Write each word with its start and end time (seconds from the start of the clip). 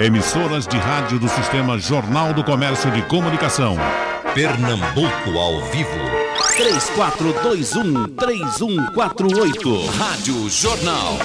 Emissoras 0.00 0.66
de 0.66 0.78
rádio 0.78 1.18
do 1.18 1.28
Sistema 1.28 1.78
Jornal 1.78 2.32
do 2.32 2.42
Comércio 2.42 2.90
de 2.90 3.02
Comunicação. 3.02 3.76
Pernambuco 4.34 5.38
ao 5.38 5.60
vivo. 5.66 5.90
3421-3148. 8.16 9.86
Rádio 9.98 10.48
Jornal. 10.48 11.18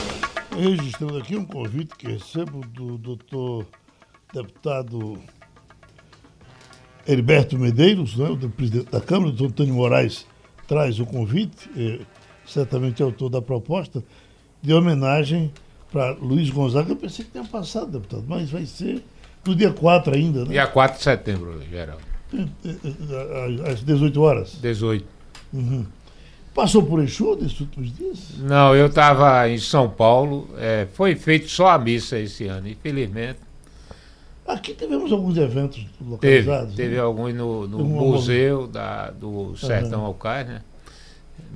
Registrando 0.60 1.18
aqui 1.18 1.38
um 1.38 1.46
convite 1.46 1.96
que 1.96 2.06
recebo 2.06 2.68
do 2.68 2.98
doutor 2.98 3.66
deputado 4.34 5.20
Heriberto 7.08 7.58
Medeiros, 7.58 8.18
né, 8.18 8.28
o 8.28 8.38
presidente 8.50 8.92
da 8.92 9.00
Câmara, 9.00 9.30
o 9.30 9.32
doutor 9.32 9.54
Antônio 9.54 9.74
Moraes 9.76 10.26
traz 10.68 11.00
o 11.00 11.06
convite, 11.06 11.70
eh, 11.78 12.02
certamente 12.46 13.02
é 13.02 13.06
autor 13.06 13.30
da 13.30 13.42
proposta, 13.42 14.04
de 14.62 14.74
homenagem 14.74 15.54
para 15.92 16.12
Luiz 16.14 16.50
Gonzaga. 16.50 16.92
Eu 16.92 16.96
pensei 16.96 17.26
que 17.26 17.32
tinha 17.32 17.44
passado, 17.44 17.92
deputado, 17.92 18.24
mas 18.28 18.50
vai 18.50 18.66
ser 18.66 19.04
no 19.46 19.56
dia 19.56 19.72
4 19.72 20.16
ainda, 20.16 20.46
né? 20.46 20.52
Dia 20.52 20.68
4 20.68 20.98
de 20.98 21.04
setembro, 21.04 21.62
Geraldo. 21.70 22.04
Às 23.72 23.84
18 23.84 24.22
horas? 24.22 24.58
18. 24.62 25.06
Uhum. 25.54 25.86
Passou 26.54 26.82
por 26.84 27.04
Exu 27.04 27.36
nesses 27.36 27.60
últimos 27.60 27.94
dias? 27.96 28.38
Não, 28.38 28.74
eu 28.74 28.88
estava 28.88 29.48
em 29.50 29.58
São 29.58 29.90
Paulo. 29.90 30.50
É, 30.58 30.88
foi 30.94 31.16
feito 31.16 31.50
só 31.50 31.68
a 31.68 31.78
missa 31.78 32.18
esse 32.18 32.48
ano, 32.48 32.68
infelizmente. 32.70 33.40
Aqui 34.48 34.74
tivemos 34.74 35.12
alguns 35.12 35.38
eventos 35.38 35.86
localizados. 36.00 36.76
Teve, 36.76 36.84
teve 36.84 36.96
né? 36.96 37.02
alguns 37.02 37.34
no, 37.34 37.68
no 37.68 37.84
museu 37.84 38.68
da, 38.68 39.10
do 39.10 39.56
Sertão 39.58 40.00
uhum. 40.00 40.06
Alcai, 40.06 40.44
né? 40.46 40.62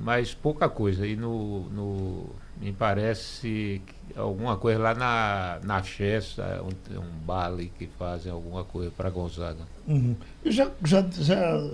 Mas 0.02 0.34
pouca 0.34 0.68
coisa. 0.68 1.06
E 1.06 1.16
no, 1.16 1.60
no 1.70 2.26
me 2.60 2.72
parece 2.72 3.80
alguma 4.16 4.56
coisa 4.56 4.78
lá 4.78 4.94
na, 4.94 5.60
na 5.62 5.82
Chesta, 5.82 6.62
um, 6.62 6.98
um 6.98 7.24
bar 7.24 7.46
ali 7.46 7.72
que 7.78 7.86
fazem 7.98 8.30
alguma 8.30 8.64
coisa 8.64 8.90
para 8.96 9.10
Gonzaga. 9.10 9.60
Uhum. 9.86 10.14
E 10.44 10.50
já, 10.50 10.70
já, 10.84 11.04
já 11.18 11.70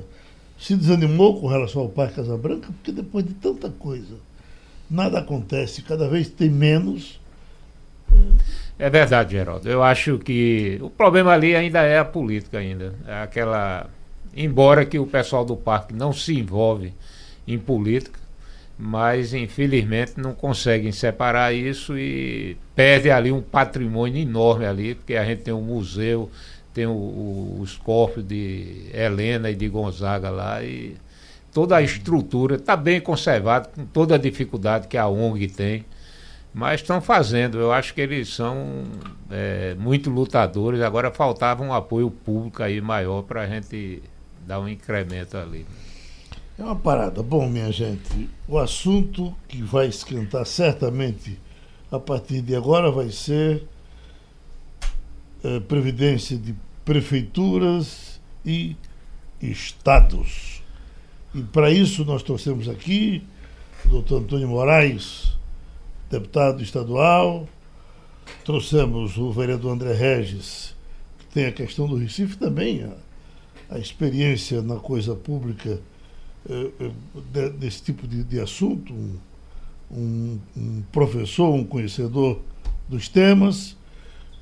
se 0.58 0.77
desanimou 0.77 1.41
com 1.41 1.46
relação 1.46 1.83
ao 1.83 1.88
Parque 1.88 2.16
Casa 2.16 2.36
Branca? 2.36 2.69
Porque 2.72 2.92
depois 2.92 3.24
de 3.24 3.34
tanta 3.34 3.70
coisa, 3.70 4.16
nada 4.91 5.19
acontece, 5.19 5.83
cada 5.83 6.08
vez 6.08 6.28
tem 6.28 6.50
menos. 6.50 7.20
É 8.78 8.91
verdade, 8.91 9.33
Geraldo. 9.33 9.68
Eu 9.68 9.83
acho 9.83 10.18
que 10.18 10.78
o 10.83 10.91
problema 10.91 11.33
ali 11.33 11.55
ainda 11.55 11.83
é 11.83 11.98
a 11.98 12.05
política 12.05 12.58
ainda. 12.58 12.94
É 13.06 13.22
aquela. 13.22 13.89
Embora 14.34 14.84
que 14.84 14.98
o 14.98 15.06
pessoal 15.06 15.44
do 15.44 15.56
parque 15.56 15.94
não 15.94 16.12
se 16.12 16.39
envolve 16.39 16.92
em 17.48 17.58
política, 17.58 18.18
mas 18.78 19.32
infelizmente 19.32 20.14
não 20.16 20.34
conseguem 20.34 20.92
separar 20.92 21.55
isso 21.55 21.96
e 21.96 22.56
perde 22.74 23.10
ali 23.10 23.33
um 23.33 23.41
patrimônio 23.41 24.20
enorme 24.20 24.66
ali, 24.66 24.94
porque 24.94 25.16
a 25.16 25.24
gente 25.24 25.42
tem 25.42 25.55
um 25.55 25.62
museu, 25.62 26.30
tem 26.74 26.86
o, 26.86 26.92
o, 26.92 27.58
os 27.60 27.77
corpos 27.77 28.22
de 28.22 28.91
Helena 28.92 29.50
e 29.50 29.55
de 29.55 29.68
Gonzaga 29.68 30.28
lá 30.28 30.62
e 30.62 30.96
toda 31.56 31.77
a 31.77 31.83
estrutura 31.83 32.56
está 32.56 32.77
bem 32.77 33.00
conservada, 33.00 33.70
com 33.74 33.86
toda 33.86 34.16
a 34.16 34.18
dificuldade 34.18 34.88
que 34.88 34.98
a 34.98 35.08
ONG 35.08 35.48
tem, 35.48 35.86
mas 36.52 36.83
estão 36.83 37.00
fazendo. 37.00 37.58
Eu 37.58 37.72
acho 37.72 37.94
que 37.94 38.00
eles 38.02 38.28
são 38.28 38.84
é, 39.30 39.74
muito 39.78 40.11
lutadores. 40.11 40.83
Agora 40.83 41.11
faltava 41.11 41.62
um 41.62 41.72
apoio 41.72 42.11
público 42.11 42.62
aí 42.62 42.78
maior 42.80 43.22
para 43.22 43.40
a 43.40 43.46
gente 43.46 44.02
dar 44.46 44.61
um 44.61 44.68
incremento 44.68 45.38
ali. 45.38 45.64
É 46.58 46.62
uma 46.62 46.74
parada. 46.74 47.22
Bom, 47.22 47.46
minha 47.48 47.70
gente, 47.70 48.30
o 48.48 48.58
assunto 48.58 49.34
que 49.46 49.60
vai 49.62 49.88
esquentar 49.88 50.46
certamente 50.46 51.38
a 51.92 51.98
partir 51.98 52.40
de 52.40 52.56
agora 52.56 52.90
vai 52.90 53.10
ser 53.10 53.62
é, 55.44 55.60
previdência 55.60 56.38
de 56.38 56.54
prefeituras 56.82 58.18
e 58.44 58.74
estados. 59.40 60.62
E 61.34 61.42
para 61.42 61.70
isso 61.70 62.06
nós 62.06 62.22
trouxemos 62.22 62.70
aqui 62.70 63.22
o 63.84 63.89
doutor 63.90 64.22
Antônio 64.22 64.48
Moraes, 64.48 65.36
deputado 66.11 66.62
estadual, 66.62 67.46
trouxemos 68.46 69.18
o 69.18 69.30
vereador 69.30 69.74
André 69.74 69.92
Regis, 69.92 70.74
que 71.18 71.27
tem 71.27 71.45
a 71.45 71.52
questão 71.52 71.86
do 71.86 71.96
Recife 71.96 72.39
também, 72.39 72.83
a, 72.83 73.74
a 73.74 73.78
experiência 73.78 74.62
na 74.62 74.77
coisa 74.77 75.14
pública 75.14 75.78
desse 77.58 77.83
tipo 77.83 78.07
de, 78.07 78.23
de 78.23 78.40
assunto, 78.40 78.92
um, 78.92 79.18
um, 79.90 80.39
um, 80.57 80.83
professor, 80.92 81.52
um 81.52 81.64
conhecedor 81.64 82.40
dos 82.89 83.08
temas. 83.08 83.77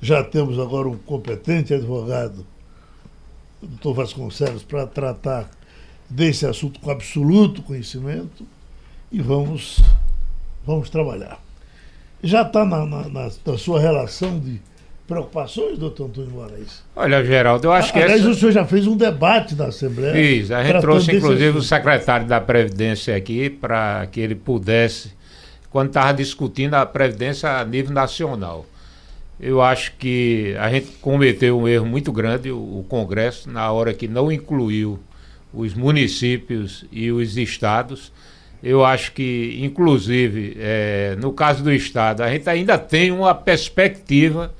Já 0.01 0.23
temos 0.23 0.59
agora 0.59 0.87
um 0.87 0.97
competente 0.97 1.73
advogado, 1.73 2.45
o 3.61 3.67
doutor 3.67 3.93
Vasconcelos, 3.93 4.63
para 4.63 4.85
tratar 4.85 5.49
desse 6.09 6.45
assunto 6.45 6.79
com 6.79 6.91
absoluto 6.91 7.63
conhecimento 7.63 8.45
e 9.11 9.21
vamos, 9.21 9.81
vamos 10.65 10.89
trabalhar. 10.89 11.43
Já 12.21 12.41
está 12.41 12.65
na, 12.65 12.85
na, 12.85 13.09
na, 13.09 13.31
na 13.45 13.57
sua 13.57 13.79
relação 13.79 14.39
de 14.39 14.61
preocupações, 15.07 15.77
doutor 15.77 16.07
Antônio 16.07 16.31
Moraes? 16.31 16.83
Olha, 16.95 17.23
Geraldo, 17.23 17.67
eu 17.67 17.71
acho 17.71 17.93
que. 17.93 17.99
Aliás, 17.99 18.21
essa... 18.21 18.29
o 18.29 18.33
senhor 18.33 18.51
já 18.51 18.65
fez 18.65 18.87
um 18.87 18.97
debate 18.97 19.55
na 19.55 19.65
Assembleia. 19.65 20.13
Fiz, 20.13 20.51
a 20.51 20.63
gente 20.63 20.81
trouxe 20.81 21.15
inclusive 21.15 21.57
o 21.57 21.61
secretário 21.61 22.27
da 22.27 22.41
Previdência 22.41 23.15
aqui 23.15 23.49
para 23.49 24.07
que 24.11 24.19
ele 24.19 24.35
pudesse, 24.35 25.13
quando 25.69 25.89
estava 25.89 26.13
discutindo 26.13 26.73
a 26.73 26.85
Previdência 26.85 27.49
a 27.49 27.65
nível 27.65 27.93
nacional. 27.93 28.65
Eu 29.39 29.61
acho 29.61 29.93
que 29.97 30.55
a 30.57 30.69
gente 30.69 30.91
cometeu 31.01 31.59
um 31.59 31.67
erro 31.67 31.85
muito 31.85 32.11
grande, 32.11 32.51
o, 32.51 32.57
o 32.57 32.85
Congresso, 32.87 33.49
na 33.49 33.69
hora 33.71 33.93
que 33.93 34.07
não 34.07 34.31
incluiu 34.31 34.99
os 35.53 35.73
municípios 35.73 36.85
e 36.91 37.11
os 37.11 37.37
estados. 37.37 38.11
Eu 38.63 38.83
acho 38.83 39.11
que, 39.11 39.59
inclusive, 39.61 40.57
é, 40.59 41.15
no 41.19 41.31
caso 41.31 41.63
do 41.63 41.71
Estado, 41.71 42.23
a 42.23 42.29
gente 42.31 42.49
ainda 42.49 42.77
tem 42.77 43.11
uma 43.11 43.35
perspectiva 43.35 44.53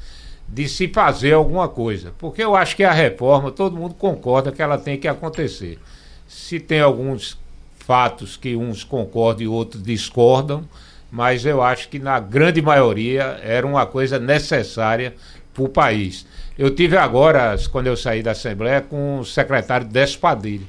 de 0.48 0.68
se 0.68 0.88
fazer 0.88 1.34
alguma 1.34 1.68
coisa. 1.68 2.14
Porque 2.18 2.44
eu 2.44 2.56
acho 2.56 2.76
que 2.76 2.84
a 2.84 2.92
reforma, 2.92 3.52
todo 3.52 3.76
mundo 3.76 3.96
concorda 3.96 4.52
que 4.52 4.62
ela 4.62 4.78
tem 4.78 4.98
que 4.98 5.08
acontecer. 5.08 5.80
Se 6.28 6.60
tem 6.60 6.82
alguns 6.82 7.38
fatos 7.80 8.36
que 8.36 8.56
uns 8.56 8.84
concordam 8.84 9.44
e 9.44 9.48
outros 9.48 9.82
discordam, 9.82 10.68
mas 11.12 11.46
eu 11.46 11.62
acho 11.62 11.88
que 11.90 12.00
na 12.00 12.20
grande 12.20 12.62
maioria 12.62 13.40
era 13.44 13.66
uma 13.66 13.86
coisa 13.86 14.20
necessária 14.20 15.16
para 15.54 15.64
o 15.64 15.70
país. 15.70 16.26
Eu 16.58 16.70
tive 16.74 16.98
agora, 16.98 17.56
quando 17.72 17.88
eu 17.88 17.96
saí 17.96 18.24
da 18.24 18.32
Assembleia, 18.32 18.82
com 18.82 19.20
o 19.20 19.26
secretário 19.26 19.88
Despadilha, 19.88 20.66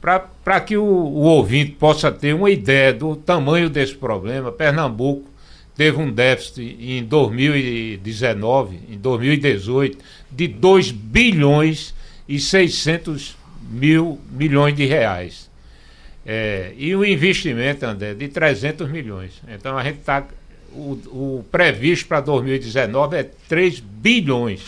para 0.00 0.60
que 0.60 0.76
o, 0.76 0.84
o 0.84 1.22
ouvinte 1.22 1.72
possa 1.72 2.10
ter 2.10 2.34
uma 2.34 2.50
ideia 2.50 2.92
do 2.92 3.16
tamanho 3.16 3.68
desse 3.68 3.94
problema. 3.94 4.50
Pernambuco 4.50 5.28
teve 5.78 5.96
um 5.96 6.10
déficit 6.10 6.60
em 6.60 7.04
2019, 7.04 8.80
em 8.90 8.98
2018, 8.98 9.96
de 10.28 10.48
2 10.48 10.90
bilhões 10.90 11.94
e 12.28 12.40
600 12.40 13.36
mil 13.70 14.18
milhões 14.28 14.74
de 14.74 14.84
reais. 14.86 15.48
É, 16.26 16.72
e 16.76 16.96
o 16.96 17.04
investimento, 17.04 17.86
André, 17.86 18.12
de 18.12 18.26
300 18.26 18.90
milhões. 18.90 19.40
Então 19.48 19.78
a 19.78 19.84
gente 19.84 20.00
está. 20.00 20.26
O, 20.72 20.98
o, 21.06 21.44
previsto 21.50 22.08
para 22.08 22.20
2019 22.20 23.16
é 23.16 23.30
3 23.48 23.78
bilhões. 23.78 24.62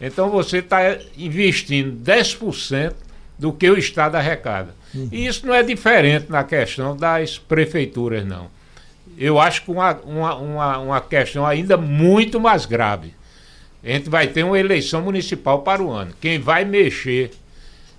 Então 0.00 0.30
você 0.30 0.58
está 0.58 0.98
investindo 1.18 2.00
10% 2.00 2.94
do 3.36 3.52
que 3.52 3.68
o 3.68 3.76
Estado 3.76 4.14
arrecada. 4.14 4.72
Uhum. 4.94 5.08
E 5.10 5.26
isso 5.26 5.44
não 5.44 5.52
é 5.52 5.64
diferente 5.64 6.30
na 6.30 6.44
questão 6.44 6.96
das 6.96 7.38
prefeituras, 7.38 8.24
não 8.24 8.57
eu 9.18 9.40
acho 9.40 9.62
que 9.64 9.70
uma, 9.70 9.94
uma, 10.04 10.34
uma, 10.36 10.78
uma 10.78 11.00
questão 11.00 11.44
ainda 11.44 11.76
muito 11.76 12.38
mais 12.38 12.64
grave. 12.64 13.12
A 13.82 13.88
gente 13.88 14.08
vai 14.08 14.28
ter 14.28 14.44
uma 14.44 14.58
eleição 14.58 15.02
municipal 15.02 15.62
para 15.62 15.82
o 15.82 15.90
ano. 15.90 16.12
Quem 16.20 16.38
vai 16.38 16.64
mexer 16.64 17.30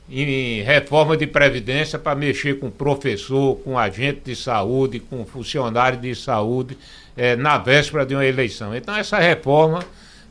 em 0.10 0.62
reforma 0.62 1.16
de 1.16 1.28
previdência 1.28 2.00
para 2.00 2.16
mexer 2.16 2.60
com 2.60 2.72
professor, 2.72 3.58
com 3.58 3.78
agente 3.78 4.22
de 4.26 4.36
saúde, 4.36 5.00
com 5.00 5.26
funcionário 5.26 6.00
de 6.00 6.16
saúde, 6.16 6.78
é, 7.16 7.36
na 7.36 7.58
véspera 7.58 8.06
de 8.06 8.16
uma 8.16 8.26
eleição. 8.26 8.76
Então, 8.76 8.96
essa 8.96 9.20
reforma 9.20 9.84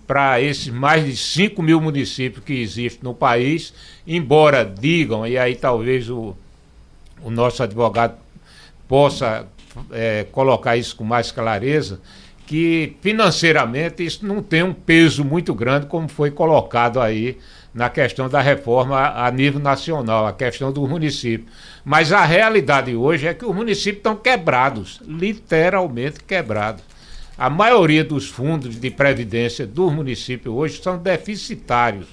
para 0.07 0.41
esses 0.41 0.69
mais 0.69 1.05
de 1.05 1.15
5 1.15 1.63
mil 1.63 1.81
municípios 1.81 2.43
que 2.43 2.55
existem 2.55 3.01
no 3.03 3.15
país, 3.15 3.75
embora 4.07 4.65
digam, 4.65 5.27
e 5.27 5.37
aí 5.37 5.55
talvez 5.55 6.09
o, 6.09 6.35
o 7.23 7.31
nosso 7.31 7.63
advogado 7.63 8.17
possa 8.89 9.47
é, 9.91 10.27
colocar 10.33 10.77
isso 10.77 10.97
com 10.97 11.05
mais 11.05 11.31
clareza, 11.31 12.01
que 12.47 12.97
financeiramente 13.03 14.05
isso 14.05 14.27
não 14.27 14.43
tem 14.43 14.63
um 14.63 14.73
peso 14.73 15.25
muito 15.25 15.55
grande 15.55 15.87
como 15.87 16.09
foi 16.09 16.31
colocado 16.31 17.01
aí 17.01 17.37
na 17.75 17.89
questão 17.91 18.29
da 18.29 18.41
reforma 18.41 18.99
a 19.15 19.31
nível 19.31 19.61
nacional, 19.61 20.27
a 20.27 20.33
questão 20.33 20.73
do 20.73 20.87
município. 20.89 21.47
Mas 21.85 22.13
a 22.13 22.25
realidade 22.25 22.95
hoje 22.95 23.27
é 23.27 23.35
que 23.35 23.45
os 23.45 23.55
municípios 23.55 23.99
estão 23.99 24.17
quebrados, 24.17 25.01
literalmente 25.07 26.25
quebrados. 26.25 26.83
A 27.37 27.49
maioria 27.49 28.03
dos 28.03 28.29
fundos 28.29 28.81
de 28.81 28.91
previdência 28.91 29.67
dos 29.67 29.93
municípios 29.93 30.53
hoje 30.53 30.83
são 30.83 30.99
deficitários. 30.99 32.09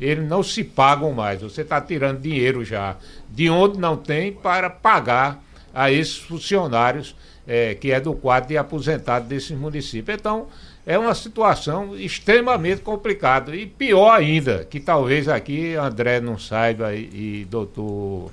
Eles 0.00 0.28
não 0.28 0.42
se 0.42 0.62
pagam 0.62 1.12
mais. 1.12 1.40
Você 1.40 1.62
está 1.62 1.80
tirando 1.80 2.20
dinheiro 2.20 2.64
já 2.64 2.96
de 3.30 3.48
onde 3.48 3.78
não 3.78 3.96
tem 3.96 4.32
para 4.32 4.68
pagar 4.68 5.42
a 5.78 5.92
esses 5.92 6.16
funcionários 6.16 7.14
é, 7.46 7.72
que 7.72 7.92
é 7.92 8.00
do 8.00 8.12
quadro 8.12 8.48
de 8.48 8.58
aposentado 8.58 9.28
desses 9.28 9.56
municípios. 9.56 10.18
Então, 10.18 10.48
é 10.84 10.98
uma 10.98 11.14
situação 11.14 11.96
extremamente 11.96 12.82
complicada. 12.82 13.54
E 13.54 13.64
pior 13.64 14.10
ainda, 14.10 14.64
que 14.64 14.80
talvez 14.80 15.28
aqui 15.28 15.76
André 15.76 16.20
não 16.20 16.36
saiba 16.36 16.92
e, 16.96 17.42
e 17.42 17.46
doutor 17.48 18.32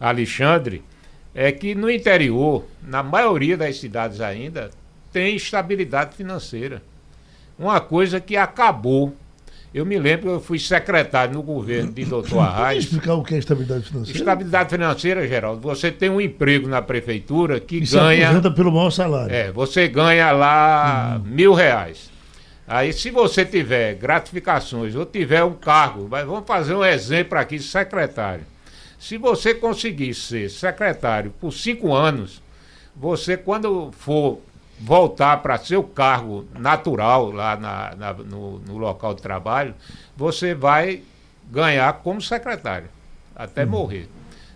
Alexandre, 0.00 0.82
é 1.32 1.52
que 1.52 1.76
no 1.76 1.88
interior, 1.88 2.64
na 2.82 3.04
maioria 3.04 3.56
das 3.56 3.78
cidades 3.78 4.20
ainda, 4.20 4.72
tem 5.12 5.36
estabilidade 5.36 6.16
financeira. 6.16 6.82
Uma 7.56 7.80
coisa 7.80 8.20
que 8.20 8.36
acabou 8.36 9.14
eu 9.72 9.84
me 9.84 9.98
lembro 9.98 10.22
que 10.22 10.34
eu 10.34 10.40
fui 10.40 10.58
secretário 10.58 11.34
no 11.34 11.42
governo 11.42 11.92
de 11.92 12.04
doutor 12.04 12.38
Arraes. 12.40 12.84
explicar 12.84 13.14
o 13.14 13.22
que 13.22 13.34
é 13.34 13.38
estabilidade 13.38 13.84
financeira? 13.84 14.18
Estabilidade 14.18 14.70
financeira, 14.70 15.28
Geraldo. 15.28 15.60
Você 15.60 15.92
tem 15.92 16.08
um 16.08 16.20
emprego 16.20 16.68
na 16.68 16.80
prefeitura 16.80 17.60
que 17.60 17.76
e 17.76 17.80
ganha. 17.80 18.40
Se 18.40 18.50
pelo 18.50 18.72
maior 18.72 18.90
salário. 18.90 19.34
É, 19.34 19.52
você 19.52 19.86
ganha 19.86 20.32
lá 20.32 21.20
uhum. 21.22 21.30
mil 21.30 21.52
reais. 21.52 22.10
Aí, 22.66 22.92
se 22.92 23.10
você 23.10 23.44
tiver 23.44 23.94
gratificações 23.94 24.94
ou 24.94 25.06
tiver 25.06 25.42
um 25.44 25.54
cargo, 25.54 26.06
mas 26.10 26.26
vamos 26.26 26.46
fazer 26.46 26.74
um 26.74 26.84
exemplo 26.84 27.38
aqui, 27.38 27.58
secretário. 27.58 28.44
Se 28.98 29.16
você 29.16 29.54
conseguir 29.54 30.12
ser 30.14 30.50
secretário 30.50 31.32
por 31.40 31.52
cinco 31.52 31.94
anos, 31.94 32.42
você, 32.94 33.36
quando 33.36 33.90
for 33.92 34.40
voltar 34.80 35.38
para 35.38 35.58
seu 35.58 35.82
cargo 35.82 36.46
natural 36.58 37.30
lá 37.30 37.56
na, 37.56 37.94
na, 37.96 38.12
no, 38.12 38.58
no, 38.60 38.78
local 38.78 39.14
de 39.14 39.22
trabalho, 39.22 39.74
você 40.16 40.54
vai 40.54 41.02
ganhar 41.50 41.92
como 41.94 42.20
secretário, 42.22 42.88
até 43.34 43.64
uhum. 43.64 43.70
morrer. 43.70 44.08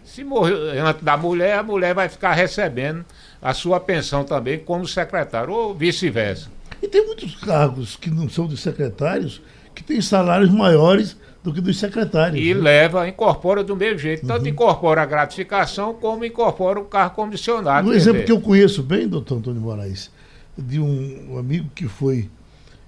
Se 0.05 0.23
morrer 0.23 0.79
antes 0.79 1.03
da 1.03 1.17
mulher, 1.17 1.59
a 1.59 1.63
mulher 1.63 1.95
vai 1.95 2.09
ficar 2.09 2.33
recebendo 2.33 3.05
a 3.41 3.55
sua 3.55 3.81
pensão 3.81 4.25
também 4.25 4.59
como 4.59 4.87
secretário, 4.87 5.53
ou 5.53 5.75
vice-versa. 5.75 6.51
E 6.83 6.89
tem 6.89 7.07
muitos 7.07 7.37
cargos 7.37 7.97
que 7.97 8.11
não 8.11 8.29
são 8.29 8.47
de 8.47 8.57
secretários 8.57 9.41
que 9.75 9.83
têm 9.83 10.01
salários 10.01 10.51
maiores 10.51 11.17
do 11.43 11.53
que 11.53 11.61
dos 11.61 11.79
secretários. 11.79 12.45
E 12.45 12.55
né? 12.55 12.61
leva, 12.61 13.09
incorpora 13.09 13.65
do 13.65 13.75
mesmo 13.75 13.99
jeito. 13.99 14.27
Tanto 14.27 14.43
uhum. 14.43 14.49
incorpora 14.49 15.03
a 15.03 15.07
gratificação 15.07 15.95
como 15.95 16.25
incorpora 16.25 16.79
o 16.79 16.85
cargo 16.85 17.17
comissionado. 17.17 17.89
Um 17.89 17.93
exemplo 17.93 18.25
que 18.25 18.33
eu 18.33 18.41
conheço 18.41 18.83
bem, 18.83 19.09
doutor 19.09 19.39
Antônio 19.39 19.61
Moraes, 19.61 20.11
de 20.57 20.79
um, 20.79 21.37
amigo 21.39 21.69
que 21.75 21.89
foi 21.89 22.31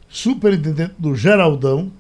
superintendente 0.09 0.95
do 0.99 1.17
Geraldão, 1.17 1.91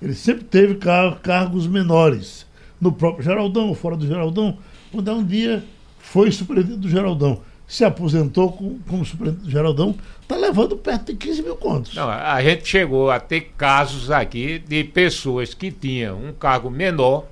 ele 0.00 0.14
sempre 0.14 0.44
teve 0.44 0.76
car 0.76 1.18
cargos 1.20 1.66
menores. 1.66 2.46
No 2.80 2.92
próprio 2.92 3.24
Geraldão, 3.24 3.68
ou 3.68 3.74
fora 3.74 3.96
do 3.96 4.06
Geraldão, 4.06 4.58
quando 4.92 5.10
um 5.12 5.24
dia 5.24 5.64
foi 5.98 6.30
superintendente 6.30 6.80
do 6.80 6.88
Geraldão 6.90 7.40
se 7.66 7.84
aposentou 7.84 8.52
com, 8.52 8.78
como 8.88 9.04
superintendente 9.04 9.46
do 9.46 9.50
Geraldão, 9.50 9.94
está 10.22 10.36
levando 10.36 10.76
perto 10.76 11.06
de 11.06 11.14
15 11.14 11.42
mil 11.42 11.56
contos. 11.56 11.94
Não, 11.94 12.08
a 12.08 12.40
gente 12.42 12.66
chegou 12.66 13.10
a 13.10 13.18
ter 13.18 13.52
casos 13.56 14.10
aqui 14.10 14.58
de 14.58 14.84
pessoas 14.84 15.52
que 15.52 15.70
tinham 15.72 16.16
um 16.16 16.32
cargo 16.32 16.70
menor, 16.70 17.26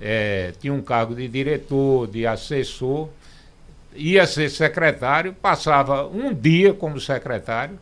é, 0.00 0.52
tinha 0.60 0.72
um 0.72 0.82
cargo 0.82 1.14
de 1.14 1.28
diretor, 1.28 2.08
de 2.08 2.26
assessor, 2.26 3.08
ia 3.94 4.26
ser 4.26 4.48
secretário, 4.50 5.34
passava 5.34 6.06
um 6.06 6.32
dia 6.32 6.72
como 6.72 6.98
secretário 6.98 7.78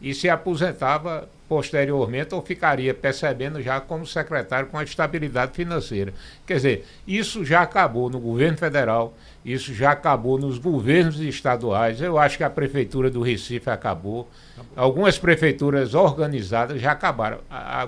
e 0.00 0.12
se 0.12 0.28
aposentava 0.28 1.28
posteriormente 1.48 2.34
ou 2.34 2.42
ficaria 2.42 2.94
percebendo 2.94 3.60
já 3.60 3.80
como 3.80 4.06
secretário 4.06 4.68
com 4.68 4.78
a 4.78 4.84
estabilidade 4.84 5.52
financeira. 5.52 6.12
Quer 6.46 6.54
dizer, 6.56 6.86
isso 7.06 7.44
já 7.44 7.62
acabou 7.62 8.08
no 8.08 8.18
governo 8.18 8.56
federal, 8.56 9.14
isso 9.44 9.74
já 9.74 9.90
acabou 9.90 10.38
nos 10.38 10.58
governos 10.58 11.18
estaduais. 11.20 12.00
Eu 12.00 12.18
acho 12.18 12.36
que 12.36 12.44
a 12.44 12.50
prefeitura 12.50 13.10
do 13.10 13.22
Recife 13.22 13.68
acabou. 13.68 14.28
Algumas 14.76 15.18
prefeituras 15.18 15.94
organizadas 15.94 16.80
já 16.80 16.92
acabaram. 16.92 17.38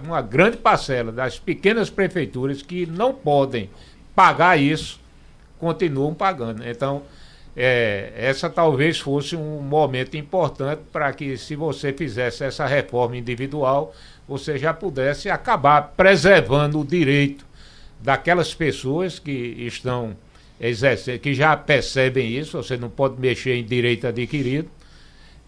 Uma 0.05 0.21
grande 0.21 0.57
parcela 0.57 1.13
das 1.13 1.39
pequenas 1.39 1.89
prefeituras 1.91 2.61
que 2.61 2.87
não 2.87 3.15
podem 3.15 3.71
pagar 4.15 4.59
isso 4.59 4.99
continuam 5.59 6.13
pagando. 6.13 6.67
Então, 6.67 7.03
é, 7.57 8.13
essa 8.17 8.51
talvez 8.51 8.99
fosse 8.99 9.37
um 9.37 9.61
momento 9.61 10.17
importante 10.17 10.83
para 10.93 11.13
que, 11.13 11.37
se 11.37 11.55
você 11.55 11.93
fizesse 11.93 12.45
essa 12.45 12.67
reforma 12.67 13.17
individual, 13.17 13.95
você 14.27 14.59
já 14.59 14.75
pudesse 14.75 15.31
acabar 15.31 15.93
preservando 15.97 16.81
o 16.81 16.85
direito 16.85 17.47
daquelas 18.01 18.53
pessoas 18.55 19.19
que 19.19 19.31
estão 19.31 20.17
exercendo, 20.61 21.19
que 21.19 21.35
já 21.35 21.57
percebem 21.57 22.37
isso, 22.37 22.63
você 22.63 22.77
não 22.77 22.89
pode 22.89 23.21
mexer 23.21 23.55
em 23.55 23.65
direito 23.65 24.07
adquirido, 24.07 24.69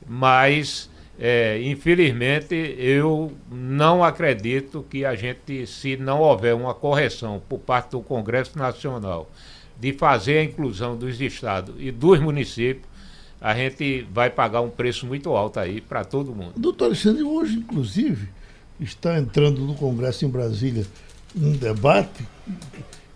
mas 0.06 0.90
é, 1.18 1.60
infelizmente 1.62 2.54
eu 2.78 3.32
não 3.50 4.04
acredito 4.04 4.84
que 4.90 5.04
a 5.04 5.14
gente, 5.14 5.66
se 5.66 5.96
não 5.96 6.20
houver 6.20 6.54
uma 6.54 6.74
correção 6.74 7.42
por 7.48 7.58
parte 7.58 7.92
do 7.92 8.00
Congresso 8.00 8.58
Nacional 8.58 9.30
de 9.78 9.92
fazer 9.92 10.38
a 10.38 10.44
inclusão 10.44 10.96
dos 10.96 11.20
estados 11.20 11.74
e 11.78 11.90
dos 11.90 12.18
municípios, 12.18 12.86
a 13.40 13.54
gente 13.54 14.06
vai 14.12 14.30
pagar 14.30 14.62
um 14.62 14.70
preço 14.70 15.06
muito 15.06 15.30
alto 15.30 15.60
aí 15.60 15.80
para 15.80 16.04
todo 16.04 16.34
mundo. 16.34 16.52
Doutor 16.56 16.86
Alexandre, 16.86 17.22
hoje, 17.22 17.56
inclusive, 17.56 18.28
está 18.80 19.18
entrando 19.18 19.60
no 19.60 19.74
Congresso 19.74 20.24
em 20.24 20.28
Brasília 20.28 20.86
um 21.34 21.52
debate 21.52 22.26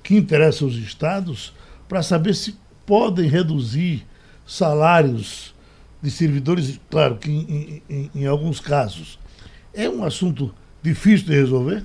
que 0.03 0.15
interessa 0.15 0.65
os 0.65 0.77
estados 0.77 1.55
para 1.91 2.05
saber 2.05 2.35
se 2.37 2.57
podem 2.87 3.29
reduzir 3.29 4.07
salários 4.47 5.53
de 6.01 6.09
servidores, 6.09 6.79
claro 6.89 7.17
que 7.17 7.29
em, 7.29 7.83
em, 7.91 8.11
em 8.15 8.27
alguns 8.27 8.61
casos. 8.61 9.19
É 9.75 9.89
um 9.91 10.05
assunto 10.05 10.55
difícil 10.81 11.27
de 11.27 11.33
resolver? 11.33 11.83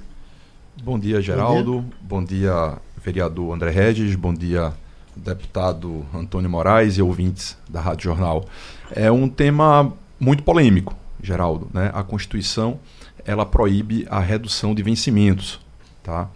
Bom 0.84 1.00
dia, 1.00 1.20
Geraldo. 1.20 1.84
Bom 2.00 2.24
dia, 2.24 2.52
Bom 2.54 2.64
dia 2.70 2.78
vereador 3.04 3.56
André 3.56 3.72
Regis, 3.72 4.16
bom 4.16 4.34
dia, 4.34 4.74
deputado 5.16 6.06
Antônio 6.14 6.52
Moraes 6.52 6.98
e 6.98 7.02
ouvintes 7.02 7.58
da 7.68 7.82
Rádio 7.82 8.04
Jornal. 8.04 8.46
É 8.92 9.12
um 9.12 9.28
tema 9.28 9.92
muito 10.20 10.44
polêmico, 10.44 10.96
Geraldo. 11.22 11.68
Né? 11.74 11.90
A 11.96 12.04
Constituição 12.04 12.80
ela 13.26 13.44
proíbe 13.44 14.06
a 14.08 14.20
redução 14.20 14.76
de 14.76 14.84
vencimentos, 14.84 15.60
tá? 16.04 16.30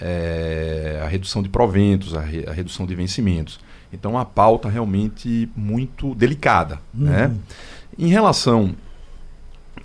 É, 0.00 1.00
a 1.04 1.08
redução 1.08 1.42
de 1.42 1.48
proventos, 1.48 2.14
a, 2.14 2.20
re, 2.20 2.44
a, 2.48 2.52
redução 2.52 2.84
de 2.84 2.94
vencimentos. 2.94 3.60
Então, 3.92 4.12
uma 4.12 4.24
pauta 4.24 4.68
realmente 4.68 5.48
muito 5.56 6.14
delicada. 6.14 6.80
Uhum. 6.92 7.04
Né? 7.04 7.34
Em 7.98 8.08
relação 8.08 8.74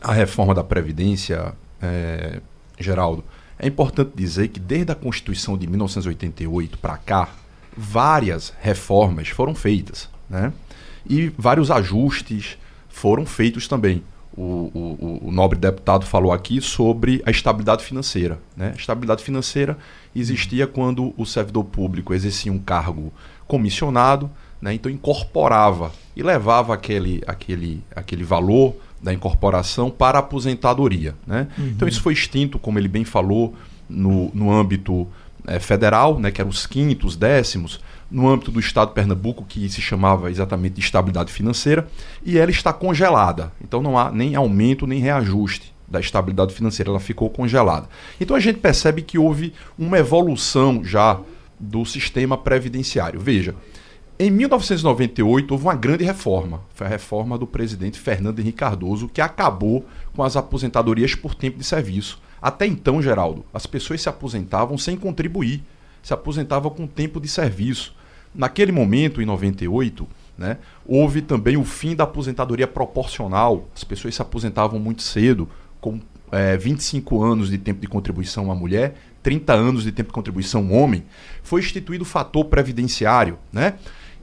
à 0.01 0.11
reforma 0.11 0.55
da 0.55 0.63
Previdência, 0.63 1.53
é, 1.81 2.41
Geraldo, 2.79 3.23
é 3.59 3.67
importante 3.67 4.11
dizer 4.15 4.47
que 4.47 4.59
desde 4.59 4.91
a 4.91 4.95
Constituição 4.95 5.57
de 5.57 5.67
1988 5.67 6.77
para 6.77 6.97
cá, 6.97 7.29
várias 7.75 8.53
reformas 8.61 9.27
foram 9.27 9.53
feitas, 9.53 10.09
né? 10.29 10.53
E 11.07 11.31
vários 11.37 11.69
ajustes 11.69 12.57
foram 12.89 13.25
feitos 13.25 13.67
também. 13.67 14.03
O, 14.37 14.41
o, 14.41 15.19
o, 15.27 15.31
nobre 15.31 15.57
deputado 15.57 16.05
falou 16.05 16.31
aqui 16.31 16.61
sobre 16.61 17.21
a 17.25 17.31
estabilidade 17.31 17.83
financeira. 17.83 18.39
Né? 18.55 18.71
A 18.73 18.77
estabilidade 18.77 19.23
financeira 19.23 19.77
existia 20.15 20.67
quando 20.67 21.13
o 21.17 21.25
servidor 21.25 21.65
público 21.65 22.13
exercia 22.13 22.51
um 22.51 22.59
cargo 22.59 23.11
comissionado, 23.47 24.29
né? 24.61 24.73
então 24.73 24.89
incorporava 24.89 25.91
e 26.15 26.21
levava 26.21 26.73
aquele, 26.73 27.21
aquele, 27.25 27.83
aquele 27.93 28.23
valor 28.23 28.75
da 29.01 29.13
incorporação 29.13 29.89
para 29.89 30.19
a 30.19 30.21
aposentadoria. 30.21 31.15
Né? 31.25 31.47
Uhum. 31.57 31.67
Então 31.67 31.87
isso 31.87 32.01
foi 32.01 32.13
extinto, 32.13 32.59
como 32.59 32.77
ele 32.77 32.87
bem 32.87 33.03
falou, 33.03 33.55
no, 33.89 34.29
no 34.33 34.51
âmbito 34.51 35.07
é, 35.47 35.59
federal, 35.59 36.19
né, 36.19 36.31
que 36.31 36.39
eram 36.39 36.49
os 36.49 36.67
quintos, 36.67 37.15
décimos, 37.15 37.79
no 38.09 38.27
âmbito 38.27 38.51
do 38.51 38.59
Estado 38.59 38.89
de 38.89 38.95
Pernambuco, 38.95 39.45
que 39.45 39.69
se 39.69 39.81
chamava 39.81 40.31
exatamente 40.31 40.73
de 40.73 40.81
estabilidade 40.81 41.31
financeira, 41.31 41.87
e 42.23 42.37
ela 42.37 42.51
está 42.51 42.73
congelada. 42.73 43.51
Então 43.63 43.81
não 43.81 43.97
há 43.97 44.11
nem 44.11 44.35
aumento 44.35 44.87
nem 44.87 44.99
reajuste 44.99 45.73
da 45.87 45.99
estabilidade 45.99 46.53
financeira, 46.53 46.91
ela 46.91 46.99
ficou 46.99 47.29
congelada. 47.29 47.87
Então 48.19 48.35
a 48.35 48.39
gente 48.39 48.59
percebe 48.59 49.01
que 49.01 49.17
houve 49.17 49.53
uma 49.77 49.97
evolução 49.97 50.83
já 50.83 51.19
do 51.59 51.83
sistema 51.85 52.37
previdenciário. 52.37 53.19
Veja, 53.19 53.55
em 54.17 54.29
1998 54.29 55.51
houve 55.51 55.63
uma 55.63 55.75
grande 55.75 56.03
reforma. 56.03 56.61
Foi 56.73 56.85
a 56.85 56.89
reforma 56.89 57.37
do 57.37 57.47
presidente 57.47 57.99
Fernando 57.99 58.39
Henrique 58.39 58.57
Cardoso, 58.57 59.07
que 59.07 59.21
acabou 59.21 59.85
com 60.13 60.23
as 60.23 60.35
aposentadorias 60.35 61.15
por 61.15 61.33
tempo 61.33 61.57
de 61.57 61.63
serviço. 61.63 62.21
Até 62.41 62.65
então, 62.65 63.01
Geraldo, 63.01 63.45
as 63.53 63.65
pessoas 63.65 64.01
se 64.01 64.09
aposentavam 64.09 64.77
sem 64.77 64.97
contribuir, 64.97 65.63
se 66.03 66.13
aposentavam 66.13 66.71
com 66.71 66.87
tempo 66.87 67.19
de 67.19 67.27
serviço. 67.27 67.95
Naquele 68.39 68.71
momento, 68.71 69.21
em 69.21 69.25
98, 69.25 70.07
Né? 70.37 70.57
Houve 70.87 71.21
também 71.21 71.57
o 71.57 71.65
fim 71.65 71.93
da 71.93 72.05
aposentadoria 72.05 72.65
proporcional. 72.65 73.67
As 73.75 73.83
pessoas 73.83 74.15
se 74.15 74.21
aposentavam 74.21 74.79
muito 74.79 75.01
cedo, 75.01 75.49
com 75.81 75.99
é, 76.31 76.55
25 76.55 77.21
anos 77.21 77.49
de 77.49 77.57
tempo 77.57 77.81
de 77.81 77.87
contribuição 77.87 78.49
à 78.49 78.55
mulher, 78.55 78.95
30 79.21 79.51
anos 79.51 79.83
de 79.83 79.91
tempo 79.91 80.07
de 80.07 80.13
contribuição 80.13 80.71
homem. 80.71 81.03
Foi 81.43 81.59
instituído 81.59 82.03
o 82.03 82.07
fator 82.07 82.45
previdenciário. 82.45 83.37
Né? 83.51 83.73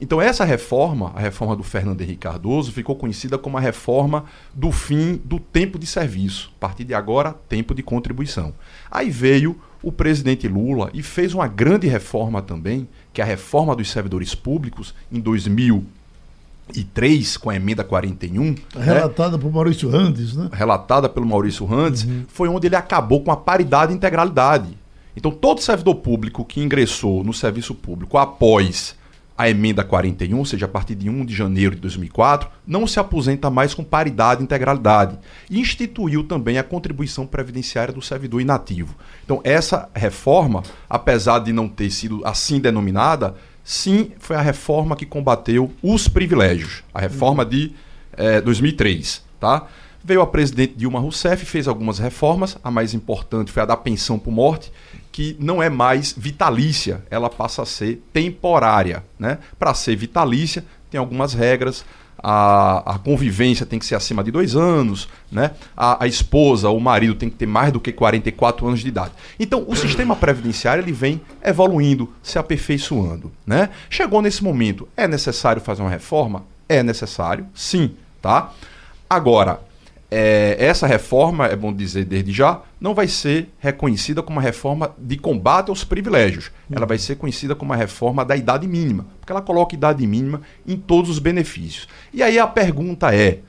Então, 0.01 0.19
essa 0.19 0.47
reforma, 0.47 1.13
a 1.15 1.21
reforma 1.21 1.55
do 1.55 1.63
Fernando 1.63 2.01
Henrique 2.01 2.21
Cardoso, 2.21 2.73
ficou 2.73 2.97
conhecida 2.97 3.37
como 3.37 3.59
a 3.59 3.61
reforma 3.61 4.25
do 4.55 4.73
fim 4.73 5.21
do 5.23 5.39
tempo 5.39 5.79
de 5.79 5.87
serviço. 5.87 6.51
A 6.57 6.61
partir 6.61 6.85
de 6.85 6.95
agora, 6.95 7.35
tempo 7.51 7.75
de 7.75 7.83
contribuição. 7.83 8.55
Aí 8.91 9.11
veio 9.11 9.61
o 9.83 9.93
presidente 9.93 10.49
Lula 10.49 10.91
e 10.93 11.03
fez 11.03 11.35
uma 11.35 11.47
grande 11.47 11.87
reforma 11.87 12.43
também, 12.43 12.89
que 13.13 13.21
é 13.21 13.25
a 13.25 13.27
reforma 13.27 13.77
dos 13.77 13.91
servidores 13.91 14.35
públicos, 14.35 14.95
em 15.13 15.21
2003, 15.21 17.37
com 17.37 17.51
a 17.51 17.57
emenda 17.57 17.85
41. 17.85 18.43
Né? 18.43 18.57
Relatada 18.75 19.37
né? 19.37 19.43
por 19.43 19.53
Maurício 19.53 19.89
Randes, 19.89 20.35
né? 20.35 20.49
Relatada 20.53 21.09
pelo 21.09 21.27
Maurício 21.27 21.65
Randes, 21.65 22.05
uhum. 22.05 22.25
foi 22.29 22.49
onde 22.49 22.67
ele 22.67 22.77
acabou 22.77 23.23
com 23.23 23.31
a 23.31 23.37
paridade 23.37 23.93
e 23.93 23.97
integralidade. 23.97 24.77
Então, 25.17 25.31
todo 25.31 25.61
servidor 25.61 25.95
público 25.97 26.45
que 26.45 26.61
ingressou 26.61 27.23
no 27.23 27.33
serviço 27.33 27.75
público 27.75 28.19
após 28.19 28.96
a 29.37 29.51
emenda 29.51 29.85
41, 29.85 30.39
ou 30.39 30.45
seja, 30.45 30.65
a 30.65 30.69
partir 30.69 30.95
de 30.95 31.11
1 31.11 31.25
de 31.25 31.35
janeiro 31.35 31.75
de 31.75 31.81
2004, 31.83 32.49
não 32.67 32.87
se 32.87 32.99
aposenta 32.99 33.51
mais 33.51 33.75
com 33.75 33.85
paridade 33.85 34.41
e 34.41 34.45
integralidade. 34.45 35.19
E 35.51 35.61
instituiu 35.61 36.25
também 36.25 36.59
a 36.59 36.63
contribuição 36.63 37.27
previdenciária 37.27 37.93
do 37.93 38.01
servidor 38.01 38.41
inativo. 38.41 38.95
Então, 39.25 39.41
essa 39.45 39.91
reforma, 39.95 40.63
apesar 40.89 41.41
de 41.41 41.53
não 41.53 41.69
ter 41.69 41.91
sido 41.91 42.23
assim 42.25 42.59
denominada, 42.59 43.35
sim, 43.63 44.13
foi 44.19 44.37
a 44.37 44.41
reforma 44.41 44.97
que 44.97 45.05
combateu 45.05 45.71
os 45.83 46.09
privilégios. 46.09 46.83
A 46.95 47.01
reforma 47.01 47.45
de 47.45 47.73
eh, 48.17 48.41
2003, 48.41 49.23
tá? 49.39 49.67
Veio 50.03 50.23
a 50.23 50.27
presidente 50.27 50.75
Dilma 50.77 51.01
Rousseff, 51.01 51.45
fez 51.45 51.67
algumas 51.67 51.99
reformas. 51.99 52.57
A 52.63 52.71
mais 52.71 52.95
importante 52.95 53.51
foi 53.51 53.65
a 53.65 53.67
da 53.67 53.77
pensão 53.77 54.21
por 54.21 54.31
morte, 54.31 54.73
que 55.17 55.35
não 55.41 55.63
é 55.63 55.71
mais 55.71 56.15
vitalícia, 56.15 57.03
ela 57.09 57.31
passa 57.31 57.63
a 57.63 57.65
ser 57.65 58.03
temporária. 58.13 59.03
Né? 59.19 59.39
Para 59.59 59.73
ser 59.73 59.97
vitalícia, 59.97 60.63
tem 60.91 60.99
algumas 60.99 61.33
regras. 61.33 61.87
A, 62.23 62.97
a, 62.97 62.99
convivência 62.99 63.65
tem 63.65 63.79
que 63.79 63.87
ser 63.87 63.95
acima 63.95 64.23
de 64.23 64.31
dois 64.31 64.55
anos, 64.55 65.09
né? 65.31 65.53
A, 65.77 66.05
a, 66.05 66.07
esposa 66.07 66.69
ou 66.69 66.77
o 66.77 66.81
marido 66.81 67.15
tem 67.15 67.31
que 67.31 67.37
ter 67.37 67.47
mais 67.47 67.73
do 67.73 67.81
que 67.81 67.93
44 67.93 68.67
anos 68.67 68.81
de 68.81 68.89
idade. 68.89 69.13
Então, 69.41 69.65
o 69.67 69.75
sistema 69.75 70.15
previdenciário 70.17 70.83
ele 70.83 70.93
vem 70.93 71.21
evoluindo, 71.43 72.13
se 72.23 72.39
aperfeiçoando. 72.39 73.33
Né? 73.47 73.71
Chegou 73.89 74.21
nesse 74.21 74.45
momento, 74.45 74.87
é 74.97 75.09
necessário 75.09 75.63
fazer 75.63 75.81
uma 75.81 75.91
reforma? 75.91 76.45
É 76.69 76.83
necessário, 76.83 77.47
sim. 77.55 77.93
Tá? 78.21 78.53
Agora, 79.09 79.61
é, 80.19 80.57
essa 80.59 80.87
reforma, 80.87 81.45
é 81.45 81.55
bom 81.55 81.71
dizer 81.71 82.07
desde 82.07 82.33
já, 82.33 82.63
não 82.81 82.95
vai 82.95 83.07
ser 83.07 83.51
reconhecida 83.59 84.23
como 84.23 84.39
uma 84.39 84.43
reforma 84.43 84.95
de 84.97 85.19
combate 85.19 85.69
aos 85.69 85.85
privilégios. 85.85 86.51
Ela 86.71 86.87
vai 86.87 86.97
ser 86.97 87.17
conhecida 87.17 87.55
como 87.55 87.71
uma 87.71 87.77
reforma 87.77 88.25
da 88.25 88.35
idade 88.35 88.67
mínima, 88.67 89.05
porque 89.21 89.31
ela 89.31 89.43
coloca 89.43 89.75
idade 89.75 90.07
mínima 90.07 90.41
em 90.67 90.75
todos 90.75 91.11
os 91.11 91.19
benefícios. 91.19 91.87
E 92.15 92.23
aí 92.23 92.39
a 92.39 92.47
pergunta 92.47 93.15
é: 93.15 93.41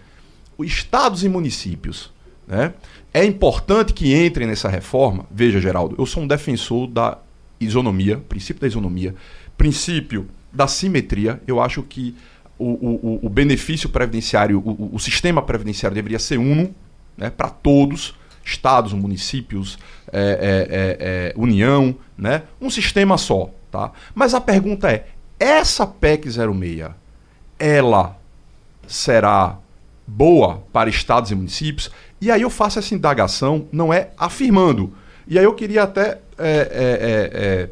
os 0.58 0.68
estados 0.68 1.24
e 1.24 1.30
municípios, 1.30 2.12
né? 2.46 2.74
É 3.14 3.24
importante 3.24 3.94
que 3.94 4.14
entrem 4.14 4.46
nessa 4.46 4.68
reforma? 4.68 5.26
Veja, 5.32 5.62
Geraldo, 5.62 5.96
eu 5.98 6.06
sou 6.06 6.24
um 6.24 6.28
defensor 6.28 6.86
da 6.86 7.18
isonomia, 7.62 8.18
princípio 8.28 8.60
da 8.60 8.68
isonomia, 8.68 9.16
princípio 9.58 10.28
da 10.52 10.68
simetria. 10.68 11.42
Eu 11.48 11.62
acho 11.62 11.82
que 11.82 12.14
o, 12.58 12.66
o, 12.66 13.20
o 13.24 13.30
benefício 13.30 13.90
previdenciário, 13.90 14.60
o, 14.60 14.96
o, 14.96 15.00
sistema 15.00 15.42
previdenciário 15.42 15.94
deveria 15.96 16.20
ser 16.20 16.38
uno 16.38 16.74
né, 17.16 17.30
para 17.30 17.50
todos, 17.50 18.16
estados, 18.44 18.94
municípios, 18.94 19.78
é, 20.12 20.20
é, 20.20 20.76
é, 20.76 21.30
é 21.30 21.34
União, 21.36 21.96
né, 22.18 22.44
um 22.60 22.70
sistema 22.70 23.18
só. 23.18 23.50
Tá? 23.72 23.92
Mas 24.16 24.34
a 24.34 24.42
pergunta 24.42 24.92
é: 24.92 25.08
essa 25.40 25.86
PEC 25.86 26.30
06 26.32 26.90
ela 27.60 28.18
será 28.88 29.58
boa 30.06 30.64
para 30.72 30.90
estados 30.90 31.32
e 31.32 31.36
municípios? 31.36 31.92
E 32.20 32.32
aí 32.32 32.42
eu 32.42 32.50
faço 32.50 32.80
essa 32.80 32.96
indagação, 32.96 33.68
não 33.72 33.94
é 33.94 34.10
afirmando. 34.18 34.94
E 35.28 35.38
aí 35.38 35.46
eu 35.46 35.54
queria 35.54 35.84
até. 35.84 36.20
É, 36.40 37.70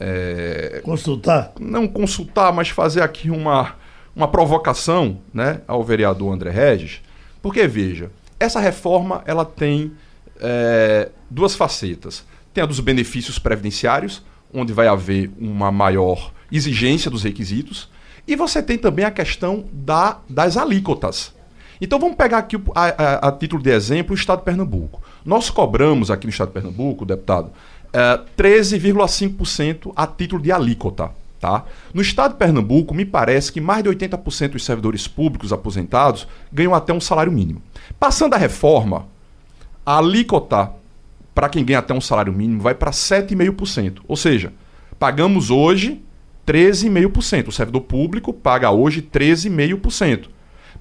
é, 0.00 0.80
consultar? 0.84 1.52
Não 1.58 1.88
consultar, 1.88 2.52
mas 2.52 2.68
fazer 2.68 3.02
aqui 3.02 3.30
uma, 3.30 3.74
uma 4.14 4.28
provocação 4.28 5.18
né, 5.32 5.60
ao 5.66 5.82
vereador 5.84 6.32
André 6.32 6.50
Regis, 6.50 7.00
porque, 7.42 7.66
veja, 7.66 8.10
essa 8.38 8.60
reforma 8.60 9.22
ela 9.26 9.44
tem 9.44 9.92
é, 10.40 11.10
duas 11.30 11.54
facetas. 11.54 12.24
Tem 12.52 12.62
a 12.62 12.66
dos 12.66 12.80
benefícios 12.80 13.38
previdenciários, 13.38 14.22
onde 14.52 14.72
vai 14.72 14.88
haver 14.88 15.30
uma 15.38 15.70
maior 15.70 16.32
exigência 16.50 17.10
dos 17.10 17.22
requisitos, 17.22 17.88
e 18.26 18.36
você 18.36 18.62
tem 18.62 18.76
também 18.76 19.04
a 19.04 19.10
questão 19.10 19.64
da, 19.72 20.18
das 20.28 20.56
alíquotas. 20.56 21.32
Então 21.80 21.98
vamos 21.98 22.16
pegar 22.16 22.38
aqui 22.38 22.56
a, 22.74 22.84
a, 22.86 23.28
a, 23.28 23.32
título 23.32 23.62
de 23.62 23.70
exemplo 23.70 24.12
o 24.12 24.18
Estado 24.18 24.40
de 24.40 24.44
Pernambuco. 24.44 25.00
Nós 25.24 25.48
cobramos 25.48 26.10
aqui 26.10 26.26
no 26.26 26.30
Estado 26.30 26.48
de 26.48 26.54
Pernambuco, 26.54 27.06
deputado, 27.06 27.52
é, 27.92 28.20
13,5% 28.36 29.92
a 29.94 30.06
título 30.06 30.42
de 30.42 30.50
alíquota. 30.50 31.10
Tá? 31.40 31.64
No 31.94 32.02
estado 32.02 32.32
de 32.32 32.38
Pernambuco, 32.38 32.92
me 32.92 33.04
parece 33.04 33.52
que 33.52 33.60
mais 33.60 33.84
de 33.84 33.90
80% 33.90 34.50
dos 34.50 34.64
servidores 34.64 35.06
públicos 35.06 35.52
aposentados 35.52 36.26
ganham 36.52 36.74
até 36.74 36.92
um 36.92 37.00
salário 37.00 37.30
mínimo. 37.30 37.62
Passando 37.98 38.34
a 38.34 38.36
reforma, 38.36 39.06
a 39.86 39.98
alíquota 39.98 40.72
para 41.38 41.48
quem 41.48 41.64
ganha 41.64 41.78
até 41.78 41.94
um 41.94 42.00
salário 42.00 42.32
mínimo 42.32 42.60
vai 42.60 42.74
para 42.74 42.90
7,5%. 42.90 44.00
Ou 44.08 44.16
seja, 44.16 44.52
pagamos 44.98 45.50
hoje 45.50 46.02
13,5%. 46.44 47.46
O 47.46 47.52
servidor 47.52 47.82
público 47.82 48.32
paga 48.32 48.72
hoje 48.72 49.00
13,5%. 49.00 50.28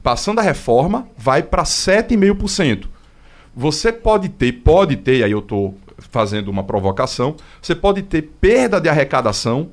Passando 0.01 0.39
a 0.39 0.41
reforma, 0.41 1.07
vai 1.15 1.43
para 1.43 1.61
7,5%. 1.61 2.85
Você 3.55 3.91
pode 3.91 4.29
ter, 4.29 4.51
pode 4.51 4.95
ter, 4.95 5.23
aí 5.23 5.31
eu 5.31 5.39
estou 5.39 5.77
fazendo 5.99 6.47
uma 6.49 6.63
provocação, 6.63 7.35
você 7.61 7.75
pode 7.75 8.01
ter 8.01 8.23
perda 8.39 8.81
de 8.81 8.89
arrecadação 8.89 9.69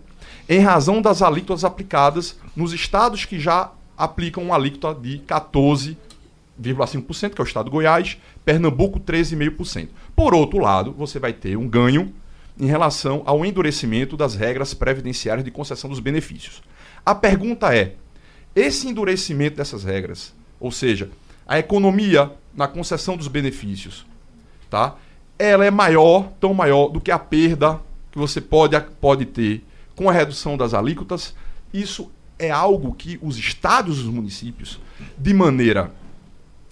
em 0.49 0.61
razão 0.61 1.01
das 1.01 1.23
alíquotas 1.23 1.65
aplicadas 1.65 2.39
nos 2.55 2.73
estados 2.73 3.25
que 3.25 3.39
já 3.39 3.71
aplicam 3.97 4.43
uma 4.43 4.57
alíquota 4.57 4.95
de 4.95 5.21
14,5%, 5.21 7.35
que 7.35 7.41
é 7.41 7.45
o 7.45 7.47
estado 7.47 7.67
de 7.67 7.71
Goiás, 7.71 8.19
Pernambuco 8.45 9.01
13,5%. 9.01 9.89
Por 10.15 10.35
outro 10.35 10.59
lado, 10.59 10.93
você 10.93 11.19
vai 11.19 11.33
ter 11.33 11.57
um 11.57 11.67
ganho 11.67 12.13
em 12.59 12.67
relação 12.67 13.23
ao 13.25 13.45
endurecimento 13.45 14.17
das 14.17 14.35
regras 14.35 14.75
previdenciárias 14.75 15.45
de 15.45 15.51
concessão 15.51 15.91
dos 15.91 16.01
benefícios. 16.01 16.63
A 17.05 17.15
pergunta 17.15 17.75
é: 17.75 17.95
esse 18.55 18.89
endurecimento 18.89 19.57
dessas 19.57 19.83
regras, 19.83 20.35
ou 20.61 20.71
seja, 20.71 21.11
a 21.47 21.59
economia 21.59 22.31
na 22.55 22.69
concessão 22.69 23.17
dos 23.17 23.29
benefícios, 23.29 24.07
tá? 24.71 24.97
Ela 25.39 25.65
é 25.65 25.71
maior, 25.71 26.29
tão 26.39 26.55
maior 26.55 26.89
do 26.89 27.01
que 27.01 27.11
a 27.11 27.19
perda 27.19 27.81
que 28.13 28.19
você 28.19 28.41
pode, 28.41 28.81
pode 29.01 29.25
ter 29.25 29.65
com 29.95 30.09
a 30.09 30.13
redução 30.13 30.57
das 30.57 30.75
alíquotas, 30.75 31.35
isso 31.73 32.11
é 32.39 32.51
algo 32.51 32.95
que 32.95 33.19
os 33.23 33.39
estados 33.39 33.99
e 33.99 34.01
os 34.03 34.07
municípios, 34.07 34.81
de 35.17 35.33
maneira 35.33 35.93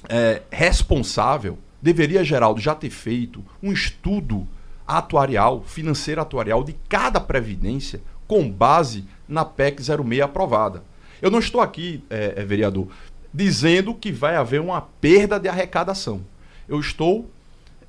é, 0.09 0.43
responsável, 0.51 1.59
deveria, 1.81 2.25
Geraldo, 2.25 2.61
já 2.61 2.75
ter 2.75 2.91
feito 2.91 3.45
um 3.63 3.73
estudo 3.73 4.47
atuarial, 4.87 5.63
financeiro 5.63 6.21
atuarial 6.21 6.65
de 6.65 6.75
cada 6.89 7.21
previdência 7.21 8.01
com 8.27 8.51
base 8.51 9.05
na 9.29 9.45
PEC 9.45 9.83
06 9.83 10.21
aprovada. 10.21 10.83
Eu 11.21 11.31
não 11.31 11.39
estou 11.39 11.61
aqui, 11.61 12.03
é, 12.11 12.35
é, 12.37 12.45
vereador, 12.45 12.89
dizendo 13.33 13.95
que 13.95 14.11
vai 14.11 14.37
haver 14.37 14.61
uma 14.61 14.81
perda 14.81 15.39
de 15.39 15.49
arrecadação. 15.49 16.21
Eu 16.69 16.81
estou 16.81 17.31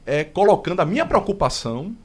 é, 0.06 0.24
colocando 0.24 0.80
a 0.82 0.86
minha 0.86 1.06
preocupação, 1.06 1.96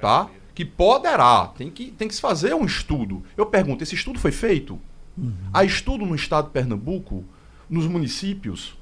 tá? 0.00 0.28
Que 0.54 0.64
poderá, 0.64 1.46
tem 1.56 1.70
que, 1.70 1.90
tem 1.92 2.08
que 2.08 2.14
se 2.14 2.20
fazer 2.20 2.54
um 2.54 2.64
estudo. 2.64 3.22
Eu 3.36 3.46
pergunto, 3.46 3.82
esse 3.82 3.94
estudo 3.94 4.18
foi 4.18 4.32
feito? 4.32 4.78
Uhum. 5.16 5.32
Há 5.52 5.64
estudo 5.64 6.04
no 6.04 6.14
estado 6.14 6.46
de 6.46 6.52
Pernambuco, 6.52 7.24
nos 7.68 7.86
municípios, 7.86 8.74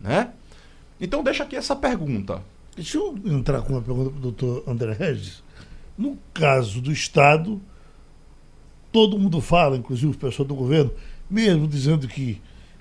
né? 0.00 0.32
Então 1.00 1.22
deixa 1.22 1.42
aqui 1.42 1.56
essa 1.56 1.74
pergunta. 1.74 2.42
Deixa 2.74 2.98
eu 2.98 3.18
entrar 3.24 3.62
com 3.62 3.72
uma 3.72 3.82
pergunta 3.82 4.10
para 4.10 4.18
o 4.18 4.22
doutor 4.22 4.62
André 4.66 4.92
Regis. 4.92 5.42
No 5.96 6.18
caso 6.34 6.80
do 6.80 6.92
Estado, 6.92 7.60
todo 8.92 9.18
mundo 9.18 9.40
fala, 9.40 9.76
inclusive 9.76 10.12
o 10.12 10.18
pessoal 10.18 10.46
do 10.46 10.54
governo, 10.54 10.92
mesmo 11.28 11.66
dizendo 11.66 12.06
que 12.06 12.40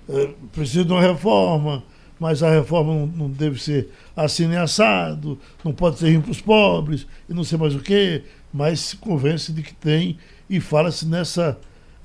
é, 0.10 0.34
precisa 0.52 0.84
de 0.84 0.92
uma 0.92 1.02
reforma, 1.02 1.84
mas 2.20 2.42
a 2.42 2.50
reforma 2.50 2.94
não, 2.94 3.08
não 3.08 3.30
deve 3.30 3.62
ser 3.62 3.90
assim 4.16 4.48
nem 4.48 4.58
assado, 4.58 5.40
não 5.64 5.74
pode 5.74 6.00
ser 6.00 6.12
ruim 6.12 6.22
para 6.22 6.32
os 6.32 6.42
pobres, 6.42 7.06
e 7.30 7.34
não 7.34 7.44
sei 7.44 7.58
mais 7.58 7.76
o 7.76 7.80
quê, 7.80 8.24
mas 8.54 8.80
se 8.80 8.98
convence 8.98 9.52
de 9.52 9.62
que 9.62 9.74
tem 9.74 10.18
e 10.50 10.60
fala-se 10.60 11.06
nessa 11.06 11.58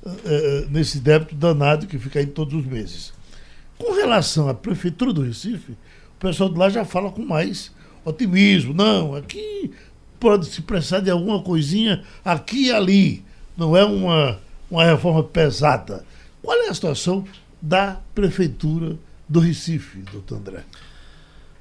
uh, 0.03 0.71
nesse 0.71 0.99
débito 0.99 1.35
danado 1.35 1.87
que 1.87 1.99
fica 1.99 2.19
aí 2.19 2.27
todos 2.27 2.55
os 2.55 2.67
meses. 2.67 3.13
Com 3.79 3.93
relação 3.95 4.49
à 4.49 4.55
Prefeitura 4.55 5.13
do 5.13 5.23
Recife, 5.23 5.73
o 5.73 6.19
pessoal 6.19 6.51
de 6.51 6.59
lá 6.59 6.69
já 6.69 6.85
fala 6.85 7.11
com 7.11 7.23
mais 7.23 7.73
otimismo. 8.05 8.75
Não, 8.75 9.15
aqui 9.15 9.73
pode 10.19 10.47
se 10.47 10.61
precisar 10.61 11.01
de 11.01 11.11
alguma 11.11 11.43
coisinha 11.43 12.03
aqui 12.25 12.67
e 12.67 12.73
ali. 12.73 13.25
Não 13.57 13.77
é 13.77 13.85
uma, 13.85 14.39
uma 14.71 14.85
reforma 14.85 15.23
pesada. 15.23 16.05
Qual 16.43 16.57
é 16.63 16.69
a 16.69 16.75
situação 16.75 17.25
da 17.61 18.01
Prefeitura 18.15 18.99
do 19.31 19.39
Recife, 19.39 20.01
doutor 20.13 20.39
André? 20.39 20.65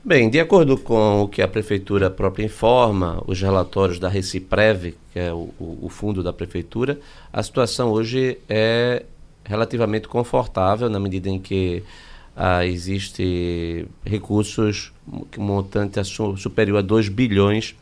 Bem, 0.04 0.28
de 0.28 0.40
acordo 0.40 0.76
com 0.76 1.22
o 1.22 1.28
que 1.28 1.40
a 1.40 1.48
Prefeitura 1.48 2.10
própria 2.10 2.46
informa, 2.46 3.22
os 3.28 3.40
relatórios 3.40 4.00
da 4.00 4.10
Reciprev, 4.10 4.96
que 5.14 5.20
é 5.20 5.32
o, 5.32 5.54
o 5.60 5.88
fundo 5.88 6.24
da 6.24 6.34
Prefeitura, 6.34 7.00
a 7.32 7.44
situação 7.44 7.92
hoje 7.92 8.40
é 8.50 9.06
relativamente 9.44 10.08
confortável 10.08 10.90
na 10.90 11.00
medida 11.00 11.30
em 11.30 11.40
que 11.40 11.84
ah, 12.36 12.66
existe 12.66 13.86
recursos 14.04 14.92
montante 15.38 16.02
superior 16.04 16.80
a 16.80 16.82
2 16.82 17.08
bilhões 17.10 17.76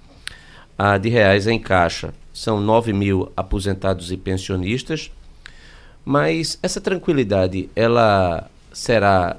ah, 0.77 0.98
de 0.98 1.08
reais 1.08 1.48
em 1.48 1.58
caixa. 1.58 2.13
São 2.34 2.60
9 2.60 2.91
mil 2.91 3.32
aposentados 3.38 4.12
e 4.12 4.17
pensionistas, 4.17 5.12
mas 6.03 6.60
essa 6.62 6.82
tranquilidade, 6.82 7.70
ela 7.74 8.50
será 8.74 9.38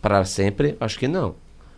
para 0.00 0.24
sempre? 0.24 0.76
Acho 0.80 0.98
que 0.98 1.08
não. 1.08 1.34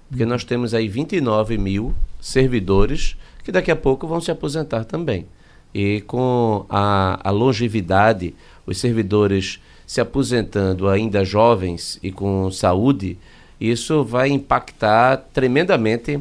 Porque 0.08 0.24
nós 0.24 0.44
temos 0.44 0.74
aí 0.74 0.88
29 0.88 1.56
mil 1.56 1.94
servidores 2.20 3.16
que 3.44 3.52
daqui 3.52 3.70
a 3.70 3.76
pouco 3.76 4.06
vão 4.06 4.20
se 4.20 4.30
aposentar 4.30 4.84
também. 4.84 5.26
E 5.72 6.00
com 6.02 6.66
a, 6.68 7.20
a 7.22 7.30
longevidade, 7.30 8.34
os 8.66 8.78
servidores 8.78 9.60
se 9.86 10.00
aposentando 10.00 10.88
ainda 10.88 11.24
jovens 11.24 11.98
e 12.02 12.12
com 12.12 12.50
saúde, 12.50 13.18
isso 13.60 14.04
vai 14.04 14.28
impactar 14.30 15.16
tremendamente 15.32 16.20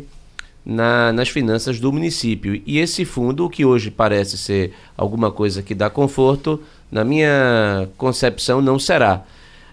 na, 0.66 1.12
nas 1.14 1.30
finanças 1.30 1.80
do 1.80 1.92
município. 1.92 2.62
E 2.66 2.80
esse 2.80 3.06
fundo, 3.06 3.50
que 3.50 3.66
hoje 3.66 3.90
parece 3.90 4.38
ser 4.38 4.74
alguma 4.98 5.32
coisa 5.32 5.64
que 5.64 5.74
dá 5.74 5.90
conforto, 5.90 6.62
na 6.92 7.04
minha 7.04 7.88
concepção 7.98 8.62
não 8.62 8.78
será. 8.78 9.24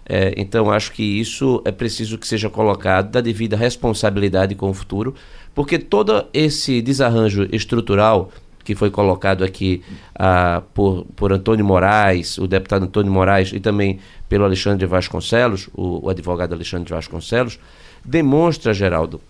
É, 0.09 0.33
então, 0.37 0.71
acho 0.71 0.93
que 0.93 1.03
isso 1.03 1.61
é 1.65 1.73
preciso 1.73 2.17
que 2.17 2.29
seja 2.29 2.49
colocado 2.49 3.11
da 3.11 3.21
devida 3.21 3.57
responsabilidade 3.57 4.55
com 4.55 4.71
o 4.71 4.75
futuro, 4.75 5.15
porque 5.53 5.79
todo 5.79 6.27
esse 6.33 6.81
desarranjo 6.81 7.49
estrutural 7.53 8.31
que 8.63 8.75
foi 8.75 8.91
colocado 8.91 9.45
aqui 9.45 9.83
ah, 10.15 10.63
por, 10.75 11.05
por 11.17 11.33
Antônio 11.33 11.65
Moraes, 11.65 12.37
o 12.39 12.47
deputado 12.47 12.85
Antônio 12.85 13.13
Moraes, 13.13 13.53
e 13.53 13.61
também 13.61 14.01
pelo 14.29 14.45
Alexandre 14.45 14.87
Vasconcelos, 14.87 15.69
o, 15.73 16.07
o 16.07 16.11
advogado 16.11 16.53
Alexandre 16.53 16.93
Vasconcelos, 16.93 17.61
demonstra, 18.05 18.75
Geraldo, 18.75 19.21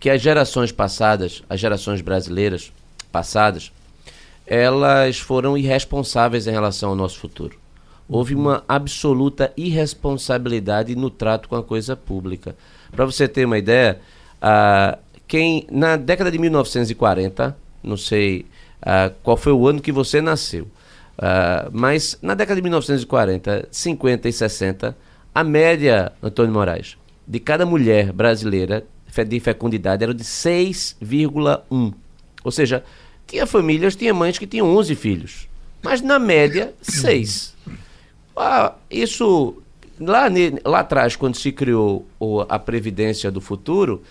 que 0.00 0.08
as 0.08 0.22
gerações 0.22 0.72
passadas, 0.72 1.42
as 1.50 1.60
gerações 1.60 2.00
brasileiras 2.00 2.72
passadas, 3.12 3.72
elas 4.46 5.18
foram 5.18 5.56
irresponsáveis 5.56 6.46
em 6.46 6.52
relação 6.52 6.90
ao 6.90 6.96
nosso 6.96 7.18
futuro 7.18 7.65
houve 8.08 8.34
uma 8.34 8.64
absoluta 8.68 9.52
irresponsabilidade 9.56 10.94
no 10.94 11.10
trato 11.10 11.48
com 11.48 11.56
a 11.56 11.62
coisa 11.62 11.96
pública. 11.96 12.56
Para 12.90 13.04
você 13.04 13.26
ter 13.26 13.44
uma 13.44 13.58
ideia, 13.58 14.00
uh, 14.36 14.98
quem 15.26 15.66
na 15.70 15.96
década 15.96 16.30
de 16.30 16.38
1940, 16.38 17.56
não 17.82 17.96
sei 17.96 18.46
uh, 18.82 19.14
qual 19.22 19.36
foi 19.36 19.52
o 19.52 19.66
ano 19.66 19.80
que 19.80 19.90
você 19.90 20.20
nasceu, 20.20 20.64
uh, 20.64 21.70
mas 21.72 22.18
na 22.22 22.34
década 22.34 22.56
de 22.56 22.62
1940, 22.62 23.68
50 23.70 24.28
e 24.28 24.32
60, 24.32 24.96
a 25.34 25.44
média, 25.44 26.12
Antônio 26.22 26.52
Moraes, 26.52 26.96
de 27.26 27.40
cada 27.40 27.66
mulher 27.66 28.12
brasileira 28.12 28.84
de 29.26 29.40
fecundidade 29.40 30.04
era 30.04 30.12
de 30.12 30.22
6,1. 30.22 31.94
Ou 32.44 32.52
seja, 32.52 32.84
tinha 33.26 33.46
famílias, 33.46 33.96
tinha 33.96 34.12
mães 34.12 34.38
que 34.38 34.46
tinham 34.46 34.68
11 34.76 34.94
filhos, 34.94 35.48
mas 35.82 36.00
na 36.00 36.18
média, 36.18 36.74
6. 36.82 37.56
Ah, 38.36 38.74
isso 38.90 39.62
lá, 39.98 40.26
lá 40.64 40.80
atrás, 40.80 41.16
quando 41.16 41.36
se 41.36 41.50
criou 41.50 42.06
a 42.48 42.58
Previdência 42.58 43.30
do 43.30 43.40
Futuro, 43.40 44.02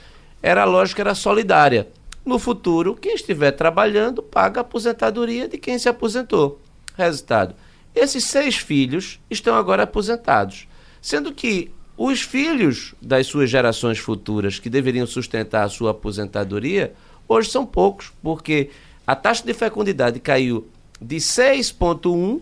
era 0.42 0.64
a 0.64 0.66
lógica 0.66 1.02
era 1.02 1.16
solidária. 1.16 1.88
No 2.26 2.40
futuro, 2.40 2.96
quem 2.96 3.14
estiver 3.14 3.52
trabalhando 3.52 4.24
paga 4.24 4.60
a 4.60 4.62
aposentadoria 4.62 5.48
de 5.48 5.60
quem 5.60 5.78
se 5.78 5.88
aposentou. 5.88 6.60
Resultado: 6.98 7.54
esses 7.94 8.24
seis 8.24 8.56
filhos 8.56 9.20
estão 9.30 9.56
agora 9.56 9.84
aposentados, 9.84 10.68
sendo 11.00 11.32
que 11.32 11.72
os 11.96 12.22
filhos 12.22 12.96
das 13.00 13.28
suas 13.28 13.50
gerações 13.50 14.00
futuras 14.00 14.60
que 14.60 14.70
deveriam 14.70 15.06
sustentar 15.06 15.64
a 15.64 15.70
sua 15.70 15.92
aposentadoria 15.92 16.94
hoje 17.28 17.50
são 17.50 17.66
poucos, 17.66 18.12
porque 18.24 18.70
a 19.06 19.16
taxa 19.16 19.46
de 19.46 19.54
fecundidade 19.54 20.20
caiu 20.20 20.68
de 21.00 21.18
6,1 21.18 22.42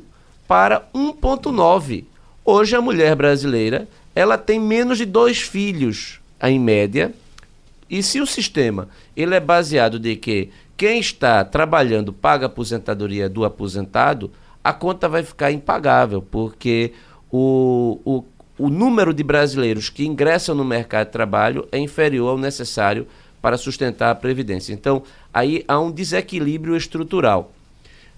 para 0.53 0.87
1,9. 0.93 2.05
Hoje 2.45 2.75
a 2.75 2.81
mulher 2.81 3.15
brasileira 3.15 3.87
ela 4.13 4.37
tem 4.37 4.59
menos 4.59 4.99
de 4.99 5.05
dois 5.05 5.41
filhos, 5.41 6.19
em 6.43 6.59
média. 6.59 7.11
E 7.89 8.03
se 8.03 8.21
o 8.21 8.27
sistema 8.27 8.87
ele 9.17 9.33
é 9.33 9.39
baseado 9.39 9.97
de 9.97 10.15
que 10.15 10.51
quem 10.77 10.99
está 10.99 11.43
trabalhando 11.43 12.13
paga 12.13 12.45
a 12.45 12.49
aposentadoria 12.49 13.27
do 13.27 13.43
aposentado, 13.43 14.29
a 14.63 14.71
conta 14.71 15.09
vai 15.09 15.23
ficar 15.23 15.51
impagável, 15.51 16.21
porque 16.21 16.93
o, 17.31 17.99
o, 18.05 18.23
o 18.59 18.69
número 18.69 19.11
de 19.11 19.23
brasileiros 19.23 19.89
que 19.89 20.05
ingressam 20.05 20.53
no 20.53 20.63
mercado 20.63 21.07
de 21.07 21.13
trabalho 21.13 21.67
é 21.71 21.79
inferior 21.79 22.29
ao 22.29 22.37
necessário 22.37 23.07
para 23.41 23.57
sustentar 23.57 24.11
a 24.11 24.15
Previdência. 24.15 24.71
Então, 24.71 25.01
aí 25.33 25.65
há 25.67 25.79
um 25.79 25.89
desequilíbrio 25.89 26.77
estrutural. 26.77 27.51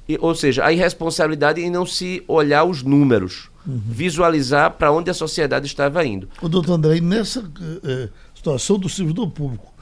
E, 0.07 0.17
ou 0.21 0.35
seja, 0.35 0.63
a 0.63 0.71
irresponsabilidade 0.71 1.61
em 1.61 1.69
não 1.69 1.85
se 1.85 2.23
olhar 2.27 2.63
os 2.63 2.83
números, 2.83 3.49
uhum. 3.65 3.81
visualizar 3.87 4.71
para 4.71 4.91
onde 4.91 5.09
a 5.09 5.13
sociedade 5.13 5.65
estava 5.65 6.05
indo. 6.05 6.29
O 6.41 6.47
doutor 6.47 6.73
André, 6.73 6.99
nessa 7.01 7.43
eh, 7.83 8.09
situação 8.35 8.77
do 8.77 8.87
servidor 8.87 9.29
público, 9.31 9.73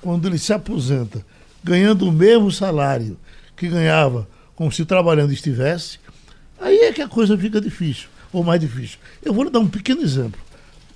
quando 0.00 0.26
ele 0.26 0.38
se 0.38 0.52
aposenta, 0.52 1.24
ganhando 1.64 2.08
o 2.08 2.12
mesmo 2.12 2.50
salário 2.50 3.16
que 3.56 3.68
ganhava 3.68 4.28
como 4.54 4.70
se 4.70 4.84
trabalhando 4.84 5.32
estivesse, 5.32 5.98
aí 6.60 6.78
é 6.80 6.92
que 6.92 7.02
a 7.02 7.08
coisa 7.08 7.36
fica 7.36 7.60
difícil, 7.60 8.08
ou 8.32 8.44
mais 8.44 8.60
difícil. 8.60 8.98
Eu 9.22 9.34
vou 9.34 9.42
lhe 9.44 9.50
dar 9.50 9.58
um 9.58 9.68
pequeno 9.68 10.02
exemplo. 10.02 10.40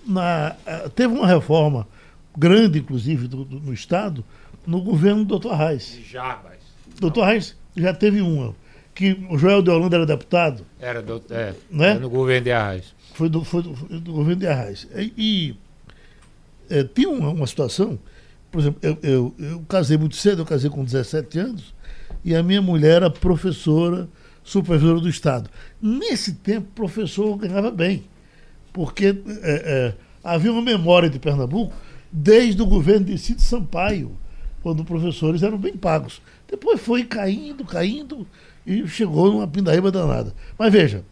Na, 0.07 0.55
eh, 0.65 0.89
teve 0.95 1.13
uma 1.13 1.27
reforma 1.27 1.89
grande, 2.37 2.79
inclusive, 2.79 3.27
do, 3.27 3.45
do, 3.45 3.59
no 3.59 3.73
Estado, 3.73 4.25
no 4.65 4.81
governo 4.81 5.25
do 5.25 5.29
doutor 5.29 5.57
Reis. 5.57 5.99
Jarbas. 6.09 6.59
Doutor 7.01 7.25
Reis 7.25 7.57
já 7.77 7.93
teve 7.93 8.21
uma 8.21 8.55
que 8.97 9.13
o 9.29 9.37
Joel 9.37 9.61
de 9.61 9.71
Holanda 9.71 9.97
era 9.97 10.07
deputado. 10.07 10.65
Era, 10.81 11.03
do, 11.03 11.23
é, 11.29 11.55
né? 11.71 11.91
Era 11.91 12.01
no 12.01 12.09
governo 12.09 12.45
de 12.45 12.51
Arraes. 12.51 12.95
Foi 13.13 13.29
do, 13.29 13.45
foi 13.45 13.63
do, 13.63 13.77
foi 13.77 14.01
do 14.01 14.13
governo 14.13 14.41
de 14.41 14.47
Arraes. 14.47 14.89
E, 14.97 15.13
e 15.19 15.57
é, 16.71 16.83
tinha 16.83 17.11
uma, 17.11 17.29
uma, 17.29 17.47
situação, 17.47 17.99
por 18.51 18.63
exemplo, 18.63 18.81
eu, 18.83 18.99
eu, 19.03 19.35
eu, 19.39 19.65
casei 19.69 19.99
muito 19.99 20.17
cedo, 20.17 20.41
eu 20.41 20.47
casei 20.47 20.71
com 20.71 20.83
17 20.83 21.39
anos, 21.39 21.75
e 22.25 22.35
a 22.35 22.43
minha 22.43 22.63
mulher 22.63 22.97
era 22.97 23.11
professora, 23.11 24.09
supervisora 24.43 24.99
do 24.99 25.11
Estado. 25.11 25.51
Nesse 25.81 26.33
tempo, 26.33 26.67
professor 26.75 27.37
ganhava 27.37 27.71
bem, 27.71 28.05
porque 28.73 29.09
é, 29.09 29.15
é, 29.43 29.95
havia 30.25 30.51
uma 30.51 30.63
memória 30.63 31.11
de 31.11 31.19
Pernambuco 31.19 31.75
desde 32.11 32.63
o 32.63 32.67
governo 32.67 33.05
de 33.05 33.19
Cid 33.19 33.43
Sampaio, 33.43 34.17
quando 34.67 34.85
professores 34.85 35.45
eram 35.45 35.57
bem 35.57 35.77
pagos. 35.77 36.21
Depois 36.49 36.81
foi 36.81 37.05
caindo, 37.05 37.65
caindo, 37.65 38.27
e 38.67 38.85
chegou 38.89 39.31
numa 39.31 39.47
pindaíba 39.47 39.93
danada. 39.93 40.35
Mas 40.59 40.73
veja, 40.73 41.05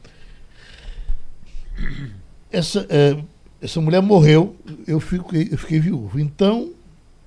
essa, 2.51 2.85
é, 2.89 3.17
essa 3.63 3.81
mulher 3.81 4.03
morreu, 4.03 4.57
eu 4.89 4.99
fiquei, 4.99 5.51
eu 5.53 5.57
fiquei 5.57 5.79
viúvo. 5.79 6.19
Então, 6.19 6.73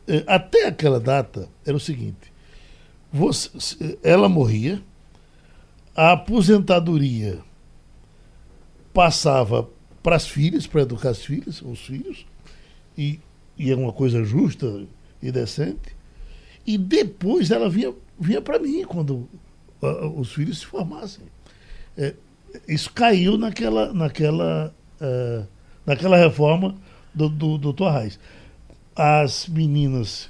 é, 0.06 0.22
até 0.28 0.68
aquela 0.68 1.00
data, 1.00 1.48
era 1.66 1.78
o 1.78 1.80
seguinte: 1.80 2.34
você, 3.10 3.98
ela 4.04 4.28
morria, 4.28 4.84
a 5.96 6.12
aposentadoria 6.12 7.40
passava 8.94 9.70
para 10.04 10.18
as 10.18 10.28
filhas, 10.28 10.68
para 10.68 10.82
educar 10.82 11.12
as 11.12 11.24
filhas, 11.24 11.62
os 11.62 11.80
filhos, 11.80 12.26
e, 12.98 13.18
e 13.58 13.72
é 13.72 13.76
uma 13.78 13.94
coisa 13.94 14.26
justa 14.26 14.86
e 15.24 15.32
decente, 15.32 15.96
e 16.68 16.78
depois 16.78 17.50
ela 17.50 17.70
vinha, 17.70 17.94
vinha 18.20 18.42
para 18.42 18.60
mim, 18.60 18.84
quando 18.84 19.28
uh, 19.82 20.20
os 20.20 20.34
filhos 20.34 20.60
se 20.60 20.66
formassem. 20.66 21.24
É, 21.98 22.14
isso 22.68 22.92
caiu 22.94 23.38
naquela, 23.38 23.94
naquela, 23.94 24.76
uh, 25.02 25.48
naquela 25.86 26.18
reforma 26.18 26.76
do, 27.14 27.30
do, 27.30 27.58
do 27.58 27.74
Torrais. 27.74 28.20
As 28.94 29.48
meninas, 29.48 30.30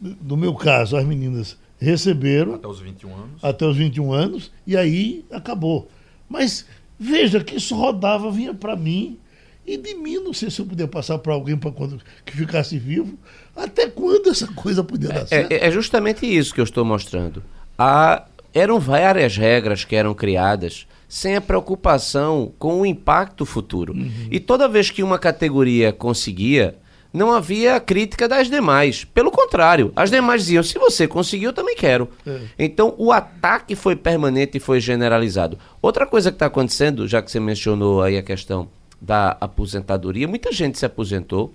no 0.00 0.36
meu 0.36 0.54
caso, 0.54 0.96
as 0.96 1.04
meninas 1.04 1.56
receberam. 1.78 2.54
Até 2.54 2.68
os 2.68 2.80
21 2.80 3.14
anos. 3.14 3.44
Até 3.44 3.66
os 3.66 3.76
21 3.76 4.12
anos, 4.12 4.52
e 4.66 4.76
aí 4.76 5.24
acabou. 5.30 5.88
Mas 6.28 6.66
Veja 6.98 7.44
que 7.44 7.56
isso 7.56 7.76
rodava, 7.76 8.30
vinha 8.30 8.54
para 8.54 8.74
mim, 8.74 9.18
e 9.66 9.76
de 9.76 9.94
mim, 9.94 10.18
não 10.18 10.32
sei 10.32 10.50
se 10.50 10.60
eu 10.60 10.66
podia 10.66 10.86
passar 10.86 11.18
para 11.18 11.34
alguém 11.34 11.56
para 11.56 11.72
quando 11.72 12.00
que 12.24 12.36
ficasse 12.36 12.78
vivo. 12.78 13.18
Até 13.54 13.88
quando 13.88 14.30
essa 14.30 14.46
coisa 14.48 14.84
podia 14.84 15.08
dar 15.08 15.22
é, 15.22 15.26
certo? 15.26 15.52
É, 15.52 15.66
é 15.66 15.70
justamente 15.70 16.24
isso 16.24 16.54
que 16.54 16.60
eu 16.60 16.64
estou 16.64 16.84
mostrando. 16.84 17.42
A, 17.76 18.24
eram 18.54 18.78
várias 18.78 19.36
regras 19.36 19.84
que 19.84 19.96
eram 19.96 20.14
criadas 20.14 20.86
sem 21.08 21.36
a 21.36 21.40
preocupação 21.40 22.52
com 22.58 22.80
o 22.80 22.86
impacto 22.86 23.44
futuro. 23.44 23.92
Uhum. 23.92 24.28
E 24.30 24.38
toda 24.38 24.68
vez 24.68 24.90
que 24.90 25.02
uma 25.02 25.18
categoria 25.18 25.92
conseguia, 25.92 26.76
não 27.12 27.32
havia 27.32 27.80
crítica 27.80 28.28
das 28.28 28.48
demais. 28.48 29.04
Pelo 29.04 29.30
contrário, 29.30 29.92
as 29.96 30.10
demais 30.10 30.42
diziam: 30.42 30.62
se 30.62 30.78
você 30.78 31.08
conseguiu, 31.08 31.50
eu 31.50 31.54
também 31.54 31.74
quero. 31.74 32.08
É. 32.26 32.40
Então 32.58 32.94
o 32.98 33.10
ataque 33.10 33.74
foi 33.74 33.96
permanente 33.96 34.58
e 34.58 34.60
foi 34.60 34.80
generalizado. 34.80 35.58
Outra 35.80 36.06
coisa 36.06 36.30
que 36.30 36.36
está 36.36 36.46
acontecendo, 36.46 37.08
já 37.08 37.22
que 37.22 37.30
você 37.30 37.40
mencionou 37.40 38.02
aí 38.02 38.16
a 38.16 38.22
questão 38.22 38.68
da 39.06 39.36
aposentadoria, 39.40 40.26
muita 40.26 40.50
gente 40.50 40.78
se 40.78 40.84
aposentou 40.84 41.54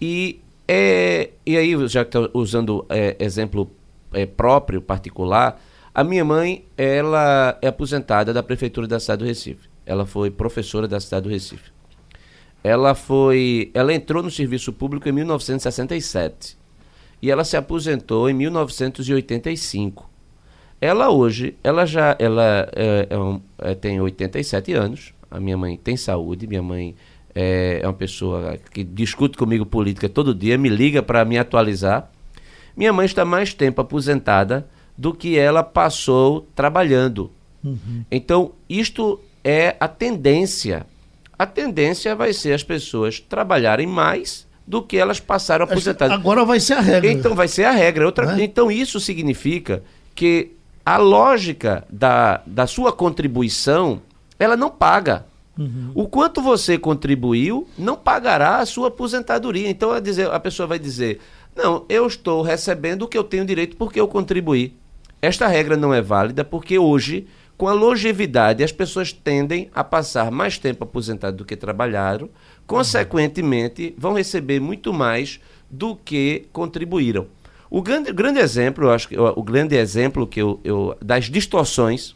e, 0.00 0.40
é, 0.68 1.30
e 1.46 1.56
aí, 1.56 1.88
já 1.88 2.04
que 2.04 2.16
estou 2.16 2.30
usando 2.34 2.84
é, 2.90 3.16
exemplo 3.18 3.70
é, 4.12 4.26
próprio, 4.26 4.82
particular, 4.82 5.58
a 5.94 6.04
minha 6.04 6.24
mãe 6.24 6.66
ela 6.76 7.58
é 7.62 7.68
aposentada 7.68 8.32
da 8.34 8.42
Prefeitura 8.42 8.86
da 8.86 9.00
cidade 9.00 9.20
do 9.20 9.26
Recife. 9.26 9.70
Ela 9.86 10.04
foi 10.04 10.30
professora 10.30 10.86
da 10.86 11.00
cidade 11.00 11.24
do 11.24 11.30
Recife. 11.30 11.70
Ela 12.62 12.94
foi, 12.94 13.70
ela 13.72 13.94
entrou 13.94 14.22
no 14.22 14.30
serviço 14.30 14.72
público 14.72 15.08
em 15.08 15.12
1967 15.12 16.58
e 17.22 17.30
ela 17.30 17.44
se 17.44 17.56
aposentou 17.56 18.28
em 18.28 18.34
1985. 18.34 20.10
Ela 20.78 21.08
hoje, 21.08 21.56
ela 21.64 21.86
já, 21.86 22.14
ela 22.18 22.68
é, 22.76 23.08
é 23.08 23.70
é, 23.70 23.74
tem 23.74 23.98
87 23.98 24.74
anos, 24.74 25.14
a 25.30 25.40
minha 25.40 25.56
mãe 25.56 25.76
tem 25.76 25.96
saúde, 25.96 26.46
minha 26.46 26.62
mãe 26.62 26.94
é, 27.34 27.80
é 27.82 27.86
uma 27.86 27.92
pessoa 27.92 28.58
que 28.72 28.82
discute 28.82 29.36
comigo 29.36 29.66
política 29.66 30.08
todo 30.08 30.34
dia, 30.34 30.56
me 30.56 30.68
liga 30.68 31.02
para 31.02 31.24
me 31.24 31.38
atualizar. 31.38 32.10
Minha 32.76 32.92
mãe 32.92 33.06
está 33.06 33.24
mais 33.24 33.54
tempo 33.54 33.80
aposentada 33.80 34.66
do 34.96 35.12
que 35.12 35.38
ela 35.38 35.62
passou 35.62 36.48
trabalhando. 36.54 37.30
Uhum. 37.62 38.04
Então, 38.10 38.52
isto 38.68 39.20
é 39.44 39.76
a 39.78 39.88
tendência. 39.88 40.86
A 41.38 41.46
tendência 41.46 42.14
vai 42.14 42.32
ser 42.32 42.52
as 42.52 42.62
pessoas 42.62 43.20
trabalharem 43.20 43.86
mais 43.86 44.46
do 44.66 44.82
que 44.82 44.96
elas 44.96 45.20
passaram 45.20 45.64
aposentadas. 45.64 46.18
Agora 46.18 46.44
vai 46.44 46.58
ser 46.58 46.74
a 46.74 46.80
regra. 46.80 47.12
Então 47.12 47.34
vai 47.34 47.46
ser 47.46 47.64
a 47.64 47.70
regra. 47.70 48.04
Outra, 48.04 48.32
é? 48.32 48.42
Então 48.42 48.70
isso 48.70 48.98
significa 48.98 49.82
que 50.14 50.52
a 50.84 50.96
lógica 50.96 51.84
da, 51.90 52.40
da 52.46 52.66
sua 52.66 52.92
contribuição 52.92 54.00
ela 54.38 54.56
não 54.56 54.70
paga. 54.70 55.26
Uhum. 55.58 55.90
O 55.94 56.06
quanto 56.06 56.42
você 56.42 56.78
contribuiu 56.78 57.66
não 57.78 57.96
pagará 57.96 58.58
a 58.58 58.66
sua 58.66 58.88
aposentadoria. 58.88 59.68
Então 59.68 59.90
a, 59.90 60.00
dizer, 60.00 60.30
a 60.30 60.38
pessoa 60.38 60.66
vai 60.66 60.78
dizer: 60.78 61.20
não, 61.54 61.84
eu 61.88 62.06
estou 62.06 62.42
recebendo 62.42 63.02
o 63.02 63.08
que 63.08 63.16
eu 63.16 63.24
tenho 63.24 63.44
direito 63.44 63.76
porque 63.76 63.98
eu 63.98 64.06
contribuí. 64.06 64.74
Esta 65.22 65.46
regra 65.46 65.76
não 65.76 65.94
é 65.94 66.02
válida 66.02 66.44
porque 66.44 66.78
hoje, 66.78 67.26
com 67.56 67.66
a 67.68 67.72
longevidade, 67.72 68.62
as 68.62 68.70
pessoas 68.70 69.12
tendem 69.12 69.70
a 69.74 69.82
passar 69.82 70.30
mais 70.30 70.58
tempo 70.58 70.84
aposentado 70.84 71.38
do 71.38 71.44
que 71.44 71.56
trabalharam, 71.56 72.28
consequentemente, 72.66 73.94
vão 73.96 74.12
receber 74.12 74.60
muito 74.60 74.92
mais 74.92 75.40
do 75.70 75.96
que 75.96 76.46
contribuíram. 76.52 77.26
O 77.70 77.80
grande, 77.80 78.12
grande 78.12 78.38
exemplo, 78.38 78.84
eu 78.84 78.92
acho 78.92 79.08
que 79.08 79.18
o 79.18 79.42
grande 79.42 79.74
exemplo 79.74 80.26
que 80.26 80.40
eu, 80.40 80.60
eu 80.62 80.96
das 81.02 81.24
distorções 81.24 82.14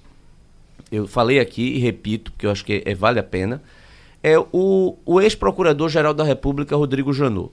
eu 0.90 1.06
falei 1.06 1.38
aqui 1.38 1.62
e 1.62 1.78
repito, 1.78 2.32
porque 2.32 2.46
eu 2.46 2.50
acho 2.50 2.64
que 2.64 2.82
é, 2.84 2.94
vale 2.94 3.18
a 3.18 3.22
pena, 3.22 3.62
é 4.22 4.38
o, 4.38 4.96
o 5.04 5.20
ex-procurador-geral 5.20 6.12
da 6.12 6.24
República, 6.24 6.76
Rodrigo 6.76 7.12
Janot. 7.12 7.50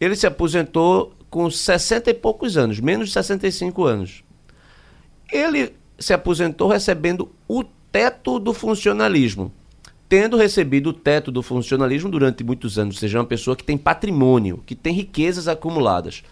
Ele 0.00 0.14
se 0.14 0.26
aposentou 0.26 1.14
com 1.30 1.50
60 1.50 2.10
e 2.10 2.14
poucos 2.14 2.56
anos, 2.56 2.80
menos 2.80 3.08
de 3.08 3.14
65 3.14 3.84
anos. 3.84 4.22
Ele 5.32 5.72
se 5.98 6.12
aposentou 6.12 6.68
recebendo 6.68 7.30
o 7.48 7.64
teto 7.90 8.38
do 8.38 8.52
funcionalismo. 8.52 9.52
Tendo 10.08 10.36
recebido 10.36 10.90
o 10.90 10.92
teto 10.92 11.32
do 11.32 11.42
funcionalismo 11.42 12.08
durante 12.10 12.44
muitos 12.44 12.78
anos, 12.78 12.96
ou 12.96 13.00
seja, 13.00 13.18
uma 13.18 13.24
pessoa 13.24 13.56
que 13.56 13.64
tem 13.64 13.76
patrimônio, 13.76 14.62
que 14.64 14.76
tem 14.76 14.92
riquezas 14.92 15.48
acumuladas. 15.48 16.22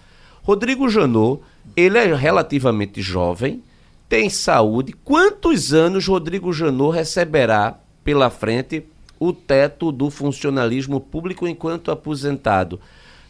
Rodrigo 0.42 0.88
Janot, 0.88 1.40
ele 1.74 1.98
é 1.98 2.14
relativamente 2.14 3.02
jovem, 3.02 3.62
tem 4.08 4.28
saúde. 4.28 4.94
Quantos 5.04 5.72
anos 5.72 6.06
Rodrigo 6.06 6.52
Janot 6.52 6.94
receberá 6.94 7.78
pela 8.02 8.30
frente 8.30 8.84
o 9.18 9.32
teto 9.32 9.90
do 9.90 10.10
funcionalismo 10.10 11.00
público 11.00 11.46
enquanto 11.46 11.90
aposentado? 11.90 12.80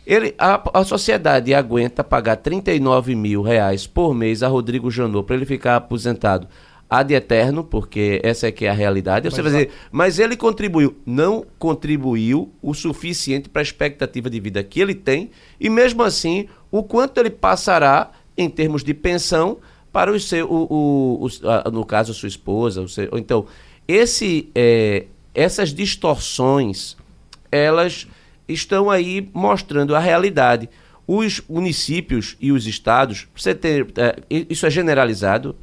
Ele, 0.06 0.34
a, 0.38 0.80
a 0.80 0.84
sociedade 0.84 1.54
aguenta 1.54 2.04
pagar 2.04 2.37
39 2.37 3.14
mil 3.14 3.40
reais 3.40 3.87
por 3.87 4.14
mês 4.14 4.42
a 4.42 4.48
Rodrigo 4.48 4.90
Janot 4.90 5.26
para 5.26 5.37
ele 5.37 5.46
ficar 5.46 5.76
aposentado 5.76 6.46
ad 6.88 7.12
eterno, 7.12 7.64
porque 7.64 8.20
essa 8.22 8.46
é 8.46 8.52
que 8.52 8.66
é 8.66 8.68
a 8.68 8.74
realidade. 8.74 9.26
Mas, 9.26 9.34
Você 9.34 9.42
vai 9.42 9.50
dizer, 9.50 9.70
mas 9.90 10.18
ele 10.18 10.37
contribuiu. 10.37 10.96
Não 11.06 11.44
contribuiu 11.58 12.52
o 12.62 12.74
suficiente 12.74 13.48
para 13.48 13.62
a 13.62 13.64
expectativa 13.64 14.28
de 14.28 14.38
vida 14.38 14.62
que 14.62 14.80
ele 14.80 14.94
tem, 14.94 15.30
e 15.58 15.70
mesmo 15.70 16.02
assim, 16.02 16.48
o 16.70 16.82
quanto 16.82 17.18
ele 17.18 17.30
passará 17.30 18.10
em 18.37 18.50
termos 18.50 18.84
de 18.84 18.92
pensão 18.92 19.58
para 19.94 20.11
o 20.11 20.18
seu, 20.18 20.50
o, 20.50 20.64
o, 20.64 21.26
o, 21.26 21.70
no 21.70 21.87
caso, 21.87 22.11
a 22.11 22.14
sua 22.14 22.26
esposa. 22.26 22.87
Seu, 22.88 23.11
então, 23.12 23.46
esse, 23.87 24.50
é, 24.52 25.04
essas 25.33 25.72
distorções, 25.72 26.96
elas 27.50 28.09
estão 28.48 28.90
aí 28.90 29.30
mostrando 29.33 29.94
a 29.94 30.00
realidade. 30.00 30.68
Os 31.07 31.40
municípios 31.48 32.37
e 32.40 32.50
os 32.50 32.66
estados, 32.66 33.28
você 33.37 33.54
ter, 33.54 33.87
é, 33.96 34.16
isso 34.50 34.66
é 34.66 34.70
generalizado. 34.70 35.54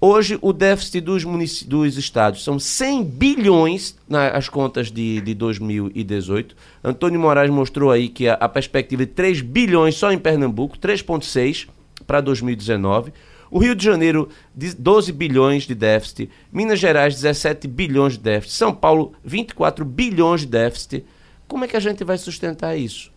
Hoje, 0.00 0.38
o 0.40 0.52
déficit 0.52 1.00
dos, 1.00 1.24
dos 1.64 1.96
estados 1.96 2.44
são 2.44 2.60
100 2.60 3.02
bilhões 3.02 3.96
nas 4.08 4.48
contas 4.48 4.88
de, 4.88 5.20
de 5.20 5.34
2018. 5.34 6.54
Antônio 6.84 7.18
Moraes 7.18 7.50
mostrou 7.50 7.90
aí 7.90 8.08
que 8.08 8.28
a, 8.28 8.34
a 8.34 8.48
perspectiva 8.48 9.04
de 9.04 9.10
3 9.10 9.40
bilhões 9.40 9.96
só 9.96 10.12
em 10.12 10.18
Pernambuco, 10.18 10.78
3,6 10.78 11.66
para 12.06 12.20
2019. 12.20 13.12
O 13.50 13.58
Rio 13.58 13.74
de 13.74 13.84
Janeiro, 13.84 14.28
12 14.54 15.12
bilhões 15.12 15.64
de 15.64 15.74
déficit. 15.74 16.30
Minas 16.52 16.78
Gerais, 16.78 17.14
17 17.14 17.68
bilhões 17.68 18.14
de 18.14 18.20
déficit. 18.20 18.56
São 18.56 18.74
Paulo, 18.74 19.14
24 19.24 19.84
bilhões 19.84 20.42
de 20.42 20.48
déficit. 20.48 21.04
Como 21.46 21.64
é 21.64 21.68
que 21.68 21.76
a 21.76 21.80
gente 21.80 22.02
vai 22.04 22.18
sustentar 22.18 22.76
isso? 22.76 23.12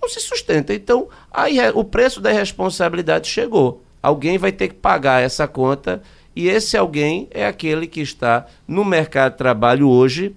Não 0.00 0.08
se 0.08 0.20
sustenta. 0.20 0.74
Então, 0.74 1.08
aí 1.30 1.58
o 1.74 1.84
preço 1.84 2.20
da 2.20 2.30
responsabilidade 2.30 3.28
chegou. 3.28 3.82
Alguém 4.02 4.38
vai 4.38 4.52
ter 4.52 4.68
que 4.68 4.74
pagar 4.74 5.22
essa 5.22 5.48
conta 5.48 6.02
e 6.36 6.48
esse 6.48 6.76
alguém 6.76 7.28
é 7.30 7.46
aquele 7.46 7.86
que 7.86 8.02
está 8.02 8.46
no 8.68 8.84
mercado 8.84 9.32
de 9.32 9.38
trabalho 9.38 9.88
hoje, 9.88 10.36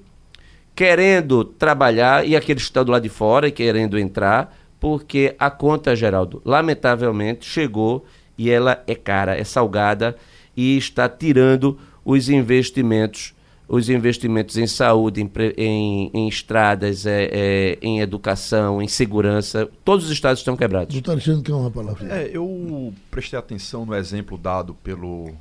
querendo 0.73 1.43
trabalhar 1.43 2.25
e 2.25 2.37
aqueles 2.37 2.63
que 2.63 2.69
estão 2.69 2.85
do 2.85 2.91
lado 2.93 3.03
de 3.03 3.09
fora 3.09 3.49
e 3.49 3.51
querendo 3.51 3.99
entrar, 3.99 4.57
porque 4.79 5.35
a 5.37 5.51
conta, 5.51 5.93
Geraldo, 5.93 6.41
lamentavelmente 6.45 7.45
chegou 7.45 8.05
e 8.39 8.49
ela 8.49 8.81
é 8.87 8.95
cara, 8.95 9.37
é 9.37 9.43
salgada 9.43 10.15
e 10.55 10.77
está 10.77 11.09
tirando 11.09 11.77
os 12.05 12.29
investimentos 12.29 13.35
os 13.67 13.87
investimentos 13.87 14.57
em 14.57 14.65
saúde, 14.65 15.21
em, 15.21 15.31
em, 15.55 16.11
em 16.11 16.27
estradas, 16.27 17.05
é, 17.05 17.29
é, 17.31 17.77
em 17.83 17.99
educação, 17.99 18.81
em 18.81 18.87
segurança, 18.87 19.69
todos 19.85 20.05
os 20.05 20.11
estados 20.11 20.39
estão 20.39 20.57
quebrados. 20.57 20.91
Doutor 20.91 21.11
Alexandre, 21.11 21.43
que 21.43 21.51
é 21.51 21.53
uma 21.53 21.69
palavra. 21.69 22.03
É, 22.11 22.31
eu 22.33 22.91
prestei 23.11 23.37
atenção 23.37 23.85
no 23.85 23.93
exemplo 23.93 24.39
dado 24.39 24.73
pelo 24.73 25.35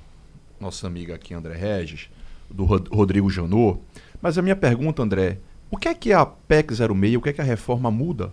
nosso 0.60 0.86
amigo 0.86 1.14
aqui, 1.14 1.32
André 1.32 1.54
Regis, 1.54 2.10
do 2.50 2.66
Rodrigo 2.66 3.30
Janot, 3.30 3.80
mas 4.20 4.36
a 4.36 4.42
minha 4.42 4.56
pergunta, 4.56 5.02
André, 5.02 5.38
o 5.70 5.78
que 5.78 5.88
é 5.88 5.94
que 5.94 6.12
a 6.12 6.26
PEC 6.26 6.74
06, 6.74 7.16
o 7.16 7.22
que 7.22 7.30
é 7.30 7.32
que 7.32 7.40
a 7.40 7.44
reforma 7.44 7.90
muda 7.90 8.30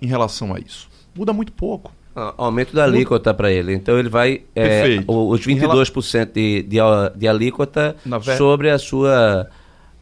em 0.00 0.06
relação 0.06 0.54
a 0.54 0.58
isso? 0.58 0.88
Muda 1.14 1.34
muito 1.34 1.52
pouco. 1.52 1.92
Aumento 2.36 2.74
da 2.74 2.84
alíquota 2.84 3.32
para 3.32 3.50
ele. 3.50 3.74
Então 3.74 3.98
ele 3.98 4.08
vai. 4.08 4.42
É, 4.54 4.98
os 5.06 5.40
22% 5.40 6.32
de, 6.32 6.62
de, 6.62 6.78
de 7.16 7.28
alíquota 7.28 7.96
ver... 8.04 8.36
sobre 8.36 8.70
a 8.70 8.78
sua. 8.78 9.48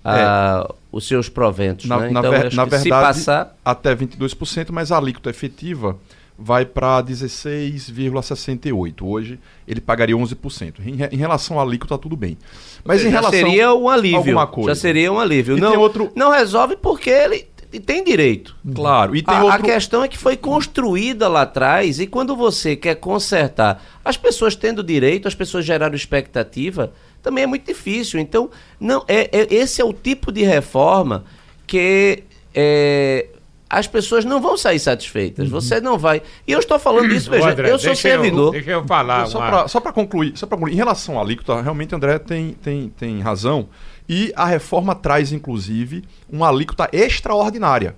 A, 0.04 0.66
é. 0.68 0.74
Os 0.92 1.06
seus 1.06 1.28
proventos. 1.28 1.86
Na, 1.86 1.98
né? 1.98 2.10
então, 2.10 2.22
na, 2.22 2.30
ver, 2.30 2.54
na 2.54 2.64
verdade, 2.64 2.82
se 2.82 2.88
passar... 2.88 3.56
até 3.64 3.94
22%, 3.94 4.68
mas 4.70 4.90
a 4.90 4.96
alíquota 4.96 5.28
efetiva 5.28 5.96
vai 6.38 6.64
para 6.64 7.02
16,68. 7.02 9.02
Hoje 9.02 9.38
ele 9.66 9.80
pagaria 9.80 10.14
11%. 10.14 10.74
Em, 10.84 11.14
em 11.14 11.16
relação 11.16 11.58
à 11.58 11.62
alíquota, 11.62 11.96
tudo 11.98 12.16
bem. 12.16 12.36
Mas 12.84 13.00
em 13.00 13.04
já 13.04 13.20
relação 13.20 13.32
seria 13.32 13.74
um 13.74 13.88
alívio. 13.88 14.36
Já 14.66 14.74
seria 14.74 15.12
um 15.12 15.18
alívio. 15.18 15.56
E 15.56 15.60
não, 15.60 15.78
outro... 15.78 16.12
não 16.14 16.30
resolve 16.30 16.76
porque 16.76 17.10
ele 17.10 17.48
tem 17.80 18.04
direito. 18.04 18.56
Claro. 18.74 19.14
E 19.16 19.22
tem 19.22 19.34
a, 19.34 19.44
outro... 19.44 19.58
a 19.58 19.62
questão 19.62 20.04
é 20.04 20.08
que 20.08 20.18
foi 20.18 20.36
construída 20.36 21.28
lá 21.28 21.42
atrás 21.42 22.00
e 22.00 22.06
quando 22.06 22.36
você 22.36 22.76
quer 22.76 22.96
consertar, 22.96 23.82
as 24.04 24.16
pessoas 24.16 24.54
tendo 24.54 24.82
direito, 24.82 25.28
as 25.28 25.34
pessoas 25.34 25.64
geraram 25.64 25.94
expectativa, 25.94 26.92
também 27.22 27.44
é 27.44 27.46
muito 27.46 27.66
difícil. 27.66 28.20
Então, 28.20 28.50
não 28.78 29.04
é, 29.08 29.28
é 29.32 29.54
esse 29.54 29.80
é 29.80 29.84
o 29.84 29.92
tipo 29.92 30.30
de 30.30 30.42
reforma 30.42 31.24
que 31.66 32.22
é, 32.54 33.26
as 33.68 33.86
pessoas 33.86 34.24
não 34.24 34.40
vão 34.40 34.56
sair 34.56 34.78
satisfeitas. 34.78 35.46
Uhum. 35.46 35.60
Você 35.60 35.80
não 35.80 35.98
vai. 35.98 36.22
E 36.46 36.52
eu 36.52 36.58
estou 36.58 36.78
falando 36.78 37.12
isso, 37.12 37.28
veja, 37.28 37.50
André, 37.50 37.70
eu 37.70 37.78
sou 37.78 37.94
servidor. 37.94 38.46
Eu, 38.46 38.52
deixa 38.52 38.70
eu 38.70 38.86
falar. 38.86 39.26
Só 39.26 39.80
para 39.80 39.92
concluir, 39.92 40.36
só 40.36 40.46
para 40.46 40.56
concluir, 40.56 40.74
em 40.74 40.76
relação 40.76 41.18
à 41.18 41.22
alíquota, 41.22 41.60
realmente 41.60 41.94
André 41.94 42.18
tem, 42.18 42.52
tem, 42.52 42.88
tem 42.90 43.20
razão. 43.20 43.68
E 44.08 44.32
a 44.36 44.46
reforma 44.46 44.94
traz, 44.94 45.32
inclusive, 45.32 46.04
uma 46.30 46.48
alíquota 46.48 46.88
extraordinária. 46.92 47.96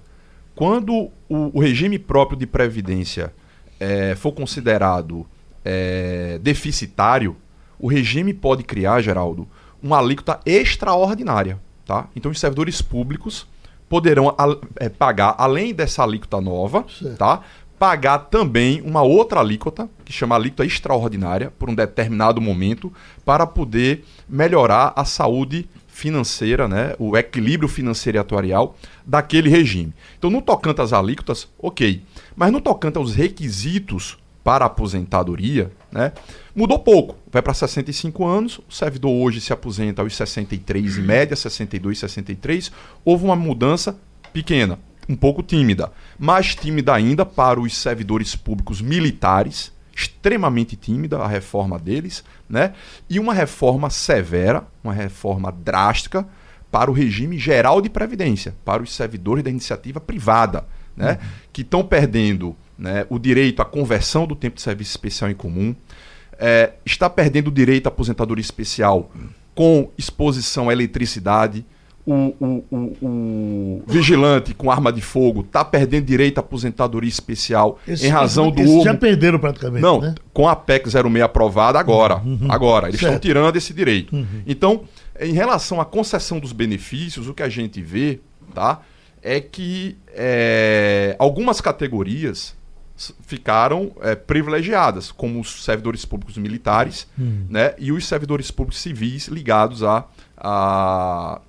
Quando 0.54 1.10
o, 1.28 1.58
o 1.58 1.60
regime 1.60 1.98
próprio 1.98 2.38
de 2.38 2.46
previdência 2.46 3.32
é, 3.78 4.14
for 4.14 4.32
considerado 4.32 5.26
é, 5.64 6.38
deficitário, 6.42 7.36
o 7.78 7.86
regime 7.86 8.34
pode 8.34 8.64
criar, 8.64 9.00
Geraldo, 9.00 9.46
uma 9.82 9.98
alíquota 9.98 10.40
extraordinária. 10.44 11.60
Tá? 11.86 12.08
Então, 12.16 12.30
os 12.30 12.40
servidores 12.40 12.82
públicos 12.82 13.46
poderão 13.88 14.34
é, 14.76 14.88
pagar, 14.88 15.34
além 15.38 15.72
dessa 15.72 16.02
alíquota 16.02 16.40
nova, 16.40 16.84
tá? 17.16 17.42
pagar 17.78 18.18
também 18.18 18.82
uma 18.82 19.02
outra 19.02 19.40
alíquota, 19.40 19.88
que 20.04 20.12
chama 20.12 20.34
alíquota 20.34 20.64
extraordinária, 20.64 21.52
por 21.58 21.70
um 21.70 21.74
determinado 21.74 22.40
momento, 22.40 22.92
para 23.24 23.46
poder 23.46 24.04
melhorar 24.28 24.92
a 24.96 25.04
saúde 25.04 25.68
financeira, 25.98 26.68
né, 26.68 26.94
o 26.96 27.16
equilíbrio 27.16 27.68
financeiro 27.68 28.18
e 28.18 28.20
atuarial 28.20 28.76
daquele 29.04 29.50
regime. 29.50 29.92
Então, 30.16 30.30
no 30.30 30.40
tocante 30.40 30.80
às 30.80 30.92
alíquotas, 30.92 31.48
ok. 31.58 32.04
Mas 32.36 32.52
no 32.52 32.60
tocante 32.60 32.98
aos 32.98 33.16
requisitos 33.16 34.16
para 34.44 34.64
a 34.64 34.68
aposentadoria, 34.68 35.72
né, 35.90 36.12
mudou 36.54 36.78
pouco. 36.78 37.16
Vai 37.32 37.42
para 37.42 37.52
65 37.52 38.24
anos, 38.24 38.58
o 38.58 38.72
servidor 38.72 39.10
hoje 39.10 39.40
se 39.40 39.52
aposenta 39.52 40.00
aos 40.00 40.14
63 40.14 40.98
em 40.98 41.02
média, 41.02 41.34
62, 41.34 41.98
63. 41.98 42.70
Houve 43.04 43.24
uma 43.24 43.34
mudança 43.34 43.98
pequena, 44.32 44.78
um 45.08 45.16
pouco 45.16 45.42
tímida, 45.42 45.90
mais 46.16 46.54
tímida 46.54 46.94
ainda 46.94 47.26
para 47.26 47.58
os 47.58 47.76
servidores 47.76 48.36
públicos 48.36 48.80
militares, 48.80 49.72
extremamente 49.98 50.76
tímida 50.76 51.18
a 51.18 51.26
reforma 51.26 51.76
deles, 51.76 52.22
né? 52.48 52.72
E 53.10 53.18
uma 53.18 53.34
reforma 53.34 53.90
severa, 53.90 54.64
uma 54.82 54.92
reforma 54.92 55.50
drástica 55.50 56.24
para 56.70 56.88
o 56.88 56.94
regime 56.94 57.36
geral 57.36 57.80
de 57.80 57.90
previdência, 57.90 58.54
para 58.64 58.80
os 58.80 58.94
servidores 58.94 59.42
da 59.42 59.50
iniciativa 59.50 60.00
privada, 60.00 60.64
né? 60.96 61.18
Uhum. 61.20 61.28
Que 61.52 61.62
estão 61.62 61.82
perdendo 61.82 62.54
né, 62.78 63.06
o 63.10 63.18
direito 63.18 63.60
à 63.60 63.64
conversão 63.64 64.24
do 64.24 64.36
tempo 64.36 64.54
de 64.54 64.62
serviço 64.62 64.92
especial 64.92 65.28
em 65.28 65.34
comum, 65.34 65.74
é, 66.38 66.74
está 66.86 67.10
perdendo 67.10 67.48
o 67.48 67.52
direito 67.52 67.88
à 67.88 67.88
aposentadoria 67.88 68.40
especial 68.40 69.10
com 69.52 69.90
exposição 69.98 70.68
à 70.68 70.72
eletricidade, 70.72 71.66
o, 72.10 72.34
o, 72.40 72.64
o, 72.70 73.06
o, 73.06 73.82
vigilante 73.86 74.54
com 74.54 74.70
arma 74.70 74.90
de 74.90 75.02
fogo 75.02 75.42
está 75.42 75.62
perdendo 75.62 76.06
direito 76.06 76.38
à 76.38 76.40
aposentadoria 76.40 77.08
especial 77.08 77.78
esse, 77.86 78.06
em 78.06 78.08
razão 78.08 78.50
do. 78.50 78.62
Esse 78.62 78.82
já 78.82 78.94
perderam 78.94 79.38
praticamente. 79.38 79.82
Não, 79.82 80.00
né? 80.00 80.14
com 80.32 80.48
a 80.48 80.56
PEC 80.56 80.88
06 80.88 81.22
aprovada 81.22 81.78
agora. 81.78 82.16
Uhum. 82.16 82.46
Agora, 82.48 82.88
eles 82.88 82.98
certo. 82.98 83.12
estão 83.12 83.20
tirando 83.20 83.56
esse 83.56 83.74
direito. 83.74 84.16
Uhum. 84.16 84.42
Então, 84.46 84.84
em 85.20 85.34
relação 85.34 85.82
à 85.82 85.84
concessão 85.84 86.40
dos 86.40 86.52
benefícios, 86.52 87.28
o 87.28 87.34
que 87.34 87.42
a 87.42 87.48
gente 87.50 87.82
vê 87.82 88.20
tá, 88.54 88.80
é 89.22 89.38
que 89.38 89.98
é, 90.14 91.14
algumas 91.18 91.60
categorias 91.60 92.56
ficaram 93.20 93.92
é, 94.00 94.14
privilegiadas, 94.14 95.12
como 95.12 95.40
os 95.40 95.62
servidores 95.62 96.06
públicos 96.06 96.38
militares 96.38 97.06
uhum. 97.18 97.46
né, 97.50 97.74
e 97.78 97.92
os 97.92 98.06
servidores 98.06 98.50
públicos 98.50 98.80
civis 98.80 99.28
ligados 99.28 99.84
a, 99.84 100.04
a 100.36 101.40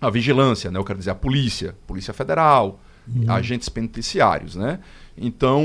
a 0.00 0.10
vigilância, 0.10 0.70
né? 0.70 0.78
Eu 0.78 0.84
quero 0.84 0.98
dizer 0.98 1.10
a 1.10 1.14
polícia, 1.14 1.76
polícia 1.86 2.14
federal, 2.14 2.80
uhum. 3.06 3.30
agentes 3.30 3.68
penitenciários, 3.68 4.56
né? 4.56 4.80
Então, 5.16 5.64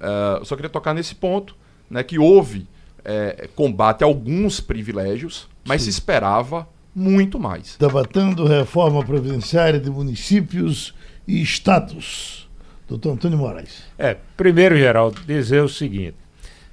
uh, 0.00 0.38
eu 0.38 0.44
só 0.44 0.56
queria 0.56 0.70
tocar 0.70 0.94
nesse 0.94 1.14
ponto, 1.14 1.56
né? 1.88 2.02
Que 2.02 2.18
houve 2.18 2.66
é, 3.04 3.48
combate 3.54 4.02
a 4.02 4.06
alguns 4.06 4.60
privilégios, 4.60 5.48
mas 5.64 5.82
Sim. 5.82 5.90
se 5.90 5.98
esperava 5.98 6.68
muito 6.94 7.38
mais. 7.38 7.76
Debatendo 7.78 8.46
reforma 8.46 9.04
previdenciária 9.04 9.78
de 9.78 9.90
municípios 9.90 10.94
e 11.26 11.42
status. 11.42 12.48
Doutor 12.88 13.12
Antônio 13.12 13.38
Moraes. 13.38 13.82
É, 13.98 14.16
primeiro, 14.36 14.76
Geraldo, 14.76 15.20
dizer 15.22 15.62
o 15.62 15.68
seguinte. 15.68 16.16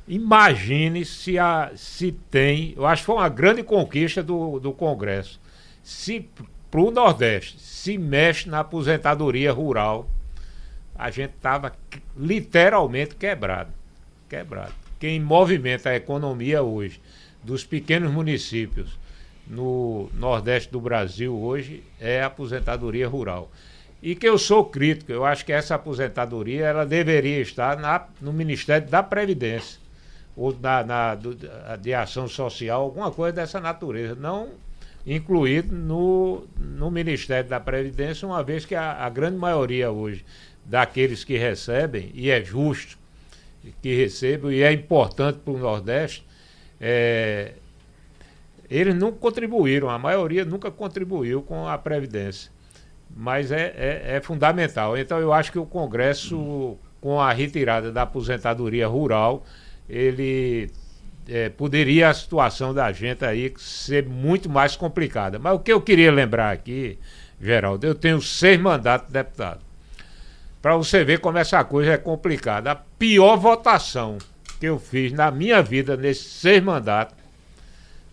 Imagine 0.08 1.06
se, 1.06 1.40
a, 1.40 1.72
se 1.76 2.12
tem. 2.12 2.74
Eu 2.76 2.86
acho 2.86 3.02
que 3.02 3.06
foi 3.06 3.16
uma 3.16 3.30
grande 3.30 3.64
conquista 3.64 4.22
do, 4.22 4.60
do 4.60 4.74
Congresso. 4.74 5.40
Se 5.82 6.28
para 6.72 6.80
o 6.80 6.90
Nordeste 6.90 7.60
se 7.60 7.98
mexe 7.98 8.50
na 8.50 8.62
aposentadoria 8.62 9.52
rural, 9.52 10.10
a 10.96 11.12
gente 11.12 11.34
estava 11.36 11.74
literalmente 12.16 13.16
quebrado. 13.16 13.72
Quebrado. 14.30 14.74
Quem 14.98 15.20
movimenta 15.20 15.90
a 15.90 15.96
economia 15.96 16.64
hoje 16.64 17.02
dos 17.44 17.66
pequenos 17.66 18.12
municípios 18.12 18.98
no 19.48 20.10
Nordeste 20.14 20.72
do 20.72 20.80
Brasil 20.80 21.36
hoje 21.36 21.84
é 22.00 22.22
a 22.22 22.28
aposentadoria 22.28 23.08
rural. 23.08 23.52
E 24.02 24.16
que 24.16 24.28
eu 24.28 24.38
sou 24.38 24.64
crítico, 24.66 25.12
eu 25.12 25.26
acho 25.26 25.46
que 25.46 25.52
essa 25.52 25.76
aposentadoria 25.76 26.66
ela 26.66 26.86
deveria 26.86 27.42
estar 27.42 27.78
na, 27.78 28.08
no 28.22 28.32
Ministério 28.32 28.88
da 28.88 29.04
Previdência 29.04 29.80
ou 30.36 30.56
na, 30.60 30.84
na 30.84 31.16
do, 31.16 31.38
de 31.82 31.94
ação 31.94 32.28
social, 32.28 32.82
alguma 32.82 33.12
coisa 33.12 33.36
dessa 33.36 33.60
natureza. 33.60 34.16
Não 34.16 34.50
incluído 35.06 35.76
no, 35.76 36.48
no 36.58 36.92
Ministério 36.92 37.50
da 37.50 37.60
Previdência, 37.60 38.28
uma 38.28 38.44
vez 38.44 38.66
que 38.66 38.76
a, 38.76 39.04
a 39.04 39.10
grande 39.10 39.38
maioria 39.38 39.92
hoje 39.92 40.26
daqueles 40.66 41.24
que 41.24 41.38
recebem, 41.38 42.12
e 42.14 42.30
é 42.30 42.44
justo 42.44 42.98
que 43.82 43.96
recebam, 43.96 44.52
e 44.52 44.62
é 44.62 44.72
importante 44.72 45.40
para 45.40 45.54
o 45.54 45.58
Nordeste, 45.58 46.26
é, 46.80 47.54
eles 48.70 48.96
não 48.96 49.12
contribuíram, 49.12 49.90
a 49.90 50.00
maioria 50.00 50.46
nunca 50.46 50.72
contribuiu 50.72 51.42
com 51.42 51.68
a 51.68 51.78
Previdência. 51.78 52.52
Mas 53.14 53.52
é, 53.52 53.74
é, 53.76 54.16
é 54.16 54.22
fundamental. 54.22 54.98
Então 54.98 55.20
eu 55.20 55.34
acho 55.34 55.52
que 55.52 55.60
o 55.60 55.66
Congresso, 55.66 56.78
com 57.02 57.20
a 57.20 57.34
retirada 57.34 57.92
da 57.92 58.04
aposentadoria 58.04 58.88
rural, 58.88 59.46
ele 59.90 60.72
é, 61.28 61.50
poderia 61.50 62.10
a 62.10 62.14
situação 62.14 62.74
da 62.74 62.92
gente 62.92 63.24
aí 63.24 63.54
ser 63.58 64.06
muito 64.06 64.50
mais 64.50 64.76
complicada. 64.76 65.40
Mas 65.40 65.54
o 65.54 65.60
que 65.60 65.72
eu 65.72 65.82
queria 65.82 66.12
lembrar 66.12 66.52
aqui, 66.52 66.98
Geraldo, 67.42 67.86
eu 67.86 67.96
tenho 67.96 68.22
seis 68.22 68.60
mandatos 68.60 69.08
de 69.08 69.14
deputado. 69.14 69.62
Para 70.62 70.78
você 70.78 71.04
ver 71.04 71.20
como 71.20 71.38
essa 71.38 71.64
coisa 71.64 71.94
é 71.94 71.98
complicada. 71.98 72.72
A 72.72 72.76
pior 72.76 73.36
votação 73.38 74.18
que 74.60 74.68
eu 74.68 74.78
fiz 74.78 75.12
na 75.12 75.32
minha 75.32 75.62
vida 75.62 75.98
nesses 75.98 76.28
seis 76.28 76.62
mandatos 76.62 77.16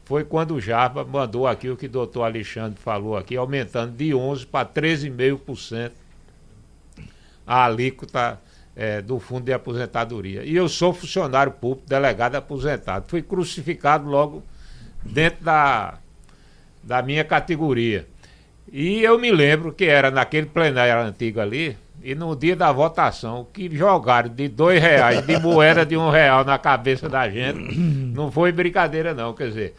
foi 0.07 0.25
quando 0.25 0.55
o 0.55 0.61
Jarba 0.61 1.05
mandou 1.05 1.47
aqui 1.47 1.69
o 1.69 1.77
que 1.77 1.85
o 1.85 1.91
doutor 1.91 2.23
Alexandre 2.23 2.81
falou 2.81 3.15
aqui, 3.15 3.37
aumentando 3.37 3.93
de 3.93 4.07
11% 4.11 4.47
para 4.47 4.67
13,5% 4.67 5.91
a 7.47 7.65
alíquota 7.65 8.41
é, 8.79 9.03
do 9.03 9.19
Fundo 9.19 9.45
de 9.45 9.53
Aposentadoria. 9.53 10.45
E 10.45 10.55
eu 10.55 10.69
sou 10.69 10.95
funcionário 10.95 11.51
público, 11.51 11.89
delegado 11.89 12.37
aposentado. 12.37 13.07
Fui 13.09 13.21
crucificado 13.21 14.09
logo 14.09 14.45
dentro 15.03 15.45
da, 15.45 15.99
da 16.81 17.03
minha 17.03 17.25
categoria. 17.25 18.07
E 18.73 19.03
eu 19.03 19.19
me 19.19 19.33
lembro 19.33 19.73
que 19.73 19.85
era 19.85 20.13
naquele 20.13 20.47
plenário 20.47 21.09
antigo 21.09 21.41
ali, 21.41 21.77
e 22.01 22.15
no 22.15 22.37
dia 22.37 22.55
da 22.55 22.71
votação, 22.71 23.49
que 23.53 23.69
jogaram 23.75 24.29
de 24.29 24.47
dois 24.47 24.81
reais, 24.81 25.27
de 25.27 25.37
moeda 25.41 25.85
de 25.85 25.97
um 25.97 26.09
real 26.09 26.45
na 26.45 26.57
cabeça 26.57 27.09
da 27.09 27.29
gente, 27.29 27.77
não 28.15 28.31
foi 28.31 28.53
brincadeira 28.53 29.13
não, 29.13 29.35
quer 29.35 29.49
dizer, 29.49 29.75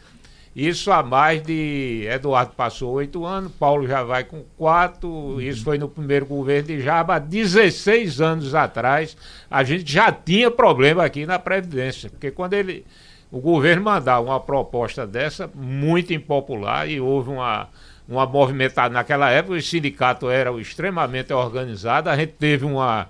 isso 0.54 0.90
há 0.90 1.00
mais 1.02 1.42
de. 1.42 2.04
Eduardo 2.10 2.52
passou 2.56 2.92
oito 2.94 3.24
anos, 3.24 3.52
Paulo 3.52 3.86
já 3.86 4.02
vai 4.02 4.24
com 4.24 4.42
quatro. 4.56 5.40
Isso 5.40 5.62
foi 5.62 5.78
no 5.78 5.88
primeiro 5.88 6.26
governo 6.26 6.66
de 6.68 6.80
Jaba. 6.80 7.16
Há 7.16 7.18
16 7.20 8.20
anos 8.20 8.54
atrás, 8.54 9.16
a 9.48 9.62
gente 9.62 9.90
já 9.90 10.10
tinha 10.10 10.50
problema 10.50 11.04
aqui 11.04 11.24
na 11.24 11.38
Previdência. 11.38 12.10
Porque 12.10 12.30
quando 12.30 12.54
ele. 12.54 12.84
O 13.32 13.38
governo 13.38 13.84
mandar 13.84 14.18
uma 14.18 14.40
proposta 14.40 15.06
dessa, 15.06 15.48
muito 15.54 16.12
impopular, 16.12 16.90
e 16.90 17.00
houve 17.00 17.30
uma, 17.30 17.68
uma 18.08 18.26
movimentação. 18.26 18.92
Naquela 18.92 19.30
época, 19.30 19.54
o 19.54 19.62
sindicato 19.62 20.28
era 20.28 20.50
extremamente 20.60 21.32
organizado, 21.32 22.10
a 22.10 22.16
gente 22.16 22.32
teve 22.32 22.64
uma, 22.64 23.06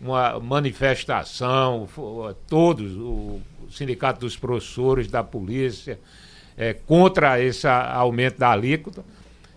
uma 0.00 0.40
manifestação, 0.40 1.86
todos, 2.48 2.96
o 2.96 3.40
Sindicato 3.70 4.18
dos 4.18 4.36
Professores, 4.36 5.06
da 5.06 5.22
Polícia 5.22 6.00
é, 6.60 6.74
contra 6.74 7.40
esse 7.42 7.66
aumento 7.66 8.38
da 8.38 8.50
alíquota. 8.50 9.02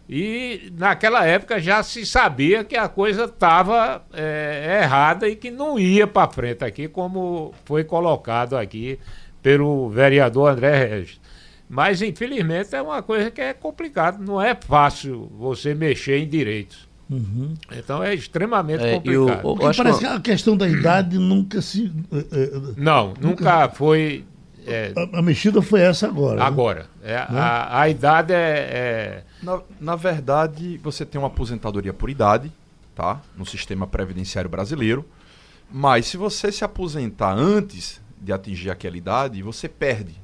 E 0.08 0.72
naquela 0.78 1.26
época 1.26 1.60
já 1.60 1.84
se 1.84 2.06
sabia 2.06 2.64
que 2.64 2.78
a 2.78 2.88
coisa 2.88 3.26
estava 3.26 4.06
é, 4.14 4.80
errada 4.82 5.28
e 5.28 5.36
que 5.36 5.52
não 5.52 5.78
ia 5.78 6.08
para 6.08 6.32
frente 6.32 6.64
aqui, 6.64 6.88
como 6.88 7.54
foi 7.66 7.84
colocado 7.84 8.56
aqui 8.56 8.98
pelo 9.42 9.90
vereador 9.90 10.52
André 10.52 10.86
Regis. 10.86 11.20
Mas, 11.68 12.02
infelizmente, 12.02 12.74
é 12.74 12.82
uma 12.82 13.02
coisa 13.02 13.32
que 13.32 13.42
é 13.42 13.54
complicado. 13.54 14.24
Não 14.24 14.42
é 14.42 14.56
fácil 14.56 15.30
você 15.38 15.74
mexer 15.74 16.20
em 16.20 16.28
direitos. 16.28 16.88
Uhum. 17.10 17.54
Então 17.72 18.02
é 18.02 18.14
extremamente 18.14 18.84
é, 18.84 18.96
complicado. 18.96 19.46
O, 19.46 19.54
o, 19.54 19.76
parece 19.76 20.00
que 20.00 20.06
a 20.06 20.20
questão 20.20 20.56
da 20.56 20.70
idade 20.70 21.18
nunca 21.18 21.62
se. 21.62 21.92
Eh, 22.12 22.26
eh, 22.32 22.52
não, 22.78 23.10
nunca, 23.10 23.28
nunca 23.28 23.70
foi. 23.70 24.24
É, 24.68 24.94
a, 24.96 25.20
a, 25.20 25.22
mexida 25.22 25.62
foi 25.62 25.82
essa 25.82 26.08
agora. 26.08 26.38
Né? 26.38 26.46
Agora. 26.46 26.88
Né? 27.02 27.12
É, 27.12 27.32
né? 27.32 27.40
a, 27.40 27.82
a, 27.82 27.90
idade 27.90 28.34
é. 28.34 28.38
é... 28.38 29.24
Na, 29.42 29.62
na 29.80 29.96
verdade, 29.96 30.78
você 30.78 31.06
tem 31.06 31.20
uma 31.20 31.28
aposentadoria 31.28 31.94
por 31.94 32.10
idade, 32.10 32.52
tá? 32.96 33.22
No 33.38 33.46
sistema 33.46 33.86
previdenciário 33.88 34.50
brasileiro. 34.50 35.06
Mas 35.72 36.06
se 36.06 36.18
você 36.18 36.52
se 36.52 36.64
aposentar 36.64 37.34
antes 37.34 38.02
de 38.22 38.32
atingir 38.32 38.70
aquela 38.70 38.96
idade, 38.96 39.42
você 39.42 39.68
perde. 39.68 40.16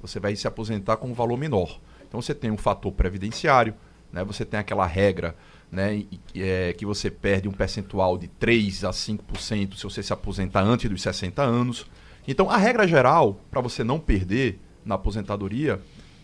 Você 0.00 0.20
vai 0.20 0.36
se 0.36 0.46
aposentar 0.46 0.96
com 0.96 1.08
um 1.08 1.14
valor 1.14 1.36
menor. 1.36 1.78
Então 2.06 2.20
você 2.22 2.34
tem 2.34 2.50
um 2.50 2.56
fator 2.56 2.92
previdenciário, 2.92 3.74
né? 4.12 4.22
você 4.24 4.44
tem 4.44 4.60
aquela 4.60 4.86
regra 4.86 5.34
né, 5.70 6.04
é, 6.34 6.72
que 6.72 6.86
você 6.86 7.10
perde 7.10 7.48
um 7.48 7.52
percentual 7.52 8.16
de 8.16 8.28
3 8.28 8.84
a 8.84 8.90
5% 8.90 9.76
se 9.76 9.82
você 9.82 10.02
se 10.02 10.12
aposentar 10.12 10.62
antes 10.62 10.88
dos 10.88 11.02
60 11.02 11.42
anos. 11.42 11.86
Então, 12.28 12.50
a 12.50 12.58
regra 12.58 12.86
geral, 12.86 13.40
para 13.50 13.62
você 13.62 13.82
não 13.82 13.98
perder 13.98 14.60
na 14.84 14.96
aposentadoria, 14.96 15.80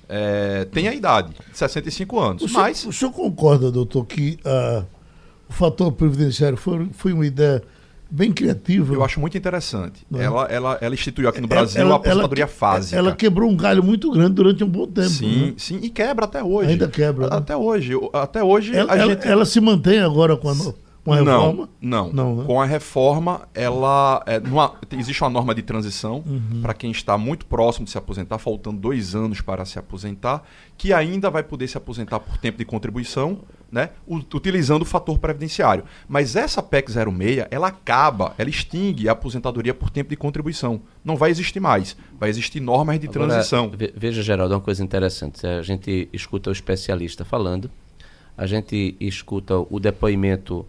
é, 0.06 0.66
tem 0.66 0.86
a 0.86 0.94
idade, 0.94 1.32
65 1.52 2.20
anos. 2.20 2.42
O, 2.42 2.52
mas... 2.52 2.78
senhor, 2.78 2.90
o 2.90 2.92
senhor 2.92 3.10
concorda, 3.10 3.70
doutor, 3.72 4.04
que 4.04 4.38
uh, 4.44 4.84
o 5.48 5.52
fator 5.52 5.90
previdenciário 5.92 6.58
foi, 6.58 6.88
foi 6.92 7.12
uma 7.14 7.26
ideia 7.26 7.62
bem 8.10 8.32
criativa. 8.32 8.94
Eu 8.94 9.02
acho 9.02 9.18
muito 9.18 9.36
interessante. 9.36 10.06
É? 10.14 10.22
Ela, 10.22 10.44
ela, 10.44 10.78
ela 10.80 10.94
instituiu 10.94 11.28
aqui 11.28 11.40
no 11.40 11.48
Brasil 11.48 11.80
ela, 11.80 11.94
a 11.94 11.96
aposentadoria 11.96 12.46
fásica. 12.46 12.96
Ela 12.96 13.16
quebrou 13.16 13.50
um 13.50 13.56
galho 13.56 13.82
muito 13.82 14.10
grande 14.10 14.34
durante 14.34 14.62
um 14.62 14.68
bom 14.68 14.86
tempo. 14.86 15.08
Sim, 15.08 15.46
né? 15.46 15.54
sim, 15.56 15.78
e 15.82 15.90
quebra 15.90 16.26
até 16.26 16.42
hoje. 16.42 16.70
Ainda 16.70 16.86
quebra. 16.86 17.28
Né? 17.28 17.36
Até 17.36 17.56
hoje. 17.56 17.94
Até 18.12 18.44
hoje 18.44 18.76
ela, 18.76 18.94
ela, 18.94 19.14
gente... 19.14 19.26
ela, 19.26 19.44
se 19.44 19.60
mantém 19.60 20.00
agora 20.00 20.36
com 20.36 20.48
a, 20.48 20.54
com 21.04 21.12
a 21.12 21.16
reforma? 21.16 21.68
Não, 21.80 22.06
não. 22.06 22.12
não 22.12 22.36
né? 22.36 22.44
Com 22.46 22.60
a 22.60 22.64
reforma, 22.64 23.48
ela. 23.54 24.22
É, 24.26 24.40
numa, 24.40 24.74
existe 24.92 25.22
uma 25.22 25.30
norma 25.30 25.54
de 25.54 25.62
transição 25.62 26.24
uhum. 26.26 26.60
para 26.62 26.74
quem 26.74 26.90
está 26.90 27.18
muito 27.18 27.46
próximo 27.46 27.84
de 27.84 27.90
se 27.90 27.98
aposentar, 27.98 28.38
faltando 28.38 28.78
dois 28.78 29.14
anos 29.14 29.40
para 29.40 29.64
se 29.64 29.78
aposentar, 29.78 30.42
que 30.76 30.92
ainda 30.92 31.30
vai 31.30 31.42
poder 31.42 31.68
se 31.68 31.76
aposentar 31.76 32.20
por 32.20 32.38
tempo 32.38 32.58
de 32.58 32.64
contribuição 32.64 33.40
né, 33.74 33.90
utilizando 34.06 34.82
o 34.82 34.84
fator 34.84 35.18
previdenciário. 35.18 35.82
Mas 36.08 36.36
essa 36.36 36.62
PEC 36.62 36.92
06, 36.92 37.46
ela 37.50 37.66
acaba, 37.66 38.32
ela 38.38 38.48
extingue 38.48 39.08
a 39.08 39.12
aposentadoria 39.12 39.74
por 39.74 39.90
tempo 39.90 40.10
de 40.10 40.16
contribuição. 40.16 40.80
Não 41.04 41.16
vai 41.16 41.32
existir 41.32 41.58
mais. 41.58 41.96
Vai 42.16 42.30
existir 42.30 42.60
normas 42.60 43.00
de 43.00 43.08
Agora, 43.08 43.26
transição. 43.26 43.72
Veja, 43.96 44.22
Geraldo, 44.22 44.54
uma 44.54 44.60
coisa 44.60 44.84
interessante. 44.84 45.44
A 45.44 45.60
gente 45.60 46.08
escuta 46.12 46.50
o 46.50 46.52
especialista 46.52 47.24
falando, 47.24 47.68
a 48.38 48.46
gente 48.46 48.96
escuta 49.00 49.58
o 49.58 49.80
depoimento 49.80 50.64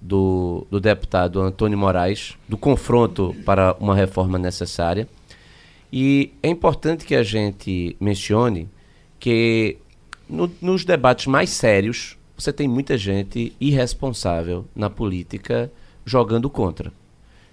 do, 0.00 0.66
do 0.70 0.80
deputado 0.80 1.40
Antônio 1.40 1.78
Moraes, 1.78 2.36
do 2.48 2.56
confronto 2.56 3.34
para 3.44 3.76
uma 3.80 3.94
reforma 3.94 4.38
necessária. 4.38 5.08
E 5.92 6.32
é 6.42 6.48
importante 6.48 7.04
que 7.04 7.14
a 7.14 7.22
gente 7.22 7.96
mencione 7.98 8.68
que 9.18 9.78
no, 10.28 10.50
nos 10.60 10.84
debates 10.84 11.26
mais 11.26 11.50
sérios 11.50 12.16
você 12.36 12.52
tem 12.52 12.68
muita 12.68 12.96
gente 12.96 13.52
irresponsável 13.60 14.64
na 14.74 14.88
política 14.88 15.70
jogando 16.04 16.48
contra. 16.48 16.92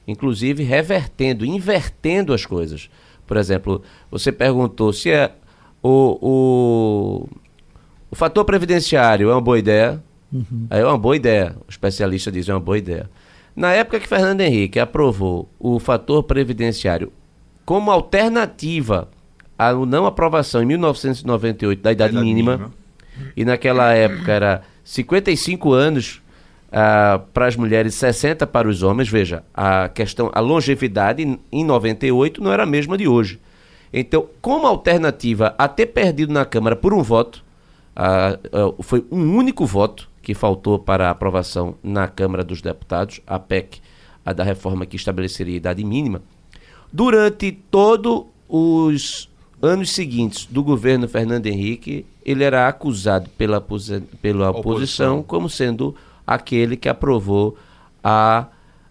Inclusive 0.08 0.64
revertendo, 0.64 1.46
invertendo 1.46 2.34
as 2.34 2.46
coisas. 2.46 2.90
Por 3.26 3.38
exemplo, 3.38 3.82
você 4.12 4.32
perguntou 4.32 4.94
se 4.94 5.10
é 5.10 5.34
o, 5.82 6.18
o, 6.22 7.30
o 8.12 8.16
fator 8.16 8.46
previdenciário 8.46 9.30
é 9.30 9.34
uma 9.34 9.42
boa 9.42 9.58
ideia. 9.58 10.04
Uhum. 10.32 10.68
É 10.70 10.84
uma 10.86 10.98
boa 10.98 11.16
ideia. 11.16 11.56
O 11.68 11.70
especialista 11.70 12.32
diz 12.32 12.48
é 12.50 12.54
uma 12.54 12.60
boa 12.60 12.78
ideia. 12.78 13.10
Na 13.56 13.72
época 13.72 14.00
que 14.00 14.08
Fernando 14.08 14.42
Henrique 14.42 14.80
aprovou 14.80 15.50
o 15.58 15.80
fator 15.80 16.24
previdenciário 16.24 17.12
como 17.66 17.90
alternativa 17.90 19.10
à 19.58 19.74
não 19.74 20.06
aprovação 20.06 20.62
em 20.62 20.66
1998 20.66 21.82
da 21.82 21.92
idade, 21.92 22.12
idade 22.12 22.26
mínima, 22.26 22.58
mínima, 22.58 22.74
e 23.36 23.46
naquela 23.46 23.94
época 23.94 24.32
era 24.32 24.62
55 24.84 25.72
anos 25.72 26.22
uh, 26.68 27.20
para 27.34 27.48
as 27.48 27.56
mulheres, 27.56 27.96
60 27.96 28.46
para 28.46 28.68
os 28.68 28.84
homens. 28.84 29.08
Veja, 29.08 29.44
a 29.54 29.88
questão, 29.88 30.30
a 30.34 30.42
longevidade 30.42 31.40
em 31.52 31.64
98 31.64 32.44
não 32.44 32.52
era 32.52 32.64
a 32.64 32.68
mesma 32.68 32.98
de 32.98 33.08
hoje. 33.08 33.40
Então, 33.94 34.28
como 34.42 34.68
alternativa 34.68 35.56
a 35.58 35.70
ter 35.70 35.86
perdido 35.88 36.34
na 36.34 36.44
Câmara 36.44 36.76
por 36.76 36.94
um 36.94 37.02
voto, 37.02 37.44
uh, 37.96 38.70
uh, 38.78 38.84
foi 38.84 39.06
um 39.10 39.36
único 39.36 39.66
voto 39.66 40.10
que 40.26 40.34
faltou 40.34 40.80
para 40.80 41.08
a 41.08 41.12
aprovação 41.12 41.76
na 41.84 42.08
Câmara 42.08 42.44
dos 42.44 42.60
Deputados, 42.60 43.22
a 43.28 43.38
PEC, 43.38 43.80
a 44.26 44.34
da 44.34 44.44
reforma 44.44 44.84
que 44.84 44.96
estabeleceria 44.96 45.54
a 45.54 45.58
idade 45.58 45.84
mínima. 45.84 46.20
Durante 46.92 47.52
todos 47.52 48.24
os 48.50 49.30
anos 49.62 49.92
seguintes 49.92 50.48
do 50.48 50.64
governo 50.64 51.08
Fernando 51.08 51.46
Henrique, 51.46 52.08
ele 52.26 52.44
era 52.44 52.68
acusado 52.68 53.30
pela, 53.38 53.62
pela 53.62 54.50
oposição, 54.50 54.60
oposição 54.60 55.24
como 55.24 55.48
sendo 55.48 55.96
aquele 56.26 56.76
que 56.76 56.90
aprovou 56.90 57.56
a, 58.04 58.48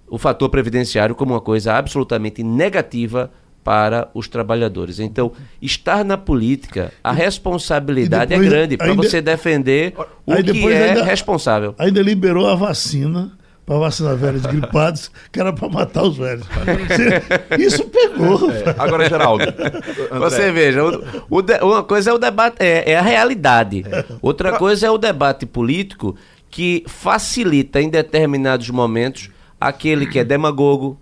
o 0.09 0.19
fator 0.19 0.49
previdenciário 0.49 1.17
como 1.17 1.35
uma 1.35 1.41
coisa 1.41 1.75
absolutamente 1.75 2.45
negativa 2.45 3.29
para 3.65 4.11
os 4.13 4.29
trabalhadores. 4.29 5.01
Então, 5.01 5.33
estar 5.61 6.05
na 6.05 6.19
política, 6.19 6.93
a 7.03 7.11
responsabilidade 7.11 8.35
é 8.35 8.37
depois, 8.37 8.47
é 8.47 8.51
grande 8.51 8.77
para 8.77 8.93
você 8.93 9.23
defender 9.23 9.95
o 10.27 10.35
que 10.45 10.69
é 10.71 10.91
ainda, 10.91 11.03
responsável. 11.03 11.75
Ainda 11.79 12.03
liberou 12.03 12.47
a 12.47 12.55
vacina 12.55 13.33
para 13.65 13.79
vacinar 13.79 14.15
velhos 14.17 14.45
gripados, 14.45 15.11
que 15.33 15.41
era 15.41 15.51
para 15.51 15.69
matar 15.71 16.03
os 16.03 16.19
velhos. 16.19 16.47
Isso 17.59 17.85
pegou. 17.85 18.51
É. 18.51 18.75
Agora, 18.77 19.09
Geraldo. 19.09 19.47
Você 20.21 20.53
veja, 20.53 20.85
o, 20.85 21.39
o 21.39 21.43
de, 21.43 21.55
uma 21.61 21.83
coisa 21.83 22.11
é 22.11 22.13
o 22.13 22.19
debate, 22.19 22.57
é, 22.61 22.93
é 22.93 22.99
a 22.99 23.03
realidade. 23.03 23.83
É. 23.91 24.05
Outra 24.21 24.59
coisa 24.59 24.87
é 24.87 24.91
o 24.91 24.99
debate 24.99 25.47
político 25.47 26.15
que 26.51 26.85
facilita 26.87 27.81
em 27.81 27.89
determinados 27.89 28.69
momentos 28.69 29.31
aquele 29.59 30.07
que 30.07 30.19
é 30.19 30.25
demagogo, 30.25 31.01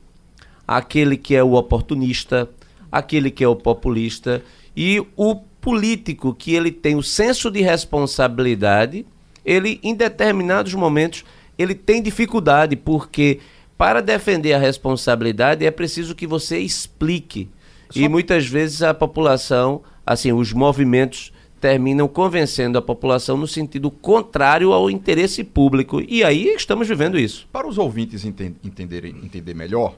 aquele 0.66 1.16
que 1.16 1.34
é 1.34 1.42
o 1.42 1.54
oportunista, 1.54 2.48
aquele 2.90 3.30
que 3.30 3.42
é 3.44 3.48
o 3.48 3.56
populista 3.56 4.42
e 4.76 5.04
o 5.16 5.34
político 5.60 6.34
que 6.34 6.54
ele 6.54 6.70
tem 6.70 6.96
o 6.96 7.02
senso 7.02 7.50
de 7.50 7.60
responsabilidade, 7.60 9.06
ele 9.44 9.78
em 9.82 9.94
determinados 9.94 10.74
momentos 10.74 11.24
ele 11.58 11.74
tem 11.74 12.02
dificuldade, 12.02 12.76
porque 12.76 13.40
para 13.76 14.00
defender 14.00 14.52
a 14.52 14.58
responsabilidade 14.58 15.64
é 15.64 15.70
preciso 15.70 16.14
que 16.14 16.26
você 16.26 16.58
explique. 16.58 17.48
Só... 17.90 18.00
E 18.00 18.08
muitas 18.08 18.46
vezes 18.46 18.82
a 18.82 18.94
população, 18.94 19.82
assim, 20.06 20.32
os 20.32 20.52
movimentos 20.52 21.32
terminam 21.60 22.08
convencendo 22.08 22.76
a 22.76 22.82
população 22.82 23.36
no 23.36 23.46
sentido 23.46 23.88
contrário 23.88 24.72
ao 24.72 24.90
interesse 24.90 25.44
público. 25.44 26.00
E 26.08 26.24
aí 26.24 26.48
estamos 26.48 26.88
vivendo 26.88 27.18
isso. 27.18 27.46
Para 27.52 27.68
os 27.68 27.78
ouvintes 27.78 28.24
entenderem, 28.24 29.14
entender 29.22 29.54
melhor, 29.54 29.94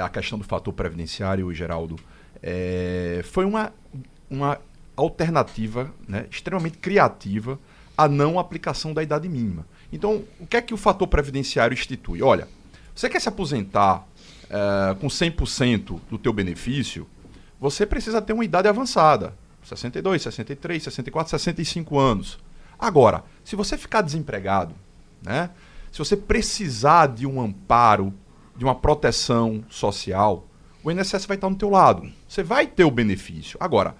a 0.00 0.08
questão 0.08 0.38
do 0.38 0.44
fator 0.44 0.72
previdenciário, 0.72 1.52
Geraldo, 1.52 1.96
é, 2.42 3.22
foi 3.24 3.44
uma, 3.44 3.72
uma 4.28 4.58
alternativa 4.96 5.92
né, 6.06 6.26
extremamente 6.30 6.78
criativa 6.78 7.58
à 7.96 8.08
não 8.08 8.38
aplicação 8.38 8.92
da 8.92 9.02
idade 9.02 9.28
mínima. 9.28 9.66
Então, 9.92 10.24
o 10.40 10.46
que 10.46 10.56
é 10.56 10.62
que 10.62 10.74
o 10.74 10.76
fator 10.76 11.06
previdenciário 11.06 11.74
institui? 11.74 12.22
Olha, 12.22 12.48
você 12.94 13.08
quer 13.08 13.20
se 13.20 13.28
aposentar 13.28 14.06
uh, 14.44 14.94
com 14.96 15.06
100% 15.06 16.00
do 16.10 16.18
teu 16.18 16.32
benefício, 16.32 17.06
você 17.60 17.86
precisa 17.86 18.20
ter 18.20 18.32
uma 18.32 18.44
idade 18.44 18.68
avançada. 18.68 19.34
62, 19.62 20.22
63, 20.22 20.82
64, 20.82 21.30
65 21.30 21.98
anos. 21.98 22.38
Agora, 22.78 23.24
se 23.44 23.56
você 23.56 23.78
ficar 23.78 24.02
desempregado, 24.02 24.74
né? 25.22 25.50
Se 25.90 25.98
você 25.98 26.16
precisar 26.16 27.06
de 27.06 27.24
um 27.24 27.40
amparo, 27.40 28.12
de 28.56 28.64
uma 28.64 28.74
proteção 28.74 29.64
social, 29.68 30.46
o 30.82 30.90
INSS 30.90 31.26
vai 31.26 31.36
estar 31.36 31.48
no 31.48 31.56
teu 31.56 31.70
lado. 31.70 32.10
Você 32.28 32.42
vai 32.42 32.66
ter 32.66 32.84
o 32.84 32.90
benefício. 32.90 33.56
Agora, 33.60 33.96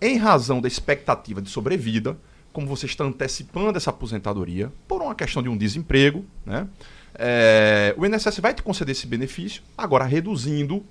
em 0.00 0.16
razão 0.16 0.60
da 0.60 0.68
expectativa 0.68 1.42
de 1.42 1.50
sobrevida, 1.50 2.16
como 2.52 2.66
você 2.66 2.86
está 2.86 3.04
antecipando 3.04 3.76
essa 3.76 3.90
aposentadoria 3.90 4.72
por 4.86 5.02
uma 5.02 5.14
questão 5.14 5.42
de 5.42 5.48
um 5.48 5.56
desemprego, 5.56 6.24
né? 6.46 6.68
É, 7.14 7.94
o 7.98 8.06
INSS 8.06 8.38
vai 8.38 8.54
te 8.54 8.62
conceder 8.62 8.92
esse 8.92 9.06
benefício, 9.06 9.62
agora 9.76 10.04
reduzindo 10.04 10.84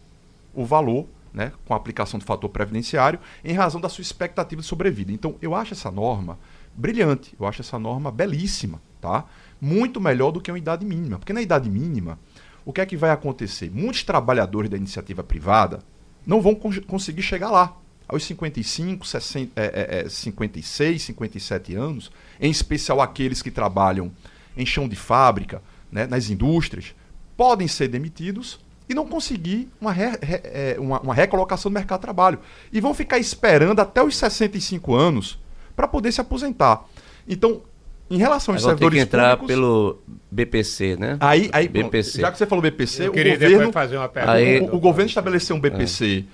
o 0.54 0.66
valor, 0.66 1.08
né, 1.34 1.54
com 1.66 1.74
a 1.74 1.78
aplicação 1.78 2.20
do 2.20 2.26
fator 2.26 2.50
previdenciário, 2.50 3.20
em 3.46 3.54
razão 3.54 3.80
da 3.80 3.88
sua 3.88 4.02
expectativa 4.02 4.62
de 4.62 4.68
sobrevida. 4.68 5.12
Então, 5.12 5.36
eu 5.42 5.54
acho 5.56 5.74
essa 5.74 5.92
norma 5.92 6.38
brilhante. 6.76 7.34
Eu 7.40 7.46
acho 7.46 7.62
essa 7.62 7.80
norma 7.80 8.12
belíssima, 8.12 8.82
tá? 9.02 9.26
Muito 9.60 10.00
melhor 10.00 10.32
do 10.32 10.40
que 10.40 10.52
uma 10.52 10.58
idade 10.58 10.86
mínima. 10.86 11.18
Porque 11.18 11.34
na 11.34 11.42
idade 11.42 11.70
mínima, 11.70 12.20
o 12.68 12.74
que 12.74 12.82
é 12.82 12.86
que 12.86 12.98
vai 12.98 13.12
acontecer? 13.12 13.72
Muitos 13.74 14.04
trabalhadores 14.04 14.70
da 14.70 14.76
iniciativa 14.76 15.24
privada 15.24 15.80
não 16.26 16.42
vão 16.42 16.54
conseguir 16.54 17.22
chegar 17.22 17.50
lá. 17.50 17.78
Aos 18.06 18.26
55, 18.26 19.08
60, 19.08 19.54
é, 19.56 20.04
é, 20.06 20.10
56, 20.10 21.02
57 21.02 21.76
anos, 21.76 22.12
em 22.42 22.52
especial 22.52 23.00
aqueles 23.00 23.42
que 23.42 23.50
trabalham 23.50 24.12
em 24.58 24.66
chão 24.66 24.86
de 24.86 24.98
fábrica, 24.98 25.64
né, 25.90 26.08
nas 26.08 26.30
indústrias, 26.30 26.94
podem 27.38 27.70
ser 27.70 27.88
demitidos 27.88 28.60
e 28.90 28.94
não 28.94 29.08
conseguir 29.08 29.70
uma, 29.80 29.94
re, 29.94 30.10
re, 30.22 30.42
é, 30.44 30.76
uma, 30.78 31.00
uma 31.00 31.14
recolocação 31.14 31.70
no 31.70 31.74
mercado 31.74 32.00
de 32.00 32.06
trabalho. 32.06 32.40
E 32.70 32.82
vão 32.82 32.94
ficar 32.94 33.18
esperando 33.18 33.80
até 33.80 34.04
os 34.04 34.18
65 34.18 34.94
anos 34.94 35.40
para 35.74 35.88
poder 35.88 36.12
se 36.12 36.20
aposentar. 36.20 36.84
Então, 37.26 37.62
em 38.10 38.18
relação 38.18 38.54
aos 38.54 38.64
Agora 38.64 38.78
servidores 38.78 39.00
tem 39.00 39.10
que 39.10 39.16
entrar 39.16 39.38
públicos, 39.38 39.56
pelo 39.56 40.00
BPC, 40.32 40.96
né? 40.98 41.18
Aí, 41.20 41.50
aí 41.52 41.68
BPC. 41.68 42.22
já 42.22 42.32
que 42.32 42.38
você 42.38 42.46
falou 42.46 42.62
BPC, 42.62 43.04
Eu 43.08 43.10
o 43.10 43.14
queria 43.14 43.34
governo, 43.34 43.72
fazer 43.72 43.98
uma 43.98 44.08
pergunta. 44.10 44.34
Aí- 44.34 44.60
o, 44.62 44.76
o 44.76 44.80
governo 44.80 45.10
estabeleceu 45.10 45.56
um 45.56 45.60
BPC 45.60 46.26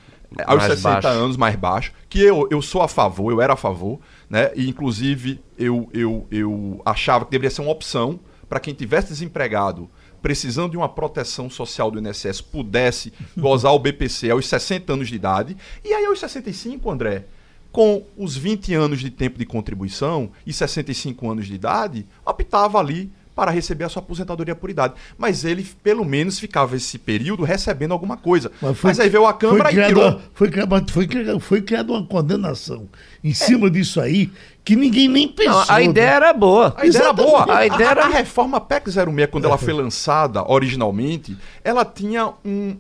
aos 0.46 0.58
Mais 0.60 0.74
60 0.74 0.94
baixo. 1.02 1.08
anos 1.08 1.38
mais 1.38 1.56
baixo, 1.56 1.94
que 2.10 2.20
eu, 2.22 2.48
eu 2.50 2.62
sou 2.62 2.82
a 2.82 2.88
favor, 2.88 3.32
eu 3.32 3.42
era 3.42 3.54
a 3.54 3.58
favor, 3.58 4.00
né? 4.30 4.52
E 4.56 4.68
inclusive 4.68 5.40
eu, 5.58 5.88
eu, 5.94 6.26
eu 6.32 6.82
achava 6.86 7.26
que 7.26 7.32
deveria 7.32 7.52
ser 7.52 7.62
uma 7.62 7.72
opção 7.72 8.20
para 8.50 8.60
quem 8.60 8.74
tivesse 8.74 9.10
desempregado, 9.10 9.90
precisando 10.22 10.72
de 10.72 10.78
uma 10.78 10.88
proteção 10.90 11.50
social 11.50 11.90
do 11.92 12.00
INSS, 12.00 12.42
pudesse 12.42 13.12
gozar 13.38 13.74
o 13.74 13.80
BPC 13.80 14.30
aos 14.32 14.48
60 14.48 14.94
anos 14.94 15.08
de 15.10 15.16
idade. 15.16 15.58
E 15.84 15.94
aí 15.94 16.06
aos 16.06 16.20
65, 16.20 16.90
André, 16.90 17.26
com 17.74 18.04
os 18.16 18.38
20 18.38 18.74
anos 18.76 19.00
de 19.02 19.10
tempo 19.10 19.38
de 19.40 19.46
contribuição 19.46 20.30
e 20.48 20.54
65 20.54 21.30
anos 21.30 21.48
de 21.48 21.56
idade, 21.56 22.06
optava 22.26 22.78
ali 22.80 23.12
para 23.36 23.50
receber 23.50 23.84
a 23.86 23.90
sua 23.90 24.00
aposentadoria 24.00 24.54
por 24.54 24.70
idade. 24.70 24.94
Mas 25.18 25.44
ele, 25.44 25.68
pelo 25.82 26.06
menos, 26.06 26.38
ficava 26.38 26.76
esse 26.76 27.00
período 27.00 27.42
recebendo 27.44 27.92
alguma 27.92 28.16
coisa. 28.16 28.52
Mas, 28.84 29.00
aí 29.00 29.10
veio 29.10 29.26
a 29.26 29.34
Câmara 29.34 29.72
foi 29.72 29.82
e 29.82 29.88
tirou. 29.88 30.04
uma- 30.08 30.22
foi, 30.36 30.52
criado, 30.52 30.92
foi, 30.92 31.08
criado, 31.08 31.40
foi 31.40 31.62
criada 31.64 31.92
uma 31.94 32.06
condenação 32.06 32.88
em 33.24 33.34
cima 33.34 33.72
disso 33.72 34.00
aí 34.00 34.32
que 34.64 34.76
ninguém 34.76 35.08
nem 35.08 35.28
pensou. 35.28 35.66
Não, 35.66 35.66
a 35.68 35.82
ideia 35.82 36.10
né? 36.12 36.16
era 36.16 36.32
boa. 36.34 36.76
A 36.78 36.86
ideia 36.86 37.02
era 37.06 37.14
boa. 37.14 37.58
A 37.58 37.66
ideia 37.66 37.90
era- 37.90 38.06
a 38.06 38.10
reforma 38.10 38.62
PEC 38.62 38.92
06, 38.92 39.28
quando 39.32 39.46
ela 39.46 39.58
foi 39.58 39.74
lançada 39.74 40.48
originalmente, 40.48 41.36
ela 41.64 41.84
tinha 41.84 42.32
um- 42.46 42.78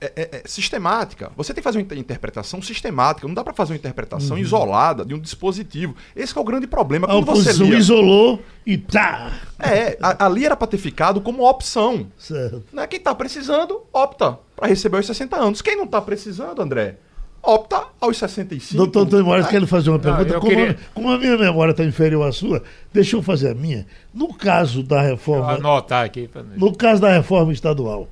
é- 0.00 0.12
é- 0.16 0.30
é 0.36 0.42
sistemática. 0.46 1.30
Você 1.36 1.54
tem 1.54 1.60
que 1.60 1.64
fazer 1.64 1.78
uma 1.78 1.82
inter- 1.82 1.98
interpretação 1.98 2.60
sistemática. 2.60 3.26
Não 3.26 3.34
dá 3.34 3.42
para 3.42 3.54
fazer 3.54 3.72
uma 3.72 3.76
interpretação 3.78 4.36
isolada 4.38 5.04
de 5.04 5.14
um 5.14 5.18
dispositivo. 5.18 5.94
Esse 6.14 6.32
que 6.32 6.38
é 6.38 6.42
o 6.42 6.44
grande 6.44 6.66
problema. 6.66 7.06
A 7.06 7.10
Quando 7.10 7.26
você 7.26 7.52
lia, 7.52 7.78
isolou 7.78 8.42
e 8.66 8.76
tá. 8.76 9.32
é, 9.58 9.96
a- 10.02 10.26
ali 10.26 10.44
era 10.44 10.56
para 10.56 10.66
ter 10.66 10.78
ficado 10.78 11.20
como 11.20 11.48
opção. 11.48 12.06
Certo. 12.18 12.62
Né? 12.72 12.86
Quem 12.86 12.98
está 12.98 13.14
precisando, 13.14 13.82
opta 13.92 14.38
para 14.54 14.68
receber 14.68 14.96
aos 14.98 15.06
60 15.06 15.36
anos. 15.36 15.62
Quem 15.62 15.76
não 15.76 15.84
está 15.84 16.00
precisando, 16.00 16.60
André, 16.60 16.96
opta 17.42 17.84
aos 18.00 18.16
65. 18.18 18.76
Doutor 18.76 19.06
Antônio 19.06 19.24
Moraes, 19.24 19.46
quero 19.46 19.66
fazer 19.66 19.88
uma 19.90 19.98
pergunta. 19.98 20.34
eu 20.34 20.40
como, 20.40 20.50
queria- 20.52 20.72
a, 20.72 20.94
como 20.94 21.10
a 21.10 21.16
minha 21.18 21.38
memória 21.38 21.70
está 21.70 21.84
inferior 21.84 22.26
à 22.26 22.32
sua, 22.32 22.62
deixa 22.92 23.16
eu 23.16 23.22
fazer 23.22 23.50
a 23.50 23.54
minha. 23.54 23.86
No 24.12 24.34
caso 24.34 24.82
da 24.82 25.00
Vou 25.00 25.10
reforma, 25.10 25.52
anotar 25.52 26.04
aqui. 26.04 26.26
pra- 26.28 26.42
no 26.42 26.74
caso 26.76 27.00
da 27.00 27.12
reforma 27.12 27.52
estadual, 27.52 28.08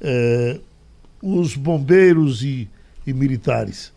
eh, 0.00 0.58
os 1.22 1.54
bombeiros 1.56 2.42
e, 2.42 2.68
e 3.06 3.12
militares 3.12 3.92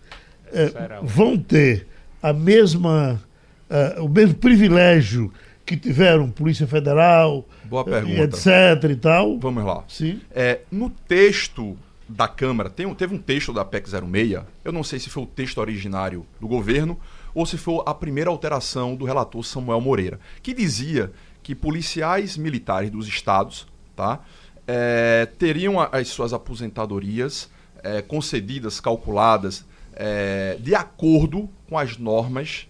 Será. 0.52 1.02
vão 1.02 1.38
ter 1.38 1.88
a 2.22 2.32
mesma, 2.32 3.22
eh, 3.70 3.98
o 4.00 4.08
mesmo 4.08 4.36
privilégio 4.36 5.32
que 5.66 5.76
tiveram 5.76 6.30
Polícia 6.30 6.68
Federal, 6.68 7.44
Boa 7.66 7.82
eh, 7.82 7.90
pergunta. 7.90 8.16
e 8.16 8.22
etc 8.22 8.92
e 8.92 8.96
tal. 8.96 9.40
Vamos 9.40 9.66
lá. 9.66 9.84
Sim. 9.88 10.22
É, 10.32 10.60
no 10.72 10.90
texto 10.90 11.76
da 12.08 12.28
Câmara, 12.28 12.70
tem 12.70 12.86
um- 12.86 12.94
teve 12.94 13.16
um 13.16 13.18
texto 13.18 13.52
da 13.52 13.66
PEC 13.66 13.90
06, 13.90 14.44
eu 14.64 14.72
não 14.72 14.84
sei 14.84 15.00
se 15.00 15.10
foi 15.10 15.24
o 15.24 15.26
texto 15.26 15.58
originário 15.58 16.24
do 16.40 16.48
governo 16.48 17.00
ou 17.34 17.46
se 17.46 17.58
foi 17.58 17.82
a 17.86 17.94
primeira 17.94 18.30
alteração 18.30 18.96
do 18.96 19.04
relator 19.06 19.44
Samuel 19.44 19.82
Moreira, 19.82 20.20
que 20.44 20.54
dizia 20.54 21.12
que 21.42 21.54
policiais 21.56 22.38
militares 22.38 22.90
dos 22.92 23.08
estados 23.08 23.68
tá, 23.96 24.20
é, 24.68 25.28
teriam 25.38 25.80
as 25.80 26.08
suas 26.08 26.34
aposentadorias 26.34 27.50
é, 27.84 28.02
concedidas, 28.02 28.80
calculadas, 28.80 29.64
é, 29.94 30.58
de 30.60 30.74
acordo 30.76 31.50
com 31.70 31.78
as 31.78 31.98
normas 31.98 32.68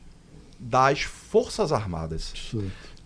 das 0.59 1.01
Forças 1.03 1.71
Armadas. 1.71 2.33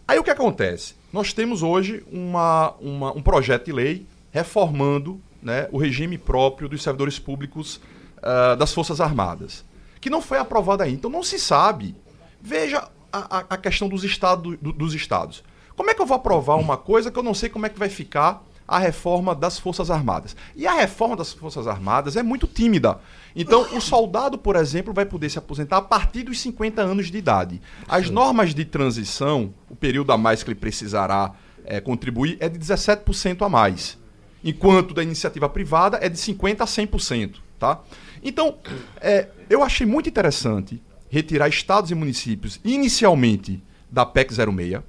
Aí 0.08 0.18
o 0.18 0.24
que 0.24 0.32
acontece? 0.32 0.96
Nós 1.14 1.34
temos 1.34 1.62
hoje 1.64 2.04
uma, 2.12 2.74
uma- 2.80 3.12
um 3.16 3.22
projeto 3.22 3.66
de 3.66 3.72
lei 3.72 4.06
reformando 4.32 5.20
né, 5.42 5.68
o 5.72 5.78
regime 5.78 6.18
próprio 6.18 6.68
dos 6.68 6.82
servidores 6.84 7.18
públicos 7.20 7.80
ah, 8.22 8.56
das 8.56 8.74
Forças 8.74 9.00
Armadas, 9.00 9.64
que 10.02 10.10
não 10.10 10.22
foi 10.22 10.38
aprovado 10.38 10.84
ainda. 10.84 10.96
Então 10.98 11.10
não 11.12 11.24
se 11.24 11.40
sabe. 11.40 11.96
Veja 12.42 12.88
a, 13.12 13.38
a- 13.40 13.46
a 13.52 13.58
questão 13.58 13.88
dos, 13.88 14.04
estado, 14.04 14.58
do- 14.58 14.74
dos 14.74 14.94
estados. 14.94 15.44
Como 15.76 15.90
é 15.90 15.94
que 15.94 16.02
eu 16.02 16.06
vou 16.06 16.18
aprovar 16.18 16.56
uma 16.58 16.76
coisa 16.78 17.10
que 17.12 17.18
eu 17.18 17.24
não 17.24 17.34
sei 17.34 17.50
como 17.50 17.66
é 17.66 17.70
que 17.70 17.80
vai 17.80 17.90
ficar 17.90 18.44
a 18.70 18.80
reforma 18.80 19.34
das 19.36 19.57
Forças 19.57 19.89
Armadas? 19.89 20.36
E 20.55 20.67
a 20.67 20.74
reforma 20.74 21.15
das 21.15 21.34
Forças 21.34 21.67
Armadas 21.67 22.15
é 22.15 22.24
muito 22.24 22.47
tímida. 22.47 22.99
Então, 23.36 23.61
o 23.76 23.82
soldado, 23.82 24.38
por 24.38 24.55
exemplo, 24.55 24.93
vai 24.93 25.05
poder 25.05 25.30
se 25.30 25.38
aposentar 25.39 25.78
a 25.78 25.82
partir 25.82 26.24
dos 26.24 26.39
50 26.39 26.82
anos 26.82 27.11
de 27.11 27.17
idade. 27.17 27.61
As 27.88 28.09
normas 28.09 28.53
de 28.53 28.65
transição, 28.65 29.53
o 29.70 29.76
período 29.76 30.11
a 30.11 30.17
mais 30.17 30.43
que 30.43 30.49
ele 30.49 30.59
precisará 30.59 31.34
eh, 31.65 31.82
contribuir, 31.82 32.38
é 32.39 32.47
de 32.47 32.59
17% 32.59 33.45
a 33.45 33.49
mais. 33.49 33.97
Enquanto 34.43 34.93
da 34.93 35.03
iniciativa 35.03 35.49
privada 35.49 35.97
é 36.01 36.07
de 36.07 36.17
50% 36.17 36.61
a 36.61 36.65
100%. 36.65 37.36
Tá? 37.59 37.82
Então, 38.24 38.57
eh, 39.01 39.28
eu 39.49 39.63
achei 39.63 39.86
muito 39.86 40.07
interessante 40.07 40.82
retirar 41.09 41.49
estados 41.49 41.91
e 41.91 41.95
municípios 41.95 42.59
inicialmente 42.63 43.61
da 43.91 44.05
PEC 44.05 44.34
06 44.34 44.82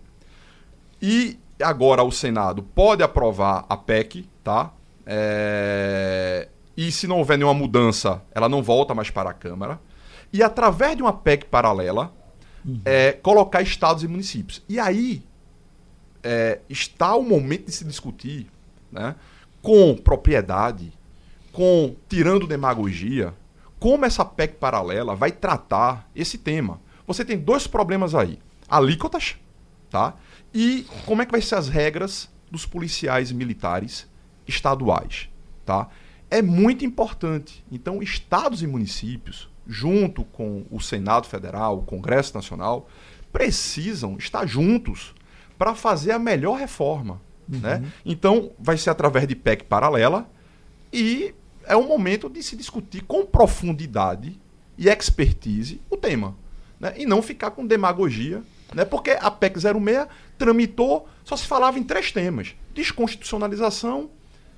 e 1.01 1.39
agora 1.63 2.03
o 2.03 2.11
Senado 2.11 2.63
pode 2.63 3.03
aprovar 3.03 3.65
a 3.69 3.77
PEC, 3.77 4.29
tá? 4.43 4.73
É, 5.07 6.49
E 6.77 6.91
se 6.93 7.07
não 7.07 7.19
houver 7.19 7.37
nenhuma 7.37 7.55
mudança, 7.55 8.23
ela 8.33 8.49
não 8.49 8.63
volta 8.63 8.95
mais 8.95 9.11
para 9.11 9.31
a 9.31 9.35
Câmara. 9.35 9.81
E 10.33 10.43
através 10.43 10.97
de 10.97 11.03
uma 11.03 11.13
PEC 11.13 11.47
paralela, 11.47 12.13
é, 12.85 13.13
colocar 13.13 13.63
estados 13.63 14.03
e 14.03 14.09
municípios. 14.09 14.63
E 14.69 14.79
aí 14.79 15.23
é, 16.23 16.61
está 16.69 17.15
o 17.15 17.23
momento 17.23 17.67
de 17.67 17.73
se 17.73 17.85
discutir 17.85 18.47
né, 18.91 19.15
com 19.63 19.97
propriedade, 19.97 20.93
com 21.53 21.95
tirando 22.09 22.47
demagogia, 22.47 23.35
como 23.79 24.05
essa 24.05 24.25
PEC 24.25 24.55
paralela 24.57 25.17
vai 25.17 25.33
tratar 25.33 26.09
esse 26.15 26.39
tema. 26.39 26.81
Você 27.07 27.25
tem 27.25 27.39
dois 27.39 27.67
problemas 27.67 28.15
aí: 28.15 28.39
alíquotas, 28.69 29.37
tá? 29.91 30.15
E 30.53 30.87
como 31.07 31.23
é 31.23 31.27
que 31.27 31.33
vai 31.33 31.41
ser 31.41 31.55
as 31.55 31.69
regras 31.69 32.29
dos 32.51 32.67
policiais 32.67 33.31
militares 33.31 34.09
estaduais, 34.47 35.29
tá? 35.65 35.89
É 36.31 36.43
muito 36.43 36.85
importante. 36.85 37.65
Então, 37.71 38.03
estados 38.03 38.63
e 38.63 38.67
municípios, 38.67 39.49
junto 39.67 40.25
com 40.25 40.65
o 40.71 40.81
Senado 40.81 41.27
Federal, 41.27 41.79
o 41.79 41.83
Congresso 41.83 42.35
Nacional, 42.35 42.89
precisam 43.33 44.17
estar 44.17 44.47
juntos 44.47 45.15
para 45.57 45.75
fazer 45.75 46.13
a 46.13 46.19
melhor 46.19 46.59
reforma, 46.59 47.21
né? 47.49 47.85
Então, 48.05 48.53
vai 48.59 48.77
ser 48.77 48.91
através 48.91 49.27
de 49.27 49.35
PEC 49.35 49.65
paralela 49.65 50.29
e 50.93 51.35
é 51.65 51.77
um 51.77 51.87
momento 51.87 52.29
de 52.29 52.43
se 52.43 52.57
discutir 52.57 53.03
com 53.03 53.25
profundidade 53.25 54.41
e 54.79 54.89
expertise 54.89 55.81
o 55.91 55.97
tema. 55.97 56.37
Né? 56.79 56.95
E 56.97 57.07
não 57.07 57.21
ficar 57.23 57.51
com 57.51 57.67
demagogia. 57.67 58.43
Né? 58.75 58.85
Porque 58.85 59.11
a 59.11 59.31
PEC 59.31 59.61
06 59.61 60.07
tramitou, 60.41 61.07
só 61.23 61.37
se 61.37 61.47
falava 61.47 61.79
em 61.79 61.85
três 61.85 62.11
temas: 62.11 62.57
desconstitucionalização, 62.75 64.09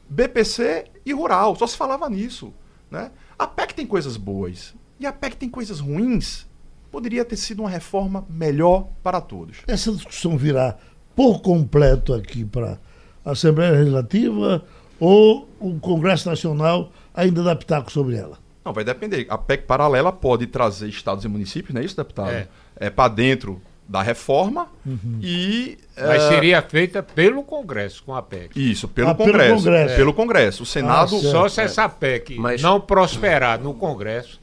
BPC 0.08 0.84
e 1.04 1.12
rural. 1.12 1.56
Só 1.56 1.66
se 1.66 1.76
falava 1.76 2.08
nisso. 2.08 2.54
Né? 2.88 3.10
A 3.36 3.46
PEC 3.46 3.74
tem 3.74 3.86
coisas 3.86 4.16
boas 4.16 4.74
e 5.00 5.06
a 5.06 5.12
PEC 5.12 5.36
tem 5.36 5.48
coisas 5.48 5.80
ruins. 5.80 6.46
Poderia 6.90 7.24
ter 7.24 7.36
sido 7.36 7.60
uma 7.60 7.70
reforma 7.70 8.24
melhor 8.30 8.86
para 9.02 9.20
todos. 9.20 9.58
Essa 9.66 9.90
discussão 9.90 10.36
virá 10.36 10.76
por 11.16 11.40
completo 11.40 12.14
aqui 12.14 12.44
para 12.44 12.78
a 13.24 13.32
Assembleia 13.32 13.72
Legislativa 13.72 14.64
ou 15.00 15.48
o 15.58 15.80
Congresso 15.80 16.28
Nacional 16.28 16.92
ainda 17.14 17.42
dá 17.42 17.56
pitaco 17.56 17.90
sobre 17.90 18.16
ela? 18.16 18.38
Não, 18.64 18.72
vai 18.72 18.84
depender. 18.84 19.26
A 19.28 19.38
PEC 19.38 19.64
paralela 19.64 20.12
pode 20.12 20.46
trazer 20.46 20.88
estados 20.88 21.24
e 21.24 21.28
municípios, 21.28 21.74
não 21.74 21.80
é 21.80 21.84
isso, 21.84 21.96
deputado? 21.96 22.30
É. 22.30 22.48
É, 22.76 22.90
para 22.90 23.12
dentro 23.12 23.60
da 23.88 24.02
reforma 24.02 24.68
e. 25.20 25.78
Mas 25.96 26.22
eh, 26.22 26.28
seria 26.28 26.62
feita 26.62 27.02
pelo 27.02 27.42
Congresso 27.42 28.02
com 28.02 28.14
a 28.14 28.22
PEC. 28.22 28.50
Isso, 28.56 28.88
pelo, 28.88 29.10
Ah, 29.10 29.14
pelo 29.14 29.30
Congresso, 29.32 29.54
Congresso. 29.54 29.96
Pelo 29.96 30.14
Congresso. 30.14 30.62
O 30.62 30.66
Senado. 30.66 31.16
Ah, 31.16 31.20
certo. 31.20 31.30
Só 31.30 31.48
se 31.48 31.60
essa 31.60 31.88
PEC 31.88 32.36
Mas- 32.38 32.62
não 32.62 32.80
prosperar 32.80 33.60
no 33.60 33.74
Congresso, 33.74 34.40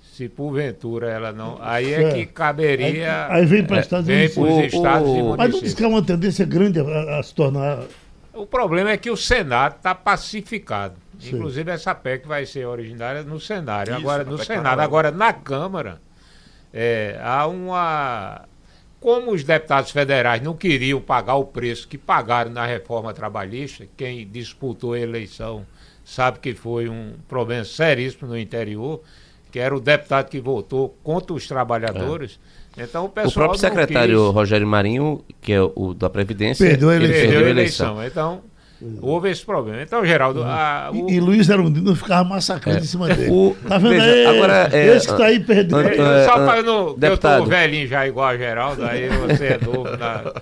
se 0.00 0.28
porventura 0.28 1.10
ela 1.10 1.32
não. 1.32 1.58
Aí 1.60 1.94
é 1.94 2.12
que 2.12 2.26
caberia. 2.26 3.26
Aí, 3.28 3.40
aí 3.40 3.46
vem 3.46 3.64
para 3.64 3.80
estados 3.80 4.08
é, 4.08 4.26
vem 4.26 4.28
para 4.28 4.42
os 4.42 4.72
estados 4.72 5.08
o, 5.08 5.34
e. 5.34 5.36
Mas 5.38 5.52
não 5.52 5.60
diz 5.60 5.74
que 5.74 5.84
é 5.84 5.88
uma 5.88 6.02
tendência 6.02 6.44
grande 6.44 6.80
a, 6.80 7.18
a 7.18 7.22
se 7.22 7.34
tornar. 7.34 7.80
O 8.34 8.46
problema 8.46 8.90
é 8.90 8.96
que 8.96 9.10
o 9.10 9.16
Senado 9.16 9.76
está 9.76 9.94
pacificado. 9.94 10.94
Sim. 11.18 11.36
Inclusive 11.36 11.70
essa 11.70 11.94
PEC 11.94 12.26
vai 12.26 12.44
ser 12.44 12.66
originária 12.66 13.22
no 13.22 13.38
Senado. 13.38 13.88
Isso, 13.88 13.96
agora 13.98 14.24
no 14.24 14.36
Senado, 14.38 14.80
agora 14.80 15.10
na 15.10 15.32
Câmara 15.32 16.00
é, 16.72 17.18
há 17.22 17.46
uma 17.46 18.46
como 18.98 19.32
os 19.32 19.42
deputados 19.42 19.90
federais 19.90 20.40
não 20.40 20.54
queriam 20.54 21.00
pagar 21.00 21.34
o 21.34 21.44
preço 21.44 21.88
que 21.88 21.98
pagaram 21.98 22.52
na 22.52 22.64
reforma 22.64 23.12
trabalhista, 23.12 23.84
quem 23.96 24.26
disputou 24.26 24.92
a 24.92 25.00
eleição 25.00 25.66
sabe 26.04 26.38
que 26.38 26.54
foi 26.54 26.88
um 26.88 27.14
problema 27.28 27.64
seríssimo 27.64 28.28
no 28.28 28.38
interior, 28.38 29.00
que 29.50 29.58
era 29.58 29.74
o 29.74 29.80
deputado 29.80 30.28
que 30.28 30.40
votou 30.40 30.96
contra 31.02 31.34
os 31.34 31.46
trabalhadores. 31.48 32.38
É. 32.76 32.84
Então 32.84 33.04
o 33.04 33.08
pessoal. 33.08 33.30
O 33.30 33.34
próprio 33.34 33.60
secretário 33.60 34.26
quis... 34.26 34.34
Rogério 34.34 34.66
Marinho, 34.66 35.24
que 35.40 35.52
é 35.52 35.60
o 35.60 35.92
da 35.94 36.08
Previdência, 36.08 36.66
perdeu 36.66 36.90
a 36.90 36.96
eleição. 36.96 37.20
Perdeu 37.20 37.46
a 37.46 37.50
eleição. 37.50 38.04
Então, 38.04 38.42
Houve 39.00 39.30
esse 39.30 39.44
problema. 39.44 39.82
Então, 39.82 40.04
Geraldo. 40.04 40.40
Uhum. 40.40 40.46
A, 40.46 40.90
o... 40.92 41.08
e, 41.08 41.14
e 41.14 41.20
Luiz 41.20 41.48
Erundino 41.48 41.94
ficava 41.94 42.24
massacrando 42.28 42.78
é. 42.78 42.80
em 42.80 42.84
cima 42.84 43.08
dele. 43.08 43.30
O... 43.30 43.56
Tá 43.68 43.78
vendo 43.78 43.90
Veja, 43.90 44.04
aí? 44.04 44.26
Agora, 44.26 44.68
é, 44.72 44.96
esse 44.96 45.06
que 45.06 45.16
tá 45.16 45.24
aí 45.26 45.40
perdendo. 45.40 45.80
É, 45.80 46.24
só 46.24 46.34
para 46.34 46.62
não. 46.62 46.96
Eu 47.00 47.18
tô 47.18 47.44
velhinho 47.44 47.86
já 47.86 48.06
igual 48.06 48.28
a 48.28 48.36
Geraldo, 48.36 48.84
aí 48.84 49.08
você 49.08 49.46
é 49.46 49.58
novo. 49.64 49.96
Na... 49.96 50.32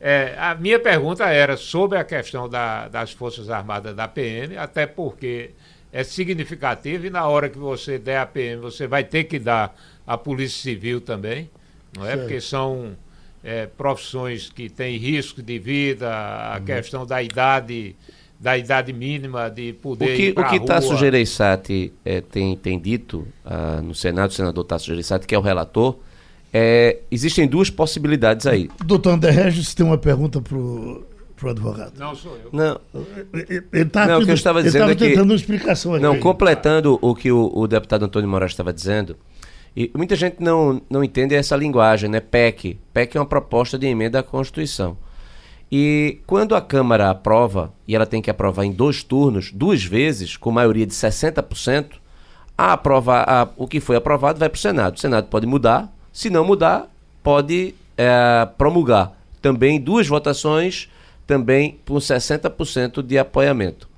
É, 0.00 0.34
a 0.38 0.54
minha 0.54 0.78
pergunta 0.78 1.26
era 1.26 1.56
sobre 1.56 1.98
a 1.98 2.04
questão 2.04 2.48
da, 2.48 2.88
das 2.88 3.12
Forças 3.12 3.50
Armadas 3.50 3.94
da 3.94 4.08
PM, 4.08 4.56
até 4.56 4.86
porque 4.86 5.50
é 5.92 6.02
significativo 6.02 7.06
e 7.06 7.10
na 7.10 7.26
hora 7.26 7.48
que 7.48 7.58
você 7.58 7.98
der 7.98 8.18
a 8.18 8.26
PM, 8.26 8.62
você 8.62 8.86
vai 8.86 9.04
ter 9.04 9.24
que 9.24 9.38
dar 9.38 9.76
a 10.06 10.16
Polícia 10.16 10.62
Civil 10.62 11.00
também, 11.00 11.50
não 11.96 12.06
é? 12.06 12.16
Porque 12.16 12.40
são 12.40 12.96
é, 13.42 13.66
profissões 13.66 14.50
que 14.50 14.68
têm 14.68 14.96
risco 14.96 15.42
de 15.42 15.58
vida, 15.58 16.10
a 16.12 16.58
uhum. 16.58 16.64
questão 16.64 17.06
da 17.06 17.22
idade 17.22 17.96
da 18.38 18.56
idade 18.56 18.90
mínima 18.90 19.50
de 19.50 19.74
poder 19.74 20.14
o 20.14 20.16
que, 20.16 20.22
ir 20.28 20.38
O 20.38 20.48
que 20.48 20.60
Tasso 20.60 20.96
Gereissati 20.96 21.92
é, 22.02 22.22
tem, 22.22 22.56
tem 22.56 22.80
dito 22.80 23.28
ah, 23.44 23.82
no 23.82 23.94
Senado, 23.94 24.30
o 24.30 24.32
senador 24.32 24.64
Tasso 24.64 24.86
Gereissati, 24.86 25.26
que 25.26 25.34
é 25.34 25.38
o 25.38 25.42
relator, 25.42 25.98
é, 26.50 27.00
existem 27.10 27.46
duas 27.46 27.68
possibilidades 27.68 28.46
aí. 28.46 28.70
Doutor 28.84 29.12
André 29.12 29.30
Regis 29.30 29.74
tem 29.74 29.84
uma 29.84 29.98
pergunta 29.98 30.40
para 30.40 30.56
o 30.56 31.04
advogado. 31.44 31.92
Não, 31.98 32.14
sou 32.14 32.34
eu. 32.42 32.48
Não, 32.50 32.80
ele 33.72 33.84
tá 33.90 34.06
não 34.06 34.20
o 34.20 34.24
que 34.24 34.30
eu 34.30 34.34
estava 34.34 34.62
dizendo 34.62 34.84
ele 34.84 34.92
é 34.92 34.96
que... 34.96 35.08
tentando 35.08 35.30
uma 35.30 35.36
explicação 35.36 35.92
aqui. 35.92 36.02
Não, 36.02 36.18
completando 36.18 36.98
o 37.02 37.14
que 37.14 37.30
o, 37.30 37.52
o 37.54 37.68
deputado 37.68 38.06
Antônio 38.06 38.28
Moraes 38.28 38.52
estava 38.52 38.72
dizendo, 38.72 39.16
e 39.76 39.90
muita 39.94 40.16
gente 40.16 40.36
não, 40.40 40.80
não 40.90 41.04
entende 41.04 41.34
essa 41.34 41.56
linguagem, 41.56 42.10
né? 42.10 42.20
PEC. 42.20 42.78
PEC 42.92 43.16
é 43.16 43.20
uma 43.20 43.26
proposta 43.26 43.78
de 43.78 43.86
emenda 43.86 44.18
à 44.18 44.22
Constituição. 44.22 44.96
E 45.70 46.18
quando 46.26 46.56
a 46.56 46.60
Câmara 46.60 47.10
aprova, 47.10 47.72
e 47.86 47.94
ela 47.94 48.06
tem 48.06 48.20
que 48.20 48.30
aprovar 48.30 48.64
em 48.64 48.72
dois 48.72 49.04
turnos, 49.04 49.52
duas 49.52 49.84
vezes, 49.84 50.36
com 50.36 50.50
maioria 50.50 50.84
de 50.84 50.92
60%, 50.92 51.92
a 52.58 52.72
aprova, 52.72 53.24
a, 53.26 53.48
o 53.56 53.68
que 53.68 53.78
foi 53.78 53.96
aprovado 53.96 54.38
vai 54.38 54.48
para 54.48 54.56
o 54.56 54.60
Senado. 54.60 54.96
O 54.96 55.00
Senado 55.00 55.28
pode 55.28 55.46
mudar, 55.46 55.90
se 56.12 56.28
não 56.28 56.44
mudar, 56.44 56.90
pode 57.22 57.74
é, 57.96 58.48
promulgar. 58.58 59.12
Também 59.40 59.80
duas 59.80 60.08
votações, 60.08 60.88
também 61.26 61.78
com 61.86 61.94
60% 61.94 63.02
de 63.02 63.16
apoiamento. 63.16 63.88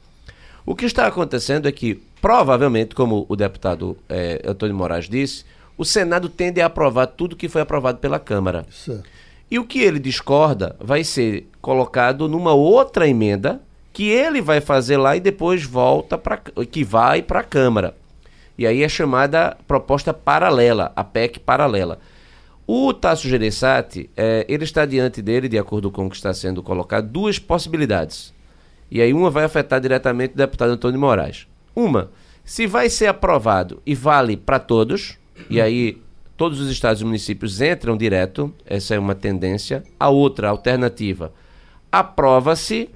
O 0.66 0.77
que 0.77 0.85
está 0.85 1.07
acontecendo 1.07 1.66
é 1.66 1.73
que, 1.73 2.01
provavelmente, 2.20 2.95
como 2.95 3.25
o 3.29 3.35
deputado 3.35 3.97
é, 4.09 4.43
Antônio 4.47 4.77
Moraes 4.77 5.09
disse, 5.09 5.45
o 5.77 5.85
Senado 5.85 6.29
tende 6.29 6.61
a 6.61 6.66
aprovar 6.66 7.07
tudo 7.07 7.37
que 7.37 7.49
foi 7.49 7.62
aprovado 7.62 7.99
pela 7.99 8.18
Câmara. 8.18 8.66
Certo. 8.70 9.09
E 9.51 9.59
o 9.59 9.64
que 9.64 9.81
ele 9.81 9.99
discorda 9.99 10.77
vai 10.81 11.05
ser 11.05 11.47
colocado 11.61 12.29
numa 12.29 12.55
outra 12.55 13.07
emenda 13.07 13.61
que 13.93 14.09
ele 14.09 14.41
vai 14.41 14.61
fazer 14.61 14.97
lá 14.97 15.16
e 15.16 15.20
depois 15.20 15.64
volta 15.64 16.16
para 16.16 16.39
que 16.39 16.83
vai 16.83 17.23
para 17.23 17.41
a 17.41 17.45
Câmara. 17.45 17.95
E 18.57 18.66
aí 18.66 18.83
é 18.83 18.89
chamada 18.89 19.57
proposta 19.66 20.14
paralela, 20.14 20.93
a 20.97 21.05
PEC 21.05 21.41
paralela. 21.41 21.99
O 22.66 22.95
Tasso 22.95 23.29
Gereissati, 23.29 24.09
é, 24.16 24.47
ele 24.49 24.64
está 24.64 24.87
diante 24.87 25.20
dele, 25.20 25.49
de 25.49 25.59
acordo 25.59 25.91
com 25.91 26.07
o 26.07 26.11
que 26.11 26.16
está 26.16 26.33
sendo 26.33 26.62
colocado, 26.62 27.09
duas 27.09 27.39
possibilidades. 27.39 28.33
E 28.91 29.03
aí 29.03 29.12
uma 29.12 29.31
vai 29.31 29.45
afetar 29.45 29.81
diretamente 29.81 30.35
o 30.35 30.37
deputado 30.37 30.70
Antônio 30.70 31.01
Moraes. 31.01 31.47
Uma, 31.75 32.11
se 32.45 32.66
vai 32.66 32.89
ser 32.89 33.07
aprovado 33.07 33.83
e 33.85 33.95
vale 33.95 34.37
para 34.37 34.59
todos, 34.59 35.18
e 35.49 35.61
aí 35.61 36.01
todos 36.36 36.61
os 36.61 36.70
estados 36.70 37.01
e 37.03 37.05
municípios 37.05 37.61
entram 37.61 37.97
direto, 37.97 38.53
essa 38.66 38.95
é 38.95 38.99
uma 38.99 39.14
tendência. 39.14 39.82
A 39.99 40.09
outra 40.09 40.49
alternativa, 40.49 41.32
aprova-se, 41.90 42.90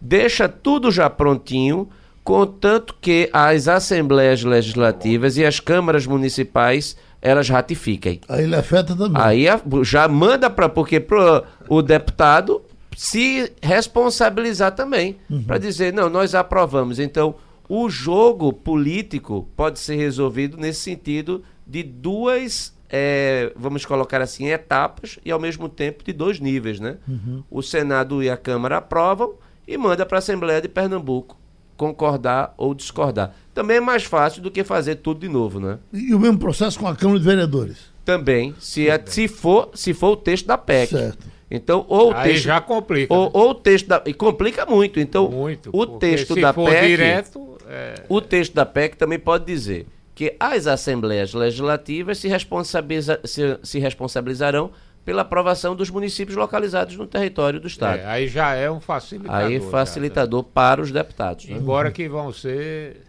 deixa 0.00 0.48
tudo 0.48 0.90
já 0.90 1.10
prontinho, 1.10 1.88
contanto 2.22 2.94
que 3.00 3.28
as 3.32 3.68
assembleias 3.68 4.44
legislativas 4.44 5.36
e 5.36 5.44
as 5.44 5.60
câmaras 5.60 6.06
municipais 6.06 6.96
elas 7.20 7.48
ratifiquem. 7.48 8.20
Aí 8.28 8.44
ele 8.44 8.54
afeta 8.54 8.94
também. 8.94 9.20
Aí 9.20 9.46
já 9.82 10.06
manda 10.06 10.50
para 10.50 10.68
porque 10.68 11.00
pro, 11.00 11.42
o 11.70 11.80
deputado 11.80 12.60
se 12.94 13.50
responsabilizar 13.62 14.72
também, 14.72 15.16
uhum. 15.28 15.42
para 15.42 15.58
dizer, 15.58 15.92
não, 15.92 16.10
nós 16.10 16.34
aprovamos. 16.34 16.98
Então, 16.98 17.34
o 17.68 17.88
jogo 17.88 18.52
político 18.52 19.48
pode 19.56 19.78
ser 19.78 19.96
resolvido 19.96 20.58
nesse 20.58 20.80
sentido 20.80 21.42
de 21.66 21.82
duas, 21.82 22.74
é, 22.90 23.52
vamos 23.56 23.84
colocar 23.84 24.20
assim, 24.20 24.48
etapas 24.48 25.18
e 25.24 25.30
ao 25.30 25.40
mesmo 25.40 25.68
tempo 25.68 26.04
de 26.04 26.12
dois 26.12 26.40
níveis, 26.40 26.78
né? 26.78 26.96
Uhum. 27.08 27.42
O 27.50 27.62
Senado 27.62 28.22
e 28.22 28.30
a 28.30 28.36
Câmara 28.36 28.78
aprovam 28.78 29.34
e 29.66 29.76
manda 29.76 30.04
para 30.04 30.18
a 30.18 30.20
Assembleia 30.20 30.60
de 30.60 30.68
Pernambuco 30.68 31.36
concordar 31.76 32.54
ou 32.56 32.74
discordar. 32.74 33.34
Também 33.52 33.78
é 33.78 33.80
mais 33.80 34.04
fácil 34.04 34.42
do 34.42 34.50
que 34.50 34.62
fazer 34.62 34.96
tudo 34.96 35.20
de 35.20 35.28
novo, 35.28 35.58
né? 35.58 35.78
E 35.92 36.14
o 36.14 36.20
mesmo 36.20 36.38
processo 36.38 36.78
com 36.78 36.86
a 36.86 36.94
Câmara 36.94 37.18
de 37.18 37.24
Vereadores? 37.24 37.92
Também, 38.04 38.54
se, 38.60 38.88
é, 38.88 39.02
se, 39.04 39.26
for, 39.26 39.70
se 39.74 39.94
for 39.94 40.12
o 40.12 40.16
texto 40.16 40.46
da 40.46 40.58
PEC. 40.58 40.90
Certo. 40.90 41.26
Então, 41.50 41.84
ou 41.88 42.10
o 42.10 42.14
Aí 42.14 42.30
texto, 42.30 42.44
já 42.44 42.60
complica. 42.60 43.12
Ou, 43.12 43.24
né? 43.24 43.30
ou, 43.32 43.50
o 43.50 43.54
texto 43.54 43.86
da. 43.86 44.02
E 44.06 44.12
complica 44.12 44.66
muito. 44.66 44.98
Então, 44.98 45.30
muito, 45.30 45.70
o 45.72 45.86
texto 45.86 46.34
da 46.34 46.52
PEC. 46.52 46.86
Direto, 46.86 47.56
é... 47.68 48.02
O 48.08 48.20
texto 48.20 48.54
da 48.54 48.66
PEC 48.66 48.96
também 48.96 49.18
pode 49.18 49.44
dizer 49.44 49.86
que 50.14 50.36
as 50.38 50.66
assembleias 50.66 51.34
legislativas 51.34 52.18
se, 52.18 52.28
responsabiliza, 52.28 53.20
se, 53.24 53.58
se 53.62 53.78
responsabilizarão 53.78 54.70
pela 55.04 55.22
aprovação 55.22 55.76
dos 55.76 55.90
municípios 55.90 56.36
localizados 56.36 56.96
no 56.96 57.06
território 57.06 57.60
do 57.60 57.66
Estado. 57.66 57.98
É, 57.98 58.06
aí 58.06 58.26
já 58.26 58.54
é 58.54 58.70
um 58.70 58.80
facilitador. 58.80 59.46
Aí 59.46 59.60
facilitador 59.60 60.42
já, 60.42 60.48
para 60.54 60.80
os 60.80 60.90
deputados. 60.90 61.46
Né? 61.46 61.56
Embora 61.56 61.90
que 61.90 62.08
vão 62.08 62.32
ser. 62.32 63.02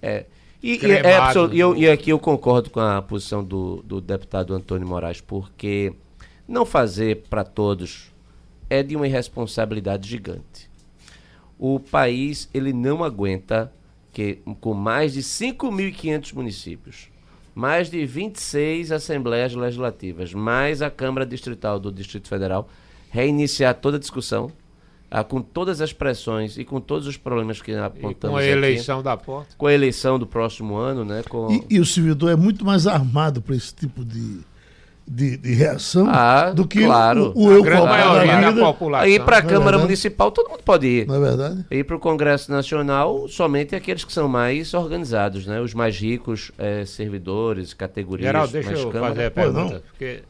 É. 0.00 0.26
E, 0.62 0.74
e, 0.76 0.92
é, 0.92 1.02
e, 1.50 1.58
eu, 1.58 1.76
e 1.76 1.90
aqui 1.90 2.10
eu 2.10 2.20
concordo 2.20 2.70
com 2.70 2.78
a 2.78 3.02
posição 3.02 3.42
do, 3.42 3.82
do 3.82 4.00
deputado 4.00 4.54
Antônio 4.54 4.86
Moraes, 4.86 5.20
porque 5.20 5.92
não 6.46 6.64
fazer 6.64 7.24
para 7.28 7.42
todos 7.42 8.12
é 8.70 8.80
de 8.80 8.94
uma 8.94 9.06
irresponsabilidade 9.08 10.08
gigante. 10.08 10.70
O 11.58 11.80
país 11.80 12.48
ele 12.54 12.72
não 12.72 13.02
aguenta 13.02 13.72
que 14.12 14.40
com 14.60 14.74
mais 14.74 15.14
de 15.14 15.20
5.500 15.20 16.34
municípios, 16.34 17.08
mais 17.54 17.90
de 17.90 18.04
26 18.04 18.92
assembleias 18.92 19.54
legislativas, 19.54 20.32
mais 20.34 20.82
a 20.82 20.90
Câmara 20.90 21.26
Distrital 21.26 21.78
do 21.78 21.90
Distrito 21.90 22.28
Federal, 22.28 22.68
reiniciar 23.10 23.74
toda 23.74 23.96
a 23.96 24.00
discussão, 24.00 24.50
ah, 25.10 25.22
com 25.22 25.42
todas 25.42 25.80
as 25.80 25.92
pressões 25.92 26.56
e 26.56 26.64
com 26.64 26.80
todos 26.80 27.06
os 27.06 27.16
problemas 27.16 27.60
que 27.60 27.72
apontamos 27.74 28.14
e 28.14 28.28
com 28.28 28.36
a 28.36 28.44
eleição 28.44 28.96
aqui, 28.96 29.04
da 29.04 29.16
porta. 29.16 29.54
Com 29.58 29.66
a 29.66 29.72
eleição 29.72 30.18
do 30.18 30.26
próximo 30.26 30.76
ano, 30.76 31.04
né? 31.04 31.22
Com... 31.28 31.52
E, 31.52 31.76
e 31.76 31.80
o 31.80 31.84
servidor 31.84 32.30
é 32.30 32.36
muito 32.36 32.64
mais 32.64 32.86
armado 32.86 33.42
para 33.42 33.54
esse 33.54 33.74
tipo 33.74 34.04
de 34.04 34.40
de, 35.06 35.36
de 35.36 35.54
reação 35.54 36.06
ah, 36.08 36.50
do 36.50 36.66
que 36.66 36.84
claro. 36.84 37.32
o, 37.34 37.46
o 37.46 37.52
eu 37.52 37.62
grande 37.62 37.86
maioria 37.86 38.40
da, 38.40 38.50
da 38.50 38.60
população. 38.60 39.06
Aí 39.06 39.18
para 39.18 39.36
a 39.36 39.38
é 39.40 39.42
Câmara 39.42 39.76
é 39.76 39.80
Municipal 39.80 40.30
todo 40.30 40.48
mundo 40.48 40.62
pode 40.64 40.86
ir. 40.86 41.06
Não 41.06 41.16
é 41.16 41.20
verdade? 41.20 41.64
E 41.70 41.84
para 41.84 41.96
o 41.96 41.98
Congresso 41.98 42.50
Nacional 42.50 43.28
somente 43.28 43.74
aqueles 43.74 44.04
que 44.04 44.12
são 44.12 44.28
mais 44.28 44.72
organizados, 44.74 45.46
né? 45.46 45.60
Os 45.60 45.74
mais 45.74 45.98
ricos, 45.98 46.52
é, 46.56 46.84
servidores, 46.84 47.74
categorias. 47.74 48.26
Geral, 48.26 48.48
deixa 48.48 48.72
eu 48.72 48.90
Câmara. 48.90 49.14
fazer 49.14 49.26
a 49.26 49.30
pergunta, 49.30 49.74
não. 49.74 49.80
porque 49.80 50.22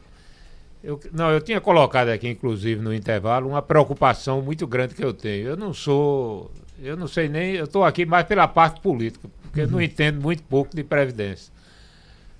eu, 0.83 0.99
não, 1.13 1.31
eu 1.31 1.39
tinha 1.39 1.61
colocado 1.61 2.09
aqui, 2.09 2.27
inclusive, 2.27 2.81
no 2.81 2.93
intervalo, 2.93 3.47
uma 3.47 3.61
preocupação 3.61 4.41
muito 4.41 4.67
grande 4.67 4.93
que 4.93 5.03
eu 5.03 5.13
tenho. 5.13 5.47
Eu 5.47 5.55
não 5.55 5.73
sou, 5.73 6.51
eu 6.81 6.97
não 6.97 7.07
sei 7.07 7.29
nem, 7.29 7.55
eu 7.55 7.63
estou 7.63 7.85
aqui 7.85 8.05
mais 8.05 8.25
pela 8.25 8.47
parte 8.49 8.81
política, 8.81 9.29
porque 9.43 9.61
uhum. 9.61 9.71
não 9.71 9.81
entendo 9.81 10.21
muito 10.21 10.43
pouco 10.43 10.75
de 10.75 10.83
previdência. 10.83 11.52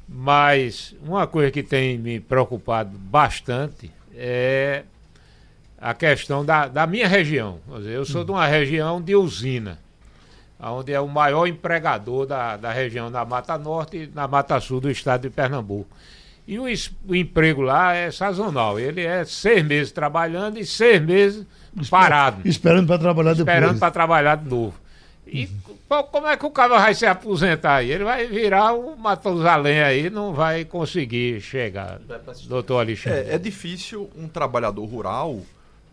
Mas 0.08 0.96
uma 1.04 1.26
coisa 1.26 1.52
que 1.52 1.64
tem 1.64 1.98
me 1.98 2.20
preocupado 2.20 2.98
bastante 2.98 3.92
é 4.16 4.84
a 5.80 5.94
questão 5.94 6.46
da, 6.46 6.68
da 6.68 6.88
minha 6.88 7.08
região. 7.08 7.60
Dizer, 7.78 7.92
eu 7.92 8.06
sou 8.06 8.24
de 8.24 8.32
uma 8.32 8.46
região 8.46 9.02
de 9.02 9.16
usina. 9.16 9.80
onde 10.60 10.94
é 10.94 11.00
o 11.00 11.08
maior 11.08 11.48
empregador 11.48 12.26
da, 12.26 12.56
da 12.58 12.72
região 12.72 13.12
da 13.12 13.26
Mata 13.26 13.58
Norte 13.58 13.98
e 13.98 14.10
na 14.14 14.28
Mata 14.28 14.60
Sul 14.60 14.80
do 14.80 14.90
estado 14.90 15.22
de 15.22 15.30
Pernambuco. 15.30 15.90
E 16.48 16.60
o, 16.60 16.66
o, 17.08 17.16
emprego 17.16 17.62
lá 17.62 17.94
é 17.94 18.12
sazonal. 18.12 18.80
Ele 18.80 19.02
é 19.02 19.24
seis 19.24 19.66
meses 19.66 19.92
trabalhando 19.92 20.58
e 20.58 20.66
seis 20.66 21.02
meses 21.02 21.46
parado. 21.90 22.42
Esperando 22.46 22.88
para 22.88 23.00
trabalhar 23.00 23.32
esperando 23.32 23.46
depois. 23.46 23.58
Esperando 23.64 23.80
para 23.80 23.92
trabalhar 23.92 24.36
de 24.36 24.50
novo. 24.50 24.74
E 25.26 25.46
uhum. 25.46 25.73
Como 26.02 26.28
é 26.28 26.36
que 26.36 26.46
o 26.46 26.50
cara 26.50 26.80
vai 26.80 26.96
se 26.96 27.06
aposentar 27.06 27.76
aí? 27.76 27.92
Ele 27.92 28.04
vai 28.04 28.26
virar 28.26 28.74
o 28.74 28.98
Matusalém 28.98 29.82
aí, 29.82 30.10
não 30.10 30.34
vai 30.34 30.66
conseguir 30.66 31.40
chegar, 31.42 32.00
doutor 32.48 32.80
Alexandre. 32.80 33.30
É, 33.30 33.36
é 33.36 33.38
difícil 33.38 34.10
um 34.18 34.28
trabalhador 34.28 34.86
rural 34.86 35.42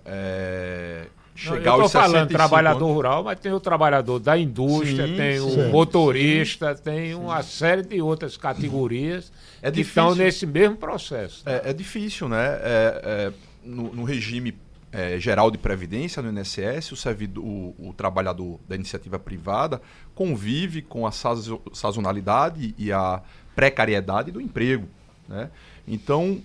é, 0.04 1.06
chegar 1.34 1.70
não, 1.70 1.76
eu 1.76 1.82
aos 1.82 1.92
falando 1.92 2.28
trabalhador 2.28 2.84
anos. 2.84 2.94
rural, 2.94 3.24
mas 3.24 3.40
tem 3.40 3.52
o 3.52 3.60
trabalhador 3.60 4.18
da 4.18 4.36
indústria, 4.36 5.06
sim, 5.06 5.16
tem 5.16 5.38
sim, 5.38 5.60
o 5.62 5.70
motorista, 5.70 6.76
sim, 6.76 6.82
tem 6.82 7.14
uma 7.14 7.42
série 7.42 7.82
de 7.82 8.00
outras 8.00 8.36
categorias 8.36 9.32
é 9.62 9.70
que 9.70 9.80
estão 9.80 10.14
nesse 10.14 10.46
mesmo 10.46 10.76
processo. 10.76 11.42
É, 11.46 11.70
é 11.70 11.72
difícil, 11.72 12.28
né? 12.28 12.58
É, 12.62 13.02
é, 13.04 13.32
no, 13.64 13.94
no, 13.94 14.04
regime 14.04 14.54
é, 14.92 15.18
geral 15.18 15.50
de 15.50 15.58
previdência, 15.58 16.22
no 16.22 16.30
INSS, 16.30 16.92
o, 16.92 16.96
servidor, 16.96 17.44
o, 17.44 17.74
o, 17.78 17.92
trabalhador 17.92 18.58
da 18.68 18.74
iniciativa 18.74 19.18
privada 19.18 19.80
convive 20.14 20.82
com 20.82 21.06
a 21.06 21.12
sazonalidade 21.12 22.74
e 22.76 22.92
a 22.92 23.22
precariedade 23.54 24.30
do 24.30 24.40
emprego. 24.40 24.88
Né? 25.28 25.50
Então, 25.86 26.42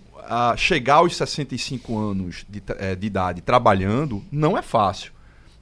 chegar 0.57 0.95
aos 0.95 1.15
65 1.15 1.97
anos 1.97 2.45
de, 2.47 2.61
é, 2.77 2.95
de 2.95 3.07
idade 3.07 3.41
trabalhando 3.41 4.23
não 4.31 4.57
é 4.57 4.61
fácil. 4.61 5.11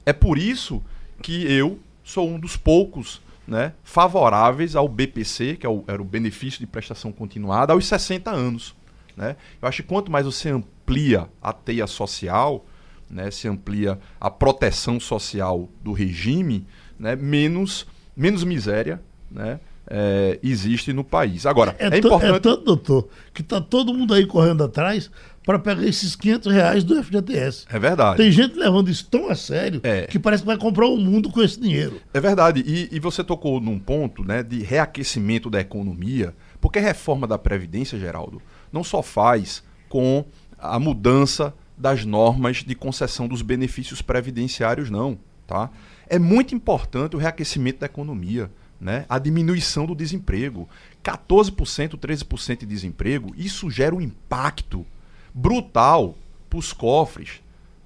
É 0.04 0.12
por 0.12 0.38
isso 0.38 0.82
que 1.22 1.50
eu 1.50 1.78
sou 2.02 2.28
um 2.28 2.38
dos 2.38 2.56
poucos 2.56 3.22
né, 3.46 3.72
favoráveis 3.82 4.76
ao 4.76 4.88
BPC, 4.88 5.56
que 5.56 5.66
é 5.66 5.68
o, 5.68 5.84
era 5.86 6.00
o 6.00 6.04
benefício 6.04 6.60
de 6.60 6.66
prestação 6.66 7.12
continuada, 7.12 7.72
aos 7.72 7.86
60 7.86 8.30
anos. 8.30 8.74
Né? 9.16 9.36
Eu 9.60 9.68
acho 9.68 9.82
que 9.82 9.88
quanto 9.88 10.10
mais 10.10 10.26
você 10.26 10.50
amplia 10.50 11.28
a 11.42 11.52
teia 11.52 11.86
social, 11.86 12.64
né, 13.10 13.30
se 13.30 13.48
amplia 13.48 13.98
a 14.20 14.30
proteção 14.30 14.98
social 14.98 15.68
do 15.82 15.92
regime, 15.92 16.66
né, 16.98 17.16
menos, 17.16 17.86
menos 18.16 18.44
miséria 18.44 19.00
né, 19.30 19.60
é, 19.88 20.38
existe 20.42 20.92
no 20.92 21.04
país. 21.04 21.46
Agora, 21.46 21.76
é, 21.78 21.88
é 21.88 21.98
importante. 21.98 22.36
É 22.36 22.40
tanto, 22.40 22.64
doutor, 22.64 23.08
que 23.32 23.42
está 23.42 23.60
todo 23.60 23.92
mundo 23.94 24.14
aí 24.14 24.26
correndo 24.26 24.64
atrás 24.64 25.10
para 25.44 25.58
pegar 25.58 25.84
esses 25.84 26.16
500 26.16 26.52
reais 26.52 26.84
do 26.84 27.02
FGTS. 27.02 27.66
É 27.68 27.78
verdade. 27.78 28.16
Tem 28.16 28.32
gente 28.32 28.58
levando 28.58 28.88
isso 28.90 29.06
tão 29.10 29.28
a 29.28 29.34
sério 29.34 29.80
é. 29.82 30.06
que 30.06 30.18
parece 30.18 30.42
que 30.42 30.46
vai 30.46 30.56
comprar 30.56 30.86
o 30.86 30.96
mundo 30.96 31.30
com 31.30 31.42
esse 31.42 31.60
dinheiro. 31.60 32.00
É 32.14 32.20
verdade. 32.20 32.64
E, 32.66 32.88
e 32.90 32.98
você 32.98 33.22
tocou 33.22 33.60
num 33.60 33.78
ponto 33.78 34.24
né, 34.24 34.42
de 34.42 34.62
reaquecimento 34.62 35.50
da 35.50 35.60
economia, 35.60 36.34
porque 36.60 36.78
a 36.78 36.82
reforma 36.82 37.26
da 37.26 37.36
Previdência, 37.36 37.98
Geraldo, 37.98 38.40
não 38.72 38.82
só 38.82 39.02
faz 39.02 39.62
com 39.88 40.24
a 40.58 40.78
mudança 40.78 41.52
das 41.76 42.04
normas 42.04 42.58
de 42.58 42.74
concessão 42.74 43.26
dos 43.26 43.42
benefícios 43.42 44.00
previdenciários, 44.02 44.90
não. 44.90 45.18
Tá? 45.46 45.70
É 46.08 46.18
muito 46.18 46.54
importante 46.54 47.16
o 47.16 47.18
reaquecimento 47.18 47.80
da 47.80 47.86
economia 47.86 48.50
né? 48.84 49.06
a 49.08 49.18
diminuição 49.18 49.86
do 49.86 49.94
desemprego. 49.94 50.68
14%, 51.02 51.96
13% 51.96 52.60
de 52.60 52.66
desemprego, 52.66 53.32
isso 53.36 53.70
gera 53.70 53.94
um 53.94 54.00
impacto 54.00 54.84
brutal 55.32 56.16
para 56.48 56.58
os 56.58 56.72
cofres 56.72 57.40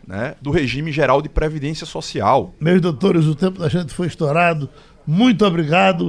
né? 0.06 0.34
do 0.40 0.50
regime 0.50 0.90
geral 0.90 1.22
de 1.22 1.28
previdência 1.28 1.86
social. 1.86 2.52
Meus 2.60 2.80
doutores, 2.80 3.26
o 3.26 3.34
tempo 3.34 3.60
da 3.60 3.68
gente 3.68 3.94
foi 3.94 4.08
estourado. 4.08 4.68
Muito 5.06 5.44
obrigado. 5.46 6.08